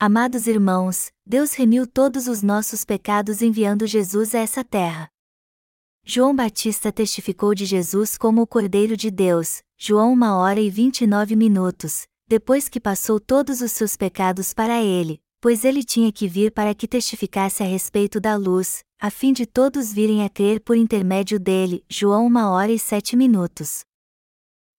Amados 0.00 0.46
irmãos, 0.46 1.12
Deus 1.26 1.52
remiu 1.52 1.86
todos 1.86 2.28
os 2.28 2.42
nossos 2.42 2.82
pecados 2.82 3.42
enviando 3.42 3.86
Jesus 3.86 4.34
a 4.34 4.38
essa 4.38 4.64
terra. 4.64 5.10
João 6.08 6.32
Batista 6.36 6.92
testificou 6.92 7.52
de 7.52 7.64
Jesus 7.64 8.16
como 8.16 8.40
o 8.40 8.46
Cordeiro 8.46 8.96
de 8.96 9.10
Deus, 9.10 9.60
João 9.76 10.12
1 10.12 10.22
hora 10.36 10.60
e 10.60 10.70
29 10.70 11.34
minutos, 11.34 12.06
depois 12.28 12.68
que 12.68 12.78
passou 12.78 13.18
todos 13.18 13.60
os 13.60 13.72
seus 13.72 13.96
pecados 13.96 14.54
para 14.54 14.80
ele, 14.80 15.20
pois 15.40 15.64
ele 15.64 15.82
tinha 15.82 16.12
que 16.12 16.28
vir 16.28 16.52
para 16.52 16.76
que 16.76 16.86
testificasse 16.86 17.64
a 17.64 17.66
respeito 17.66 18.20
da 18.20 18.36
luz, 18.36 18.84
a 19.00 19.10
fim 19.10 19.32
de 19.32 19.46
todos 19.46 19.92
virem 19.92 20.22
a 20.22 20.28
crer 20.30 20.60
por 20.60 20.76
intermédio 20.76 21.40
dele. 21.40 21.84
João 21.88 22.28
1 22.28 22.36
hora 22.52 22.70
e 22.70 22.78
7 22.78 23.16
minutos. 23.16 23.80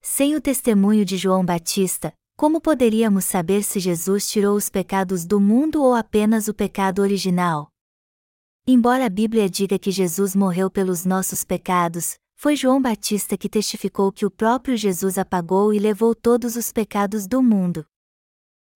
Sem 0.02 0.34
o 0.34 0.40
testemunho 0.40 1.04
de 1.04 1.18
João 1.18 1.44
Batista, 1.44 2.14
como 2.38 2.62
poderíamos 2.62 3.26
saber 3.26 3.64
se 3.64 3.82
Jesus 3.82 4.30
tirou 4.30 4.56
os 4.56 4.70
pecados 4.70 5.26
do 5.26 5.42
mundo 5.42 5.84
ou 5.84 5.94
apenas 5.94 6.48
o 6.48 6.54
pecado 6.54 7.02
original? 7.02 7.68
Embora 8.70 9.06
a 9.06 9.10
Bíblia 9.10 9.50
diga 9.50 9.80
que 9.80 9.92
Jesus 9.92 10.36
morreu 10.36 10.70
pelos 10.70 11.06
nossos 11.06 11.46
pecados, 11.46 12.20
foi 12.36 12.54
João 12.54 12.82
Batista 12.82 13.38
que 13.38 13.48
testificou 13.48 14.12
que 14.12 14.26
o 14.26 14.30
próprio 14.30 14.76
Jesus 14.76 15.18
apagou 15.18 15.74
e 15.74 15.80
levou 15.80 16.14
todos 16.14 16.58
os 16.58 16.70
pecados 16.70 17.26
do 17.28 17.42
mundo. 17.42 17.86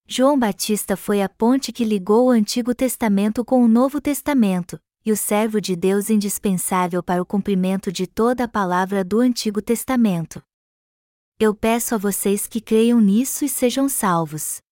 João 0.08 0.38
Batista 0.38 0.96
foi 0.96 1.20
a 1.20 1.28
ponte 1.28 1.70
que 1.70 1.84
ligou 1.84 2.28
o 2.28 2.30
Antigo 2.30 2.74
Testamento 2.74 3.44
com 3.44 3.62
o 3.62 3.68
Novo 3.68 4.00
Testamento, 4.00 4.80
e 5.04 5.12
o 5.12 5.16
servo 5.16 5.60
de 5.60 5.76
Deus 5.76 6.08
indispensável 6.08 7.02
para 7.02 7.20
o 7.20 7.26
cumprimento 7.26 7.92
de 7.92 8.06
toda 8.06 8.44
a 8.44 8.48
palavra 8.48 9.04
do 9.04 9.20
Antigo 9.20 9.60
Testamento. 9.60 10.42
Eu 11.38 11.54
peço 11.54 11.94
a 11.94 11.98
vocês 11.98 12.46
que 12.46 12.62
creiam 12.62 12.98
nisso 12.98 13.44
e 13.44 13.48
sejam 13.48 13.90
salvos. 13.90 14.62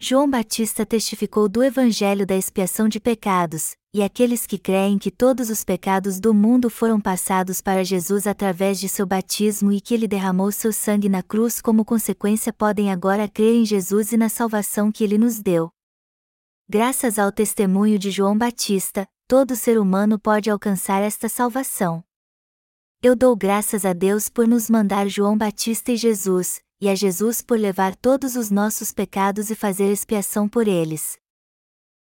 João 0.00 0.30
Batista 0.30 0.86
testificou 0.86 1.48
do 1.48 1.60
Evangelho 1.60 2.24
da 2.24 2.36
expiação 2.36 2.88
de 2.88 3.00
pecados, 3.00 3.74
e 3.92 4.00
aqueles 4.00 4.46
que 4.46 4.56
creem 4.56 4.96
que 4.96 5.10
todos 5.10 5.50
os 5.50 5.64
pecados 5.64 6.20
do 6.20 6.32
mundo 6.32 6.70
foram 6.70 7.00
passados 7.00 7.60
para 7.60 7.82
Jesus 7.82 8.24
através 8.24 8.78
de 8.78 8.88
seu 8.88 9.04
batismo 9.04 9.72
e 9.72 9.80
que 9.80 9.92
ele 9.92 10.06
derramou 10.06 10.52
seu 10.52 10.72
sangue 10.72 11.08
na 11.08 11.20
cruz 11.20 11.60
como 11.60 11.84
consequência 11.84 12.52
podem 12.52 12.92
agora 12.92 13.26
crer 13.26 13.56
em 13.56 13.64
Jesus 13.64 14.12
e 14.12 14.16
na 14.16 14.28
salvação 14.28 14.92
que 14.92 15.02
ele 15.02 15.18
nos 15.18 15.40
deu. 15.40 15.68
Graças 16.68 17.18
ao 17.18 17.32
testemunho 17.32 17.98
de 17.98 18.12
João 18.12 18.38
Batista, 18.38 19.04
todo 19.26 19.56
ser 19.56 19.80
humano 19.80 20.16
pode 20.16 20.48
alcançar 20.48 21.02
esta 21.02 21.28
salvação. 21.28 22.04
Eu 23.02 23.16
dou 23.16 23.34
graças 23.34 23.84
a 23.84 23.92
Deus 23.92 24.28
por 24.28 24.46
nos 24.46 24.70
mandar 24.70 25.08
João 25.08 25.36
Batista 25.36 25.90
e 25.90 25.96
Jesus, 25.96 26.60
e 26.80 26.88
a 26.88 26.94
Jesus 26.94 27.42
por 27.42 27.58
levar 27.58 27.94
todos 27.96 28.36
os 28.36 28.50
nossos 28.50 28.92
pecados 28.92 29.50
e 29.50 29.54
fazer 29.54 29.92
expiação 29.92 30.48
por 30.48 30.68
eles. 30.68 31.18